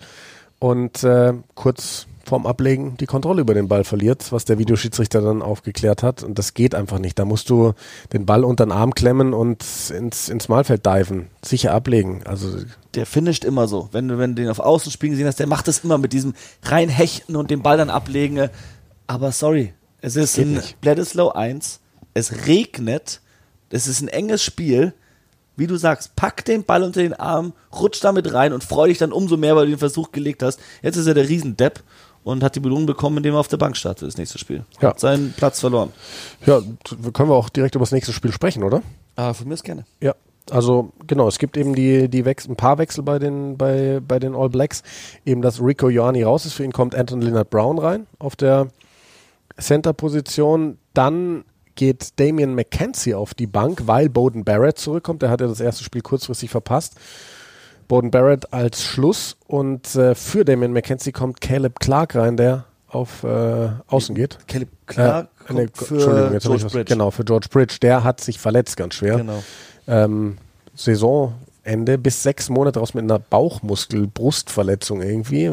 Und 0.58 1.02
äh, 1.02 1.34
kurz 1.54 2.06
vorm 2.26 2.46
Ablegen 2.46 2.96
die 2.96 3.06
Kontrolle 3.06 3.40
über 3.40 3.54
den 3.54 3.68
Ball 3.68 3.84
verliert, 3.84 4.32
was 4.32 4.44
der 4.44 4.58
Videoschiedsrichter 4.58 5.20
dann 5.20 5.42
aufgeklärt 5.42 6.02
hat. 6.02 6.22
Und 6.22 6.38
das 6.38 6.54
geht 6.54 6.74
einfach 6.74 6.98
nicht. 6.98 7.18
Da 7.18 7.24
musst 7.24 7.48
du 7.50 7.72
den 8.12 8.26
Ball 8.26 8.44
unter 8.44 8.66
den 8.66 8.72
Arm 8.72 8.94
klemmen 8.94 9.32
und 9.32 9.64
ins, 9.90 10.28
ins 10.28 10.48
Mahlfeld 10.48 10.84
diven. 10.84 11.28
Sicher 11.44 11.72
ablegen. 11.72 12.22
Also 12.24 12.48
der 12.94 13.06
finisht 13.06 13.44
immer 13.44 13.68
so. 13.68 13.88
Wenn 13.92 14.08
du, 14.08 14.18
wenn 14.18 14.34
du 14.34 14.42
den 14.42 14.50
auf 14.50 14.58
Außen 14.58 14.90
spielen 14.90 15.12
gesehen 15.12 15.26
hast, 15.26 15.38
der 15.38 15.46
macht 15.46 15.68
das 15.68 15.80
immer 15.80 15.98
mit 15.98 16.12
diesem 16.12 16.34
reinhechten 16.62 17.36
und 17.36 17.50
den 17.50 17.62
Ball 17.62 17.76
dann 17.76 17.90
ablegen. 17.90 18.48
Aber 19.06 19.32
sorry, 19.32 19.72
es 20.00 20.16
ist 20.16 20.38
ein 20.38 20.54
nicht. 20.54 20.80
Bledisloe 20.80 21.34
1. 21.34 21.80
Es 22.14 22.46
regnet. 22.46 23.20
Es 23.70 23.86
ist 23.86 24.00
ein 24.00 24.08
enges 24.08 24.42
Spiel. 24.42 24.94
Wie 25.56 25.66
du 25.66 25.76
sagst, 25.76 26.16
pack 26.16 26.44
den 26.44 26.64
Ball 26.64 26.82
unter 26.82 27.00
den 27.00 27.14
Arm, 27.14 27.54
rutsch 27.72 28.00
damit 28.02 28.32
rein 28.34 28.52
und 28.52 28.62
freu 28.62 28.88
dich 28.88 28.98
dann 28.98 29.10
umso 29.10 29.38
mehr, 29.38 29.56
weil 29.56 29.64
du 29.64 29.72
den 29.72 29.78
Versuch 29.78 30.12
gelegt 30.12 30.42
hast. 30.42 30.60
Jetzt 30.82 30.96
ist 30.96 31.06
er 31.06 31.14
der 31.14 31.28
Riesendepp 31.28 31.82
und 32.26 32.42
hat 32.42 32.56
die 32.56 32.60
Belohnung 32.60 32.86
bekommen, 32.86 33.18
indem 33.18 33.34
er 33.34 33.40
auf 33.40 33.46
der 33.46 33.56
Bank 33.56 33.76
startet, 33.76 34.08
das 34.08 34.18
nächste 34.18 34.36
Spiel. 34.36 34.64
Ja. 34.80 34.88
Hat 34.88 34.98
seinen 34.98 35.32
Platz 35.32 35.60
verloren. 35.60 35.92
ja, 36.44 36.60
können 37.12 37.30
wir 37.30 37.36
auch 37.36 37.48
direkt 37.48 37.76
über 37.76 37.84
das 37.84 37.92
nächste 37.92 38.12
Spiel 38.12 38.32
sprechen, 38.32 38.64
oder? 38.64 38.82
Aber 39.14 39.32
von 39.32 39.46
mir 39.46 39.54
ist 39.54 39.62
gerne. 39.62 39.86
Ja, 40.00 40.12
also 40.50 40.90
genau, 41.06 41.28
es 41.28 41.38
gibt 41.38 41.56
eben 41.56 41.76
die, 41.76 42.08
die 42.08 42.24
Wechsel, 42.24 42.50
ein 42.50 42.56
paar 42.56 42.78
Wechsel 42.78 43.04
bei 43.04 43.20
den, 43.20 43.56
bei, 43.56 44.00
bei 44.06 44.18
den 44.18 44.34
All 44.34 44.48
Blacks. 44.48 44.82
Eben, 45.24 45.40
dass 45.40 45.62
Rico 45.62 45.88
Ioani 45.88 46.24
raus 46.24 46.46
ist, 46.46 46.54
für 46.54 46.64
ihn 46.64 46.72
kommt 46.72 46.96
Anton 46.96 47.20
Leonard 47.20 47.48
Brown 47.48 47.78
rein 47.78 48.08
auf 48.18 48.34
der 48.34 48.68
Center-Position. 49.56 50.78
Dann 50.94 51.44
geht 51.76 52.18
Damian 52.18 52.56
McKenzie 52.56 53.14
auf 53.14 53.34
die 53.34 53.46
Bank, 53.46 53.82
weil 53.86 54.08
Bowden 54.08 54.42
Barrett 54.42 54.78
zurückkommt. 54.78 55.22
Der 55.22 55.30
hat 55.30 55.40
ja 55.40 55.46
das 55.46 55.60
erste 55.60 55.84
Spiel 55.84 56.02
kurzfristig 56.02 56.50
verpasst. 56.50 56.96
Bowden 57.88 58.10
Barrett 58.10 58.52
als 58.52 58.82
Schluss 58.82 59.36
und 59.46 59.94
äh, 59.94 60.14
für 60.14 60.44
Damian 60.44 60.72
McKenzie 60.72 61.12
kommt 61.12 61.40
Caleb 61.40 61.78
Clark 61.80 62.14
rein, 62.14 62.36
der 62.36 62.64
auf 62.88 63.24
äh, 63.24 63.68
Außen 63.88 64.14
geht. 64.14 64.38
Caleb 64.48 64.68
Clark 64.86 65.28
Äh, 65.48 65.52
nee, 65.52 65.66
für 65.72 65.96
George 66.40 66.56
ich 66.56 66.64
was- 66.64 66.72
Bridge. 66.72 66.92
Genau, 66.92 67.10
für 67.10 67.24
George 67.24 67.48
Bridge. 67.50 67.76
Der 67.82 68.04
hat 68.04 68.20
sich 68.20 68.38
verletzt 68.38 68.76
ganz 68.76 68.94
schwer. 68.94 69.16
Genau. 69.18 69.42
Ähm, 69.86 70.38
Saisonende 70.74 71.98
bis 71.98 72.22
sechs 72.22 72.48
Monate 72.48 72.78
raus 72.80 72.94
mit 72.94 73.04
einer 73.04 73.18
Bauchmuskel-Brustverletzung 73.18 75.02
irgendwie. 75.02 75.50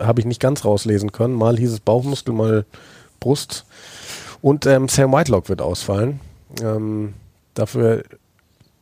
Habe 0.00 0.20
ich 0.20 0.26
nicht 0.26 0.40
ganz 0.40 0.64
rauslesen 0.64 1.12
können. 1.12 1.34
Mal 1.34 1.56
hieß 1.58 1.72
es 1.72 1.80
Bauchmuskel, 1.80 2.34
mal 2.34 2.64
Brust. 3.20 3.64
Und 4.42 4.66
ähm, 4.66 4.88
Sam 4.88 5.12
Whitelock 5.12 5.48
wird 5.48 5.62
ausfallen. 5.62 6.20
Ähm, 6.62 7.14
dafür 7.54 8.02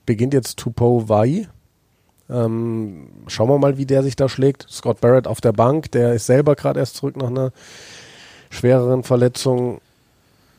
beginnt 0.07 0.35
jetzt 0.35 0.59
Tupo 0.59 1.09
Vai. 1.09 1.49
Ähm, 2.33 3.09
schauen 3.27 3.49
wir 3.49 3.59
mal, 3.59 3.77
wie 3.77 3.87
der 3.87 4.03
sich 4.03 4.17
da 4.17 4.29
schlägt. 4.29 4.67
Scott 4.71 5.01
Barrett 5.01 5.27
auf 5.27 5.41
der 5.41 5.53
Bank, 5.53 5.91
der 5.93 6.15
ist 6.15 6.27
selber 6.27 6.55
gerade 6.55 6.81
erst 6.81 6.97
zurück 6.97 7.17
nach 7.17 7.29
einer 7.29 7.53
schwereren 8.51 9.03
Verletzung. 9.03 9.81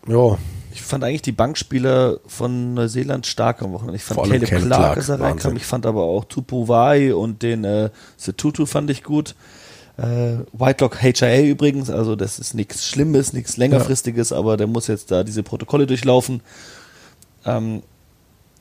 Ja, 0.08 0.38
Ich 0.74 0.82
fand 0.82 1.04
eigentlich 1.04 1.22
die 1.22 1.32
Bankspieler 1.32 2.20
von 2.28 2.74
Neuseeland 2.74 3.26
stark 3.26 3.62
am 3.62 3.72
Wochenende. 3.74 3.96
Ich 3.96 4.04
fand 4.04 4.20
Vor 4.20 4.28
Caleb 4.28 4.50
Caleb 4.50 4.66
Clark, 4.66 4.82
Clark, 4.82 4.98
als 4.98 5.10
er 5.10 5.14
Wahnsinn. 5.20 5.26
reinkam. 5.26 5.58
Ich 5.58 5.66
fand 5.66 5.86
aber 5.86 6.04
auch 6.04 6.26
Tupu 6.26 6.68
Wai 6.68 7.14
und 7.16 7.42
den 7.42 7.64
äh, 7.64 7.90
Setutu 8.18 8.66
fand 8.66 8.90
ich 8.90 9.04
gut. 9.04 9.36
Äh, 9.98 10.38
Whitelock 10.54 11.02
HIA 11.02 11.42
übrigens, 11.44 11.90
also 11.92 12.16
das 12.16 12.40
ist 12.40 12.56
nichts 12.56 12.88
Schlimmes, 12.88 13.32
nichts 13.34 13.58
längerfristiges, 13.58 14.32
aber 14.34 14.58
der 14.58 14.66
muss 14.68 14.88
jetzt 14.88 15.12
da 15.12 15.24
diese 15.24 15.44
Protokolle 15.44 15.86
durchlaufen. 15.86 16.42
Ähm, 17.46 17.84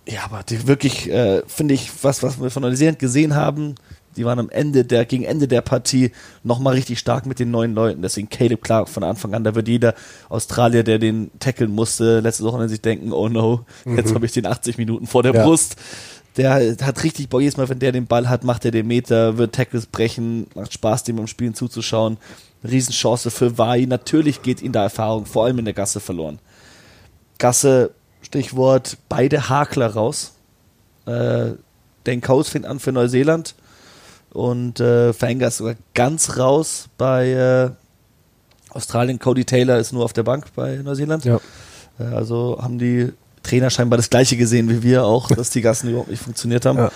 ja, 0.09 0.25
aber 0.25 0.43
die 0.43 0.67
wirklich, 0.67 1.11
äh, 1.11 1.43
finde 1.47 1.75
ich, 1.75 1.91
was, 2.03 2.23
was 2.23 2.41
wir 2.41 2.51
von 2.51 2.63
Neuseeland 2.63 2.99
gesehen 2.99 3.35
haben, 3.35 3.77
die 4.17 4.25
waren 4.25 4.39
am 4.39 4.51
Ende 4.51 4.85
der, 4.85 5.05
gegen 5.07 5.25
Ende 5.25 5.49
der 5.49 5.63
Partie 5.63 6.13
nochmal 6.43 6.75
richtig 6.75 6.99
stark 6.99 7.25
mit 7.25 7.39
den 7.39 7.51
neuen 7.51 7.75
Leuten. 7.75 8.03
Deswegen 8.03 8.29
Caleb 8.29 8.63
Clark 8.63 8.89
von 8.89 9.05
Anfang 9.05 9.33
an, 9.35 9.45
da 9.45 9.55
wird 9.55 9.69
jeder 9.69 9.95
Australier, 10.29 10.83
der 10.83 10.99
den 10.99 11.31
tackeln 11.39 11.71
musste, 11.71 12.21
letzte 12.21 12.45
Woche 12.45 12.69
sich 12.69 12.81
denken, 12.83 13.13
oh 13.13 13.29
no, 13.29 13.65
jetzt 13.87 14.15
habe 14.15 14.27
ich 14.27 14.33
den 14.33 14.45
80 14.47 14.77
Minuten 14.77 15.07
vor 15.07 15.23
der 15.23 15.35
Ja. 15.35 15.45
Brust. 15.45 15.77
Der 16.37 16.77
hat 16.83 17.05
richtig 17.05 17.29
Bock, 17.29 17.43
jedes 17.43 17.59
Mal, 17.59 17.69
wenn 17.69 17.79
der 17.79 17.93
den 17.93 18.07
Ball 18.07 18.29
hat, 18.29 18.43
macht 18.43 18.65
er 18.65 18.71
den 18.71 18.87
Meter, 18.87 19.37
wird 19.37 19.55
Tackles 19.55 19.87
brechen, 19.87 20.47
macht 20.55 20.73
Spaß, 20.73 21.05
dem 21.05 21.17
beim 21.17 21.27
Spielen 21.27 21.55
zuzuschauen. 21.55 22.17
Riesenchance 22.65 23.31
für 23.31 23.59
Vai. 23.59 23.85
Natürlich 23.87 24.41
geht 24.43 24.63
ihm 24.63 24.73
da 24.73 24.85
Erfahrung, 24.85 25.27
vor 25.27 25.45
allem 25.45 25.59
in 25.59 25.67
der 25.67 25.75
Gasse 25.75 26.01
verloren. 26.01 26.39
Gasse, 27.39 27.91
Stichwort, 28.23 28.97
beide 29.09 29.49
Hakler 29.49 29.89
raus. 29.89 30.33
Äh, 31.07 31.53
Dan 32.05 32.21
Coase 32.21 32.51
fängt 32.51 32.67
an 32.67 32.81
für 32.81 32.93
Neuseeland 32.93 33.55
und 34.33 34.81
äh, 34.81 35.13
Fanger 35.13 35.49
ist 35.49 35.59
sogar 35.59 35.75
ganz 35.95 36.39
raus 36.39 36.89
bei 36.97 37.31
äh, 37.31 37.71
Australien. 38.71 39.19
Cody 39.19 39.45
Taylor 39.45 39.79
ist 39.79 39.93
nur 39.93 40.05
auf 40.05 40.13
der 40.13 40.23
Bank 40.23 40.47
bei 40.55 40.77
Neuseeland. 40.77 41.25
ja. 41.25 41.41
Äh, 41.99 42.05
also 42.05 42.59
haben 42.61 42.79
die 42.79 43.13
Trainer 43.43 43.71
scheinbar 43.71 43.97
das 43.97 44.09
gleiche 44.09 44.37
gesehen 44.37 44.69
wie 44.69 44.83
wir 44.83 45.05
auch, 45.05 45.29
dass 45.29 45.51
die 45.51 45.61
Gassen 45.61 45.89
überhaupt 45.91 46.11
nicht 46.11 46.23
funktioniert 46.23 46.65
haben. 46.65 46.79
Ja. 46.79 46.93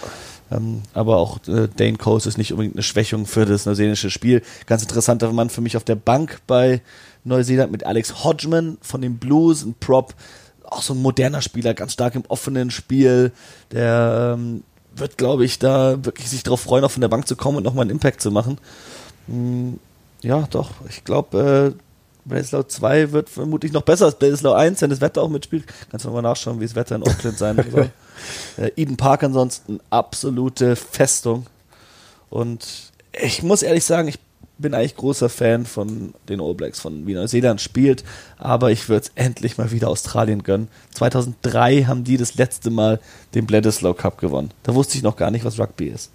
Ähm, 0.51 0.83
aber 0.95 1.17
auch 1.17 1.39
äh, 1.49 1.69
Dane 1.77 1.99
Coase 1.99 2.29
ist 2.29 2.39
nicht 2.39 2.53
unbedingt 2.53 2.77
eine 2.77 2.85
Schwächung 2.85 3.27
für 3.27 3.45
das 3.45 3.67
neuseeländische 3.67 4.11
Spiel. 4.11 4.43
Ganz 4.67 4.83
interessanter 4.83 5.33
Mann 5.33 5.51
für 5.51 5.61
mich 5.61 5.77
auf 5.77 5.85
der 5.85 5.97
Bank 5.97 6.41
bei 6.47 6.81
Neuseeland 7.25 7.73
mit 7.73 7.85
Alex 7.85 8.25
Hodgman 8.25 8.79
von 8.81 9.03
den 9.03 9.19
Blues, 9.19 9.65
ein 9.65 9.75
Prop, 9.79 10.15
auch 10.67 10.83
so 10.83 10.95
ein 10.95 11.03
moderner 11.03 11.43
Spieler, 11.43 11.75
ganz 11.75 11.93
stark 11.93 12.15
im 12.15 12.25
offenen 12.29 12.71
Spiel. 12.71 13.33
Der 13.73 14.35
ähm, 14.37 14.63
wird, 14.95 15.19
glaube 15.19 15.45
ich, 15.45 15.59
da 15.59 16.05
wirklich 16.05 16.29
sich 16.29 16.43
darauf 16.43 16.61
freuen, 16.61 16.85
auch 16.85 16.91
von 16.91 17.01
der 17.01 17.09
Bank 17.09 17.29
zu 17.29 17.37
kommen 17.37 17.59
und 17.59 17.63
nochmal 17.65 17.83
einen 17.83 17.91
Impact 17.91 18.21
zu 18.21 18.31
machen. 18.31 18.59
Mm, 19.27 19.75
ja, 20.23 20.47
doch. 20.51 20.71
Ich 20.89 21.05
glaube, 21.05 21.75
äh, 21.77 21.83
Bledisloe 22.25 22.67
2 22.67 23.13
wird 23.13 23.29
vermutlich 23.29 23.73
noch 23.73 23.83
besser 23.83 24.07
als 24.07 24.17
Bledisloe 24.17 24.57
1, 24.57 24.81
wenn 24.83 24.91
das 24.91 25.01
Wetter 25.01 25.23
auch 25.23 25.29
mitspielt. 25.29 25.65
Kannst 25.91 26.05
du 26.05 26.11
mal 26.11 26.23
nachschauen, 26.23 26.61
wie 26.61 26.65
das 26.65 26.75
Wetter 26.75 26.97
in 26.97 27.03
Auckland 27.03 27.39
sein 27.39 27.65
soll. 27.71 27.91
äh, 28.57 28.71
Eden 28.77 28.97
Park 28.97 29.23
ansonsten 29.23 29.81
absolute 29.91 30.77
Festung. 30.77 31.47
Und 32.31 32.67
ich 33.13 33.43
muss 33.43 33.63
ehrlich 33.63 33.85
sagen, 33.85 34.09
ich 34.09 34.19
bin 34.59 34.75
eigentlich 34.75 34.97
großer 34.97 35.29
Fan 35.29 35.67
von 35.67 36.15
den 36.29 36.41
All 36.41 36.55
Blacks, 36.55 36.81
von 36.81 37.07
wie 37.07 37.15
Neuseeland 37.15 37.61
spielt, 37.61 38.05
aber 38.39 38.71
ich 38.71 38.89
würde 38.89 39.07
es 39.07 39.13
endlich 39.15 39.59
mal 39.59 39.71
wieder 39.71 39.89
Australien 39.89 40.43
gönnen. 40.43 40.69
2003 40.95 41.85
haben 41.85 42.05
die 42.05 42.17
das 42.17 42.37
letzte 42.37 42.71
Mal 42.71 43.01
den 43.35 43.47
Bledisloe 43.47 43.95
Cup 43.95 44.19
gewonnen. 44.19 44.51
Da 44.63 44.75
wusste 44.75 44.97
ich 44.97 45.03
noch 45.03 45.17
gar 45.17 45.31
nicht, 45.31 45.45
was 45.45 45.59
Rugby 45.59 45.89
ist. 45.89 46.11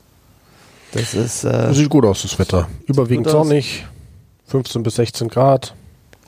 Das 0.93 1.13
ist, 1.13 1.43
äh, 1.43 1.73
Sieht 1.73 1.89
gut 1.89 2.03
aus, 2.03 2.23
das 2.23 2.37
Wetter. 2.39 2.67
Überwiegend 2.87 3.29
sonnig, 3.29 3.85
15 4.47 4.83
bis 4.83 4.95
16 4.95 5.27
Grad. 5.29 5.73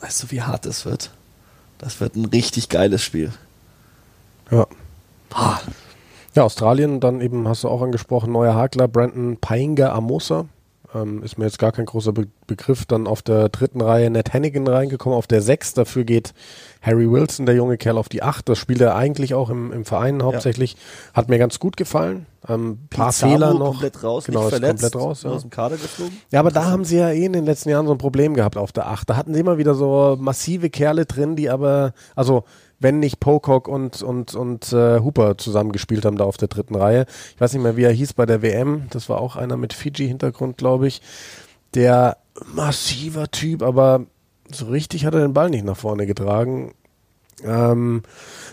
weißt 0.02 0.24
du, 0.24 0.32
wie 0.32 0.42
hart 0.42 0.66
das 0.66 0.86
wird? 0.86 1.10
Das 1.80 2.00
wird 2.00 2.16
ein 2.16 2.26
richtig 2.26 2.70
geiles 2.70 3.02
Spiel. 3.02 3.32
Ja. 4.52 4.68
Ah, 5.34 5.60
Ja, 6.36 6.44
Australien, 6.44 7.00
dann 7.00 7.22
eben 7.22 7.48
hast 7.48 7.64
du 7.64 7.70
auch 7.70 7.82
angesprochen, 7.82 8.32
neuer 8.32 8.56
Hakler, 8.56 8.88
Brandon 8.88 9.38
Painga 9.38 9.92
Amosa. 9.94 10.46
Ähm, 10.94 11.24
ist 11.24 11.38
mir 11.38 11.46
jetzt 11.46 11.60
gar 11.60 11.72
kein 11.72 11.86
großer 11.86 12.12
Be 12.12 12.28
Begriff. 12.46 12.86
Dann 12.86 13.08
auf 13.08 13.22
der 13.22 13.50
dritten 13.50 13.82
Reihe 13.82 14.10
Ned 14.10 14.34
Hannigan 14.34 14.68
reingekommen, 14.68 15.18
auf 15.18 15.28
der 15.28 15.42
sechs. 15.42 15.74
Dafür 15.74 16.04
geht 16.04 16.34
Harry 16.82 17.10
Wilson, 17.10 17.46
der 17.46 17.56
junge 17.56 17.78
Kerl, 17.78 17.98
auf 17.98 18.10
die 18.10 18.22
acht. 18.22 18.50
Das 18.50 18.58
spielt 18.58 18.82
er 18.82 18.96
eigentlich 18.96 19.34
auch 19.34 19.50
im, 19.50 19.72
im 19.72 19.86
Verein 19.86 20.22
hauptsächlich. 20.22 20.76
Hat 21.14 21.30
mir 21.30 21.40
ganz 21.40 21.60
gut 21.60 21.78
gefallen. 21.78 22.26
Ähm, 22.48 22.80
paar 22.90 23.08
Pizarro 23.08 23.32
Fehler 23.32 23.54
noch. 23.54 23.72
komplett 23.72 24.04
raus, 24.04 24.26
genau, 24.26 24.50
verletzt, 24.50 24.82
komplett 24.82 25.02
raus. 25.02 25.24
Ja. 25.24 25.30
aus 25.30 25.42
dem 25.42 25.50
Kader 25.50 25.78
geflogen. 25.78 26.18
Ja, 26.32 26.42
aber 26.42 26.52
da 26.52 26.66
haben 26.66 26.84
sie 26.84 26.98
ja 26.98 27.10
eh 27.10 27.24
in 27.24 27.34
den 27.34 27.46
letzten 27.46 27.70
Jahren 27.70 27.88
so 27.88 27.94
ein 27.94 27.98
Problem 27.98 28.34
gehabt 28.34 28.58
auf 28.58 28.74
der 28.74 28.88
8. 28.88 29.10
Da 29.10 29.16
hatten 29.16 29.34
sie 29.34 29.40
immer 29.40 29.58
wieder 29.58 29.76
so 29.76 30.18
massive 30.20 30.70
Kerle 30.70 31.06
drin, 31.06 31.38
die 31.38 31.50
aber, 31.50 31.94
also 32.16 32.44
wenn 32.84 33.00
nicht 33.00 33.20
Pocock 33.20 33.68
und, 33.68 34.04
und, 34.04 34.36
und 34.36 34.72
äh, 34.74 35.00
Hooper 35.00 35.38
zusammengespielt 35.38 36.06
haben 36.06 36.18
da 36.18 36.26
auf 36.26 36.38
der 36.38 36.50
dritten 36.50 36.76
Reihe. 36.76 37.06
Ich 37.34 37.42
weiß 37.42 37.54
nicht 37.54 37.64
mehr, 37.64 37.78
wie 37.78 37.84
er 37.84 37.92
hieß 37.92 38.14
bei 38.14 38.26
der 38.26 38.42
WM. 38.42 38.88
Das 38.92 39.10
war 39.10 39.20
auch 39.20 39.36
einer 39.36 39.58
mit 39.58 39.74
Fiji-Hintergrund, 39.74 40.58
glaube 40.58 40.88
ich. 40.88 41.02
Der 41.74 42.18
massiver 42.54 43.32
Typ, 43.32 43.64
aber 43.64 44.06
so 44.52 44.68
richtig 44.68 45.06
hat 45.06 45.14
er 45.14 45.22
den 45.22 45.34
Ball 45.34 45.50
nicht 45.50 45.66
nach 45.66 45.78
vorne 45.78 46.06
getragen. 46.06 46.74
Ähm, 47.44 48.04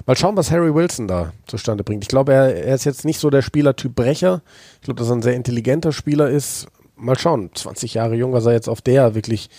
mal 0.06 0.16
schauen, 0.16 0.36
was 0.36 0.50
Harry 0.50 0.74
Wilson 0.74 1.08
da 1.08 1.32
zustande 1.46 1.84
bringt. 1.84 2.04
Ich 2.04 2.08
glaube, 2.08 2.32
er, 2.32 2.54
er 2.54 2.74
ist 2.74 2.84
jetzt 2.84 3.04
nicht 3.04 3.18
so 3.18 3.30
der 3.30 3.42
Spielertyp 3.42 3.94
Brecher. 3.94 4.42
Ich 4.76 4.82
glaube, 4.82 4.98
dass 4.98 5.10
er 5.10 5.16
ein 5.16 5.22
sehr 5.22 5.34
intelligenter 5.34 5.92
Spieler 5.92 6.30
ist. 6.30 6.68
Mal 6.96 7.18
schauen, 7.18 7.50
20 7.54 7.94
Jahre 7.94 8.14
jung, 8.14 8.32
was 8.32 8.46
er 8.46 8.52
jetzt 8.52 8.68
auf 8.68 8.80
der 8.80 9.14
wirklich 9.14 9.50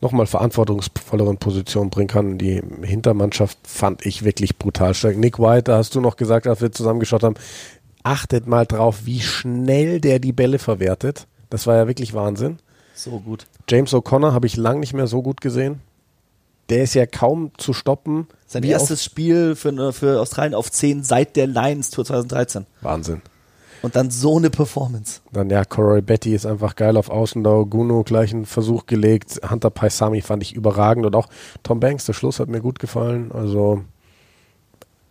nochmal 0.00 0.26
verantwortungsvolleren 0.26 1.36
Position 1.36 1.90
bringen 1.90 2.08
kann. 2.08 2.38
Die 2.38 2.62
Hintermannschaft 2.82 3.58
fand 3.64 4.06
ich 4.06 4.24
wirklich 4.24 4.56
brutal 4.56 4.94
stark. 4.94 5.16
Nick 5.16 5.38
White, 5.38 5.64
da 5.64 5.76
hast 5.76 5.94
du 5.94 6.00
noch 6.00 6.16
gesagt, 6.16 6.46
als 6.46 6.60
wir 6.60 6.72
zusammengeschaut 6.72 7.22
haben, 7.22 7.34
achtet 8.02 8.46
mal 8.46 8.66
drauf, 8.66 9.00
wie 9.04 9.20
schnell 9.20 10.00
der 10.00 10.18
die 10.18 10.32
Bälle 10.32 10.58
verwertet. 10.58 11.26
Das 11.50 11.66
war 11.66 11.76
ja 11.76 11.86
wirklich 11.86 12.14
Wahnsinn. 12.14 12.58
So 12.94 13.20
gut. 13.20 13.46
James 13.68 13.92
O'Connor 13.92 14.32
habe 14.32 14.46
ich 14.46 14.56
lang 14.56 14.80
nicht 14.80 14.94
mehr 14.94 15.06
so 15.06 15.22
gut 15.22 15.40
gesehen. 15.40 15.80
Der 16.70 16.84
ist 16.84 16.94
ja 16.94 17.04
kaum 17.04 17.50
zu 17.58 17.72
stoppen. 17.72 18.28
Sein 18.46 18.62
erstes 18.62 19.04
Spiel 19.04 19.56
für, 19.56 19.92
für 19.92 20.20
Australien 20.20 20.54
auf 20.54 20.70
10 20.70 21.02
seit 21.02 21.34
der 21.34 21.46
Lions 21.46 21.90
Tour 21.90 22.04
2013. 22.04 22.62
Auf 22.62 22.68
Wahnsinn. 22.82 23.22
Und 23.82 23.96
dann 23.96 24.10
so 24.10 24.36
eine 24.36 24.50
Performance. 24.50 25.20
Dann 25.32 25.50
ja, 25.50 25.64
Corey 25.64 26.02
Betty 26.02 26.34
ist 26.34 26.46
einfach 26.46 26.76
geil 26.76 26.96
auf 26.96 27.10
Außen. 27.10 27.42
Da 27.42 27.64
Guno 27.68 28.02
gleich 28.02 28.32
einen 28.32 28.46
Versuch 28.46 28.86
gelegt. 28.86 29.40
Hunter 29.48 29.70
Paisami 29.70 30.20
fand 30.20 30.42
ich 30.42 30.54
überragend. 30.54 31.06
Und 31.06 31.16
auch 31.16 31.28
Tom 31.62 31.80
Banks, 31.80 32.04
der 32.04 32.12
Schluss 32.12 32.40
hat 32.40 32.48
mir 32.48 32.60
gut 32.60 32.78
gefallen. 32.78 33.32
Also 33.32 33.82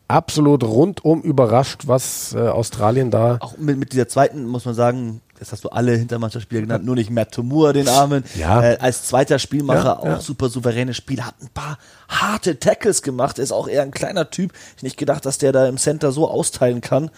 absolut 0.09 0.63
rundum 0.63 1.21
überrascht, 1.21 1.83
was 1.87 2.33
äh, 2.33 2.39
Australien 2.39 3.11
da. 3.11 3.37
Auch 3.39 3.57
mit, 3.57 3.77
mit 3.77 3.93
dieser 3.93 4.07
zweiten, 4.07 4.45
muss 4.45 4.65
man 4.65 4.73
sagen, 4.75 5.21
das 5.39 5.51
hast 5.51 5.63
du 5.63 5.69
alle 5.69 5.95
Hintermannschaftsspieler 5.95 6.61
genannt, 6.61 6.85
nur 6.85 6.95
nicht 6.95 7.09
Matt 7.09 7.31
Tomur, 7.31 7.73
den 7.73 7.87
Armen. 7.87 8.23
Ja. 8.35 8.61
Äh, 8.61 8.77
als 8.79 9.05
zweiter 9.05 9.39
Spielmacher 9.39 9.83
Ja, 9.83 9.99
auch 9.99 10.05
ja. 10.05 10.19
super 10.19 10.49
souveränes 10.49 10.97
Spiel, 10.97 11.23
hat 11.23 11.35
ein 11.41 11.49
paar 11.53 11.77
harte 12.09 12.59
Tackles 12.59 13.01
gemacht, 13.01 13.39
ist 13.39 13.51
auch 13.51 13.67
eher 13.67 13.83
ein 13.83 13.91
kleiner 13.91 14.29
Typ. 14.29 14.51
Ich 14.77 14.83
nicht 14.83 14.97
gedacht, 14.97 15.25
dass 15.25 15.37
der 15.37 15.51
da 15.51 15.67
im 15.67 15.77
Center 15.77 16.11
so 16.11 16.29
austeilen 16.29 16.81
kann. 16.81 17.09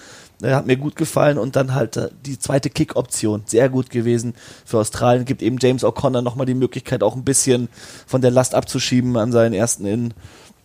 Er 0.41 0.55
hat 0.55 0.67
mir 0.67 0.78
gut 0.78 0.95
gefallen 0.95 1.38
und 1.38 1.55
dann 1.55 1.74
halt 1.74 1.97
äh, 1.97 2.09
die 2.26 2.38
zweite 2.39 2.69
Kick-Option, 2.69 3.43
sehr 3.45 3.69
gut 3.69 3.89
gewesen 3.89 4.36
für 4.65 4.80
Australien. 4.80 5.26
Gibt 5.26 5.41
eben 5.41 5.57
James 5.59 5.84
O'Connor 5.84 6.22
nochmal 6.22 6.45
die 6.45 6.53
Möglichkeit, 6.53 7.03
auch 7.03 7.15
ein 7.15 7.24
bisschen 7.24 7.69
von 8.05 8.22
der 8.22 8.32
Last 8.32 8.55
abzuschieben 8.55 9.17
an 9.17 9.32
seinen 9.32 9.53
ersten 9.53 9.86
Innen. 9.86 10.13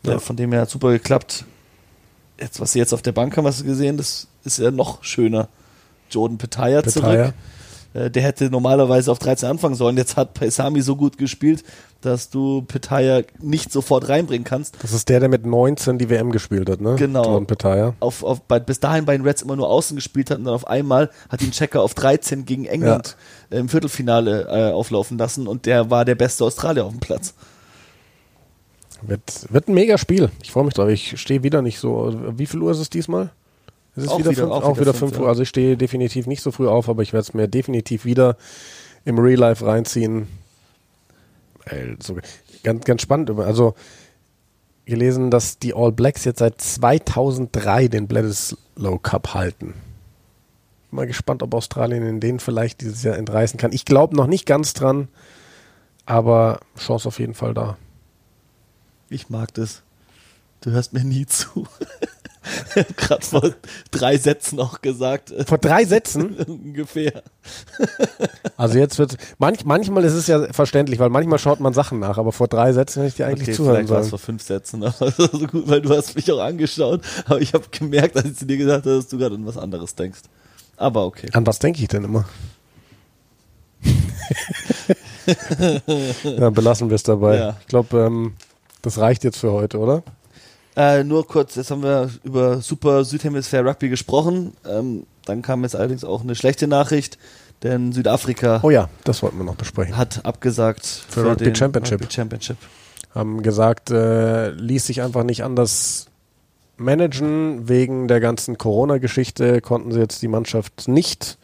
Ja. 0.04 0.14
Äh, 0.14 0.18
von 0.18 0.36
dem 0.36 0.52
her 0.52 0.62
hat 0.62 0.70
super 0.70 0.90
geklappt. 0.90 1.44
Jetzt, 2.38 2.60
was 2.60 2.72
sie 2.72 2.78
jetzt 2.78 2.92
auf 2.92 3.02
der 3.02 3.12
Bank 3.12 3.34
haben, 3.36 3.46
hast 3.46 3.60
du 3.60 3.64
gesehen, 3.64 3.96
das 3.96 4.28
ist 4.44 4.58
ja 4.58 4.70
noch 4.70 5.02
schöner. 5.02 5.48
Jordan 6.10 6.38
Petaya, 6.38 6.82
Petaya. 6.82 7.24
zurück. 7.24 7.34
Äh, 7.94 8.10
Der 8.10 8.22
hätte 8.22 8.50
normalerweise 8.50 9.10
auf 9.10 9.18
13 9.18 9.48
anfangen 9.48 9.74
sollen. 9.74 9.96
Jetzt 9.96 10.16
hat 10.16 10.34
Paisami 10.34 10.82
so 10.82 10.96
gut 10.96 11.16
gespielt, 11.18 11.64
dass 12.02 12.28
du 12.30 12.62
Petaya 12.62 13.22
nicht 13.40 13.72
sofort 13.72 14.08
reinbringen 14.08 14.44
kannst. 14.44 14.76
Das 14.82 14.92
ist 14.92 15.08
der, 15.08 15.18
der 15.20 15.28
mit 15.30 15.46
19 15.46 15.96
die 15.98 16.10
WM 16.10 16.30
gespielt 16.30 16.68
hat, 16.68 16.80
ne? 16.80 16.96
Genau. 16.96 17.24
Jordan 17.24 17.46
Petaya. 17.46 17.94
Auf, 18.00 18.22
auf, 18.22 18.42
bei, 18.42 18.60
bis 18.60 18.80
dahin 18.80 19.06
bei 19.06 19.16
den 19.16 19.24
Reds 19.26 19.40
immer 19.42 19.56
nur 19.56 19.68
außen 19.70 19.96
gespielt 19.96 20.30
hat 20.30 20.38
und 20.38 20.44
dann 20.44 20.54
auf 20.54 20.66
einmal 20.66 21.10
hat 21.30 21.40
ihn 21.42 21.52
Checker 21.52 21.80
auf 21.82 21.94
13 21.94 22.44
gegen 22.44 22.66
England 22.66 23.16
äh, 23.50 23.58
im 23.58 23.68
Viertelfinale 23.70 24.46
äh, 24.48 24.72
auflaufen 24.72 25.16
lassen 25.16 25.46
und 25.48 25.64
der 25.66 25.90
war 25.90 26.04
der 26.04 26.16
beste 26.16 26.44
Australier 26.44 26.84
auf 26.84 26.92
dem 26.92 27.00
Platz. 27.00 27.34
Wird, 29.02 29.46
wird 29.50 29.68
ein 29.68 29.74
mega 29.74 29.98
Spiel. 29.98 30.30
Ich 30.42 30.50
freue 30.52 30.64
mich 30.64 30.74
drauf. 30.74 30.88
Ich 30.88 31.20
stehe 31.20 31.42
wieder 31.42 31.62
nicht 31.62 31.78
so. 31.78 32.14
Wie 32.36 32.46
viel 32.46 32.60
Uhr 32.62 32.72
ist 32.72 32.78
es 32.78 32.90
diesmal? 32.90 33.30
Ist 33.96 34.04
es 34.04 34.08
Auch 34.08 34.18
wieder, 34.18 34.30
wieder- 34.30 34.42
fünf, 34.42 34.52
auch 34.52 34.62
auch 34.62 34.70
wieder 34.76 34.80
wieder 34.82 34.94
fünf, 34.94 35.12
5 35.12 35.22
Uhr? 35.22 35.28
Also 35.28 35.42
ich 35.42 35.48
stehe 35.48 35.76
definitiv 35.76 36.26
nicht 36.26 36.42
so 36.42 36.50
früh 36.52 36.68
auf, 36.68 36.88
aber 36.88 37.02
ich 37.02 37.12
werde 37.12 37.22
es 37.22 37.34
mir 37.34 37.48
definitiv 37.48 38.04
wieder 38.04 38.36
im 39.04 39.18
Real 39.18 39.38
Life 39.38 39.64
reinziehen. 39.64 40.28
Ey, 41.64 41.96
so, 42.02 42.16
ganz, 42.62 42.84
ganz 42.84 43.02
spannend. 43.02 43.30
Also 43.30 43.74
gelesen, 44.84 45.30
dass 45.30 45.58
die 45.58 45.74
All 45.74 45.92
Blacks 45.92 46.24
jetzt 46.24 46.38
seit 46.38 46.60
2003 46.60 47.88
den 47.88 48.06
Bledisloe 48.06 48.98
Cup 49.02 49.34
halten. 49.34 49.74
Mal 50.90 51.06
gespannt, 51.06 51.42
ob 51.42 51.54
Australien 51.54 52.06
in 52.06 52.20
den 52.20 52.38
vielleicht 52.38 52.80
dieses 52.82 53.02
Jahr 53.02 53.16
entreißen 53.16 53.58
kann. 53.58 53.72
Ich 53.72 53.84
glaube 53.84 54.14
noch 54.14 54.26
nicht 54.28 54.46
ganz 54.46 54.74
dran, 54.74 55.08
aber 56.04 56.60
Chance 56.78 57.08
auf 57.08 57.18
jeden 57.18 57.34
Fall 57.34 57.54
da. 57.54 57.76
Ich 59.08 59.28
mag 59.28 59.52
das. 59.54 59.82
Du 60.60 60.70
hörst 60.70 60.92
mir 60.92 61.04
nie 61.04 61.26
zu. 61.26 61.66
Gerade 62.96 63.24
vor 63.24 63.50
drei 63.90 64.18
Sätzen 64.18 64.60
auch 64.60 64.80
gesagt. 64.80 65.32
Vor 65.46 65.58
drei 65.58 65.84
Sätzen? 65.84 66.36
ungefähr. 66.46 67.22
Also 68.56 68.78
jetzt 68.78 68.98
wird 68.98 69.16
manch, 69.38 69.64
manchmal 69.64 70.04
ist 70.04 70.14
es 70.14 70.26
ja 70.26 70.52
verständlich, 70.52 70.98
weil 70.98 71.10
manchmal 71.10 71.38
schaut 71.38 71.60
man 71.60 71.72
Sachen 71.72 71.98
nach, 71.98 72.18
aber 72.18 72.32
vor 72.32 72.48
drei 72.48 72.72
Sätzen 72.72 73.02
hätte 73.02 73.08
ich 73.08 73.14
dir 73.16 73.26
eigentlich 73.26 73.48
okay, 73.48 73.56
zuhören 73.56 73.86
vielleicht 73.86 73.88
sollen. 73.88 74.10
vor 74.10 74.18
fünf 74.18 74.42
Sätzen, 74.42 74.84
aber 74.84 75.10
das 75.16 75.30
gut, 75.30 75.68
weil 75.68 75.80
du 75.80 75.90
hast 75.90 76.14
mich 76.14 76.30
auch 76.32 76.40
angeschaut, 76.40 77.02
aber 77.26 77.40
ich 77.40 77.54
habe 77.54 77.64
gemerkt, 77.70 78.16
als 78.16 78.26
ich 78.26 78.36
zu 78.36 78.46
dir 78.46 78.56
gesagt 78.56 78.86
habe, 78.86 78.96
dass 78.96 79.08
du 79.08 79.18
gerade 79.18 79.34
an 79.34 79.46
was 79.46 79.56
anderes 79.56 79.94
denkst. 79.94 80.20
Aber 80.76 81.06
okay. 81.06 81.28
An 81.32 81.46
was 81.46 81.58
denke 81.58 81.80
ich 81.80 81.88
denn 81.88 82.04
immer? 82.04 82.26
ja, 86.24 86.50
belassen 86.50 86.90
wir 86.90 86.94
es 86.96 87.02
dabei. 87.02 87.36
Ja. 87.36 87.56
Ich 87.60 87.66
glaube, 87.66 87.98
ähm, 87.98 88.34
das 88.82 88.98
reicht 88.98 89.24
jetzt 89.24 89.38
für 89.38 89.52
heute, 89.52 89.78
oder? 89.78 90.02
Äh, 90.76 91.04
nur 91.04 91.26
kurz, 91.26 91.54
jetzt 91.54 91.70
haben 91.70 91.82
wir 91.82 92.10
über 92.22 92.60
Super 92.60 93.04
Südhemisphäre 93.04 93.66
Rugby 93.66 93.88
gesprochen. 93.88 94.52
Ähm, 94.68 95.06
dann 95.24 95.40
kam 95.40 95.62
jetzt 95.62 95.74
allerdings 95.74 96.04
auch 96.04 96.22
eine 96.22 96.34
schlechte 96.34 96.66
Nachricht, 96.68 97.16
denn 97.62 97.92
Südafrika 97.92 98.60
Oh 98.62 98.70
ja, 98.70 98.90
das 99.04 99.22
wollten 99.22 99.38
wir 99.38 99.44
noch 99.44 99.54
besprechen. 99.54 99.96
hat 99.96 100.24
abgesagt 100.24 100.84
Für 100.84 101.30
Rugby 101.30 101.44
den 101.44 101.54
Championship. 101.54 102.00
Rugby 102.00 102.12
Championship. 102.12 102.58
Haben 103.14 103.42
gesagt, 103.42 103.90
äh, 103.90 104.50
ließ 104.50 104.86
sich 104.86 105.00
einfach 105.00 105.24
nicht 105.24 105.42
anders 105.42 106.08
managen. 106.76 107.66
Wegen 107.68 108.06
der 108.08 108.20
ganzen 108.20 108.58
Corona-Geschichte 108.58 109.62
konnten 109.62 109.92
sie 109.92 110.00
jetzt 110.00 110.20
die 110.20 110.28
Mannschaft 110.28 110.88
nicht 110.88 111.38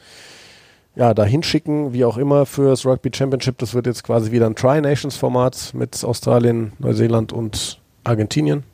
ja, 0.95 1.15
dahin 1.15 1.43
schicken, 1.43 1.95
wie 1.95 2.05
auch 2.05 2.19
immer, 2.19 2.45
für 2.45 2.69
das 2.69 2.85
Rugby 2.85 3.11
Championship. 3.15 3.57
Das 3.57 3.73
wird 3.73 3.87
jetzt 3.87 4.05
quasi 4.05 4.31
wieder 4.31 4.45
ein 4.45 4.57
Tri-Nations-Format 4.57 5.73
mit 5.73 6.05
Australien, 6.05 6.73
Neuseeland 6.79 7.33
und 7.33 7.81
Argentinien. 8.05 8.65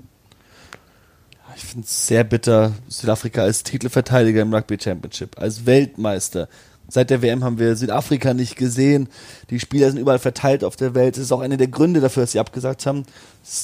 Ich 1.59 1.65
finde 1.65 1.87
es 1.87 2.07
sehr 2.07 2.23
bitter, 2.23 2.73
Südafrika 2.87 3.43
als 3.43 3.65
Titelverteidiger 3.65 4.43
im 4.43 4.55
Rugby 4.55 4.79
Championship, 4.81 5.37
als 5.41 5.67
Weltmeister. 5.67 6.49
Seit 6.89 7.11
der 7.11 7.21
WM 7.21 7.43
haben 7.43 7.59
wir 7.59 7.75
Südafrika 7.75 8.33
nicht 8.33 8.55
gesehen. 8.55 9.09
Die 9.51 9.59
Spieler 9.59 9.91
sind 9.91 9.99
überall 9.99 10.21
verteilt 10.21 10.63
auf 10.63 10.77
der 10.77 10.95
Welt. 10.95 11.17
Das 11.17 11.25
ist 11.25 11.33
auch 11.33 11.41
einer 11.41 11.57
der 11.57 11.67
Gründe 11.67 12.01
dafür, 12.01 12.23
dass 12.23 12.31
sie 12.31 12.39
abgesagt 12.39 12.87
haben. 12.87 13.03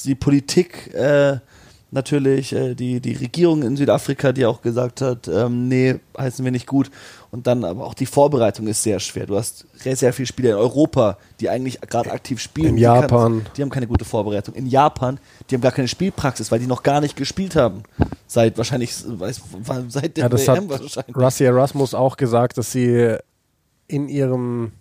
Die 0.07 0.17
Politik 0.17 0.93
äh, 0.93 1.39
natürlich, 1.95 2.53
äh, 2.53 2.75
die, 2.75 3.01
die 3.01 3.15
Regierung 3.15 3.63
in 3.63 3.77
Südafrika, 3.77 4.33
die 4.33 4.45
auch 4.45 4.61
gesagt 4.61 5.01
hat, 5.01 5.27
ähm, 5.29 5.69
nee, 5.69 5.97
heißen 6.19 6.45
wir 6.45 6.53
nicht 6.53 6.67
gut. 6.67 6.91
Und 7.31 7.47
dann 7.47 7.65
aber 7.65 7.85
auch 7.87 7.95
die 7.95 8.07
Vorbereitung 8.07 8.67
ist 8.67 8.83
sehr 8.83 9.01
schwer. 9.01 9.27
Du 9.27 9.37
hast 9.37 9.67
sehr, 9.75 9.97
sehr 9.97 10.13
viele 10.13 10.27
Spieler 10.27 10.51
in 10.51 10.57
Europa, 10.57 11.17
die 11.41 11.49
eigentlich 11.49 11.81
gerade 11.81 12.11
aktiv 12.13 12.39
spielen. 12.41 12.71
In 12.71 12.77
Die 12.77 12.83
kann- 12.83 13.01
Japan. 13.03 13.47
die 13.57 13.63
haben 13.63 13.71
keine 13.71 13.87
gute 13.87 14.05
Vorbereitung. 14.05 14.55
In 14.55 14.67
Japan, 14.67 15.19
die 15.49 15.55
haben 15.55 15.63
gar 15.63 15.73
keine 15.73 15.89
Spielpraxis, 15.89 16.53
weil 16.53 16.59
die 16.61 16.67
noch 16.67 16.83
gar 16.83 17.01
nicht 17.01 17.17
gespielt 17.17 17.57
haben. 17.57 17.83
Seit 18.27 18.57
wahrscheinlich, 18.59 18.93
weiß, 19.07 19.41
seit 19.89 20.17
der 20.17 20.25
Ja, 20.25 20.29
das 20.29 20.47
WM 20.47 20.71
hat 20.71 20.81
wahrscheinlich. 20.83 21.17
Rusty 21.17 21.45
Erasmus 21.45 21.95
auch 21.95 22.17
gesagt, 22.17 22.59
dass 22.59 22.71
sie 22.73 23.17
in 23.89 24.09
ihrem 24.09 24.73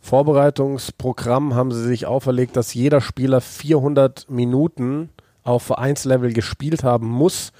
Vorbereitungsprogramm 0.00 1.54
haben 1.54 1.72
sie 1.72 1.82
sich 1.84 2.06
auferlegt, 2.06 2.56
dass 2.56 2.72
jeder 2.74 3.00
Spieler 3.00 3.40
400 3.40 4.30
Minuten 4.30 5.10
auf 5.42 5.62
Vereinslevel 5.62 6.32
gespielt 6.32 6.84
haben 6.84 7.08
muss, 7.08 7.52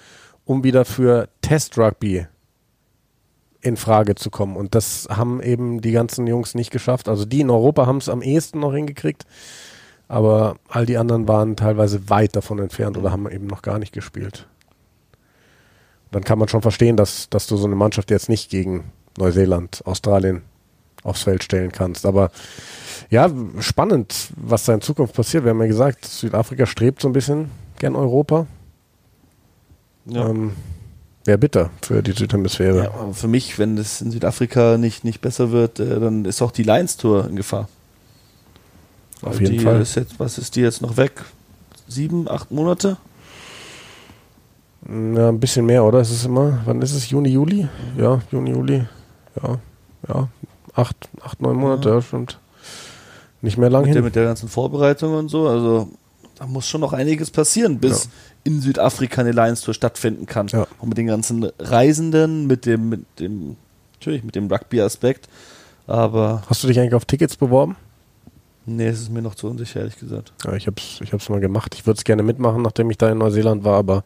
um 0.45 0.65
wieder 0.65 0.85
für 0.85 1.29
Test-Rugby 1.43 2.27
in 3.61 3.77
Frage 3.77 4.15
zu 4.15 4.31
kommen. 4.31 4.57
Und 4.57 4.75
das 4.75 5.09
haben 5.11 5.43
eben 5.43 5.81
die 5.81 5.93
ganzen 5.93 6.27
Jungs 6.27 6.55
nicht 6.55 6.71
geschafft. 6.71 7.09
Also 7.09 7.25
die 7.25 7.41
in 7.41 7.51
Europa 7.51 7.87
haben 7.87 7.99
es 7.99 8.09
am 8.09 8.23
ehesten 8.23 8.61
noch 8.61 8.73
hingekriegt, 8.73 9.27
aber 10.09 10.57
all 10.69 10.87
die 10.87 10.97
anderen 10.97 11.29
waren 11.29 11.57
teilweise 11.57 12.09
weit 12.09 12.35
davon 12.37 12.59
entfernt 12.59 12.97
oder 12.97 13.13
haben 13.13 13.31
eben 13.31 13.47
noch 13.47 13.63
gar 13.63 13.79
nicht 13.79 13.93
gespielt. 13.93 14.47
Dann 16.11 16.25
kann 16.25 16.39
man 16.39 16.49
schon 16.49 16.63
verstehen, 16.63 16.97
dass, 16.97 17.29
dass 17.31 17.47
du 17.47 17.57
so 17.57 17.67
eine 17.67 17.77
Mannschaft 17.77 18.11
jetzt 18.11 18.29
nicht 18.29 18.51
gegen 18.51 18.91
Neuseeland, 19.17 19.83
Australien 19.87 20.43
aufs 21.05 21.23
Feld 21.23 21.45
stellen 21.45 21.71
kannst. 21.71 22.05
Aber 22.05 22.31
ja, 23.11 23.31
spannend, 23.61 24.29
was 24.37 24.65
da 24.65 24.75
in 24.75 24.81
Zukunft 24.81 25.15
passiert. 25.15 25.45
Wir 25.45 25.51
haben 25.51 25.61
ja 25.61 25.67
gesagt, 25.67 26.05
Südafrika 26.05 26.67
strebt 26.67 27.01
so 27.01 27.09
ein 27.09 27.13
bisschen 27.13 27.51
gern 27.81 27.97
Europa. 27.97 28.47
Ja. 30.07 30.29
Ähm, 30.29 30.53
Wäre 31.25 31.39
bitter 31.39 31.71
für 31.83 32.03
die 32.03 32.13
Südhemisphäre. 32.13 32.85
Ja, 32.85 32.91
aber 32.93 33.13
für 33.13 33.29
mich, 33.29 33.59
wenn 33.59 33.77
es 33.77 34.01
in 34.01 34.11
Südafrika 34.11 34.79
nicht, 34.79 35.05
nicht 35.05 35.21
besser 35.21 35.51
wird, 35.51 35.81
äh, 35.81 35.99
dann 36.01 36.25
ist 36.25 36.41
auch 36.41 36.53
die 36.53 36.63
Lions 36.63 36.97
Tour 36.97 37.29
in 37.29 37.37
Gefahr. 37.37 37.69
Auf 39.23 39.35
Weil 39.35 39.43
jeden 39.43 39.59
die 39.59 39.65
Fall. 39.65 39.81
Ist 39.81 39.97
jetzt, 39.97 40.19
was 40.19 40.39
ist 40.39 40.57
die 40.57 40.61
jetzt 40.61 40.81
noch 40.81 40.97
weg? 40.97 41.25
Sieben, 41.89 42.29
acht 42.29 42.51
Monate? 42.51 42.97
Ja, 44.89 45.29
ein 45.29 45.41
bisschen 45.41 45.67
mehr, 45.67 45.85
oder? 45.85 46.01
Ist 46.01 46.11
es 46.11 46.25
immer, 46.25 46.61
wann 46.65 46.81
ist 46.81 46.95
es? 46.95 47.11
Juni, 47.11 47.29
Juli? 47.29 47.69
Ja, 47.99 48.21
Juni, 48.31 48.51
Juli. 48.51 48.87
Ja, 49.43 49.59
ja. 50.09 50.29
Acht, 50.75 50.97
acht 51.23 51.43
neun 51.43 51.57
Monate, 51.57 51.91
ja, 51.91 52.01
stimmt. 52.01 52.39
Nicht 53.43 53.59
mehr 53.59 53.69
lang 53.69 53.83
Mit 53.83 53.89
der, 53.89 53.97
hin. 53.97 54.05
mit 54.05 54.17
der 54.17 54.25
ganzen 54.25 54.49
Vorbereitung 54.49 55.15
und 55.15 55.29
so. 55.29 55.49
Also 55.49 55.91
da 56.41 56.47
muss 56.47 56.67
schon 56.67 56.81
noch 56.81 56.93
einiges 56.95 57.31
passieren, 57.31 57.79
bis 57.79 58.05
Ja. 58.05 58.11
in 58.45 58.61
Südafrika 58.63 59.21
eine 59.21 59.33
Lions 59.33 59.61
Tour 59.61 59.75
stattfinden 59.75 60.25
kann. 60.27 60.49
Ja. 60.49 60.67
Und 60.79 60.89
mit 60.89 60.99
den 60.99 61.07
ganzen 61.07 61.45
Reisenden, 61.59 62.47
mit 62.47 62.65
dem, 62.67 62.89
mit 62.89 63.05
dem, 63.21 63.57
natürlich 63.93 64.25
mit 64.25 64.35
dem 64.35 64.49
Rugby-Aspekt. 64.51 65.29
Aber 65.87 66.43
Hast 66.49 66.63
du 66.65 66.69
dich 66.69 66.81
eigentlich 66.81 66.95
auf 66.95 67.05
Tickets 67.05 67.37
beworben? 67.37 67.77
nee, 68.67 68.87
es 68.87 69.01
ist 69.01 69.11
mir 69.11 69.21
noch 69.23 69.35
zu 69.35 69.49
unsicher, 69.49 69.81
ehrlich 69.81 69.99
gesagt. 69.99 70.33
Ja, 70.45 70.53
ich 70.55 70.67
hab's, 70.67 71.01
ich 71.03 71.13
hab's 71.13 71.29
mal 71.29 71.41
gemacht. 71.41 71.75
Ich 71.75 71.87
würde 71.87 71.99
es 71.99 72.05
gerne 72.05 72.23
mitmachen, 72.23 72.63
nachdem 72.63 72.91
ich 72.91 72.97
da 72.99 73.11
in 73.11 73.19
Neuseeland 73.19 73.65
war, 73.65 73.79
aber 73.79 74.05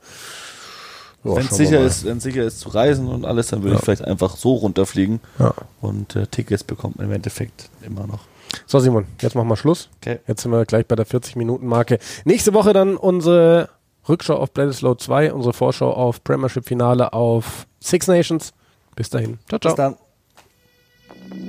Wenn 1.23 1.45
es 1.47 1.57
sicher 1.57 1.81
ist, 1.81 2.05
wenn 2.05 2.19
sicher 2.21 2.45
ist 2.45 2.61
zu 2.61 2.69
reisen 2.71 3.07
und 3.09 3.25
alles, 3.27 3.49
dann 3.49 3.63
würde 3.63 3.75
Ja. 3.75 3.79
ich 3.79 3.85
vielleicht 3.85 4.05
einfach 4.05 4.37
so 4.37 4.55
runterfliegen. 4.55 5.21
Ja. 5.39 5.55
Und 5.81 6.17
äh, 6.17 6.27
Tickets 6.27 6.65
bekommt 6.65 6.97
man 6.97 7.07
im 7.07 7.13
Endeffekt 7.13 7.69
immer 7.87 8.07
noch. 8.07 8.21
So, 8.67 8.79
Simon, 8.79 9.07
jetzt 9.21 9.35
machen 9.35 9.49
wir 9.49 9.57
Schluss. 9.57 9.89
Okay. 9.97 10.21
Jetzt 10.27 10.43
sind 10.43 10.53
wir 10.53 10.65
gleich 10.65 10.87
bei 10.87 10.97
der 10.97 11.07
40-Minuten-Marke. 11.07 11.99
Nächste 12.25 12.55
Woche 12.55 12.73
dann 12.73 12.97
unsere 12.97 13.69
Rückschau 14.09 14.37
auf 14.37 14.53
Bledisloe 14.53 14.97
2, 14.97 15.33
unsere 15.33 15.53
Vorschau 15.53 15.93
auf 15.93 16.23
Premiership-Finale 16.25 17.13
auf 17.13 17.67
Six 17.81 18.07
Nations. 18.07 18.53
Bis 18.97 19.11
dahin. 19.11 19.39
Ciao, 19.49 19.59
ciao. 19.59 19.75
Bis 19.75 19.97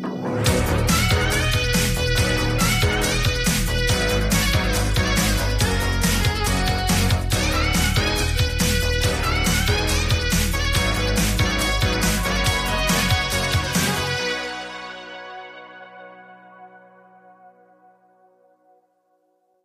dann. 0.01 0.14